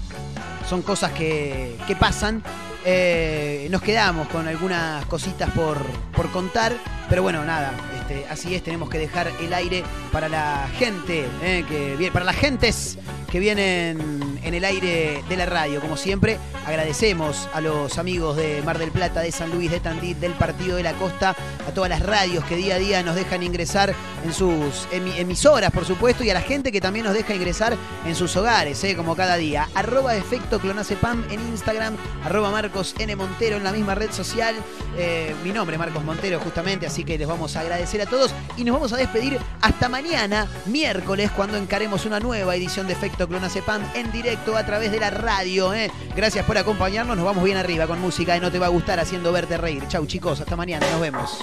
son 0.68 0.82
cosas 0.82 1.12
que, 1.12 1.76
que 1.88 1.96
pasan. 1.96 2.44
Eh, 2.86 3.68
nos 3.70 3.82
quedamos 3.82 4.28
con 4.30 4.48
algunas 4.48 5.06
cositas 5.08 5.50
por, 5.52 5.78
por 6.16 6.30
contar, 6.32 6.74
pero 7.10 7.22
bueno, 7.22 7.44
nada, 7.44 7.74
este, 8.00 8.26
así 8.30 8.56
es, 8.56 8.64
tenemos 8.64 8.90
que 8.90 8.98
dejar 8.98 9.30
el 9.42 9.54
aire 9.54 9.84
para 10.12 10.30
la 10.30 10.70
gente, 10.78 11.26
eh, 11.42 12.10
para 12.14 12.24
las 12.24 12.36
gentes 12.36 12.98
que 13.32 13.40
vienen 13.40 14.40
en 14.44 14.54
el 14.54 14.64
aire 14.64 15.24
de 15.28 15.38
la 15.38 15.46
radio. 15.46 15.82
Como 15.82 15.98
siempre, 15.98 16.38
agradecemos 16.66 17.50
a 17.54 17.62
los 17.62 17.98
amigos 17.98 18.38
de 18.38 18.62
Mar 18.64 18.78
del 18.78 18.92
Plata, 18.92 19.22
de 19.22 19.32
San 19.32 19.52
Luis, 19.52 19.70
de 19.72 19.80
Tandil, 19.80 20.20
del 20.20 20.34
Partido 20.34 20.78
de 20.78 20.84
la 20.84 20.94
Costa, 20.94 21.36
a 21.68 21.72
todas 21.74 21.90
las 21.90 22.02
radios 22.02 22.44
que 22.46 22.56
día 22.56 22.76
a 22.76 22.78
día 22.80 23.04
nos 23.04 23.16
dejan 23.16 23.44
ingresar 23.44 23.94
en 24.26 24.34
sus 24.34 24.88
emi- 24.92 25.18
emisoras, 25.18 25.72
por 25.72 25.86
supuesto, 25.86 26.24
y 26.24 26.30
a 26.30 26.34
la 26.34 26.42
gente 26.42 26.72
que 26.72 26.82
también 26.82 27.06
nos 27.06 27.14
deja 27.14 27.34
ingresar 27.34 27.76
en 28.06 28.16
sus 28.16 28.36
hogares, 28.36 28.84
eh, 28.84 28.96
como 28.96 29.16
cada 29.16 29.36
día. 29.38 29.68
Arroba 29.76 30.16
efecto 30.16 30.60
clonacepam 30.60 31.24
en 31.30 31.40
Instagram, 31.50 31.96
arroba 32.24 32.52
Marcos 32.52 32.96
N. 33.00 33.16
Montero 33.16 33.58
en 33.58 33.64
la 33.64 33.72
misma 33.72 33.96
red 33.96 34.12
social. 34.12 34.56
Eh, 34.98 35.36
mi 35.44 35.52
nombre, 35.52 35.78
Marcos 35.78 36.04
Montero, 36.04 36.40
justamente, 36.40 36.88
así 36.88 37.04
que 37.04 37.18
les 37.18 37.28
vamos 37.28 37.56
a 37.56 37.62
agradecer 37.62 38.02
a 38.02 38.06
todos 38.06 38.34
y 38.56 38.64
nos 38.64 38.74
vamos 38.74 38.94
a 38.94 38.98
despedir 38.98 39.40
hasta 39.62 39.90
mañana, 39.90 40.48
miércoles, 40.66 41.32
cuando 41.32 41.58
encaremos 41.58 42.06
una 42.06 42.20
nueva 42.20 42.56
edición 42.56 42.88
de 42.88 42.94
Efecto 42.94 43.17
Clonacepam 43.26 43.82
en 43.96 44.12
directo 44.12 44.58
a 44.58 44.66
través 44.66 44.92
de 44.92 45.00
la 45.00 45.10
radio. 45.10 45.74
eh. 45.74 45.90
Gracias 46.16 46.46
por 46.46 46.58
acompañarnos, 46.58 47.16
nos 47.16 47.26
vamos 47.26 47.44
bien 47.44 47.58
arriba 47.58 47.88
con 47.88 48.02
música 48.02 48.36
y 48.36 48.42
no 48.42 48.52
te 48.52 48.60
va 48.60 48.66
a 48.66 48.70
gustar 48.70 49.00
haciendo 49.00 49.32
verte 49.32 49.58
reír. 49.58 49.88
Chau 49.88 50.06
chicos, 50.06 50.42
hasta 50.42 50.56
mañana, 50.56 50.86
nos 50.92 51.02
vemos. 51.02 51.40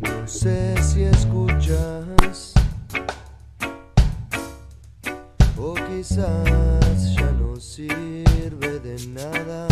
No 0.00 0.28
sé 0.28 0.74
si 0.82 1.02
escuchas 1.02 2.52
o 5.58 5.74
quizás 5.74 7.14
ya 7.14 7.30
no 7.32 7.56
sirve 7.60 8.78
de 8.80 9.06
nada. 9.08 9.71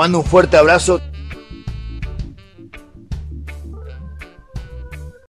Mando 0.00 0.20
un 0.20 0.24
fuerte 0.24 0.56
abrazo. 0.56 0.98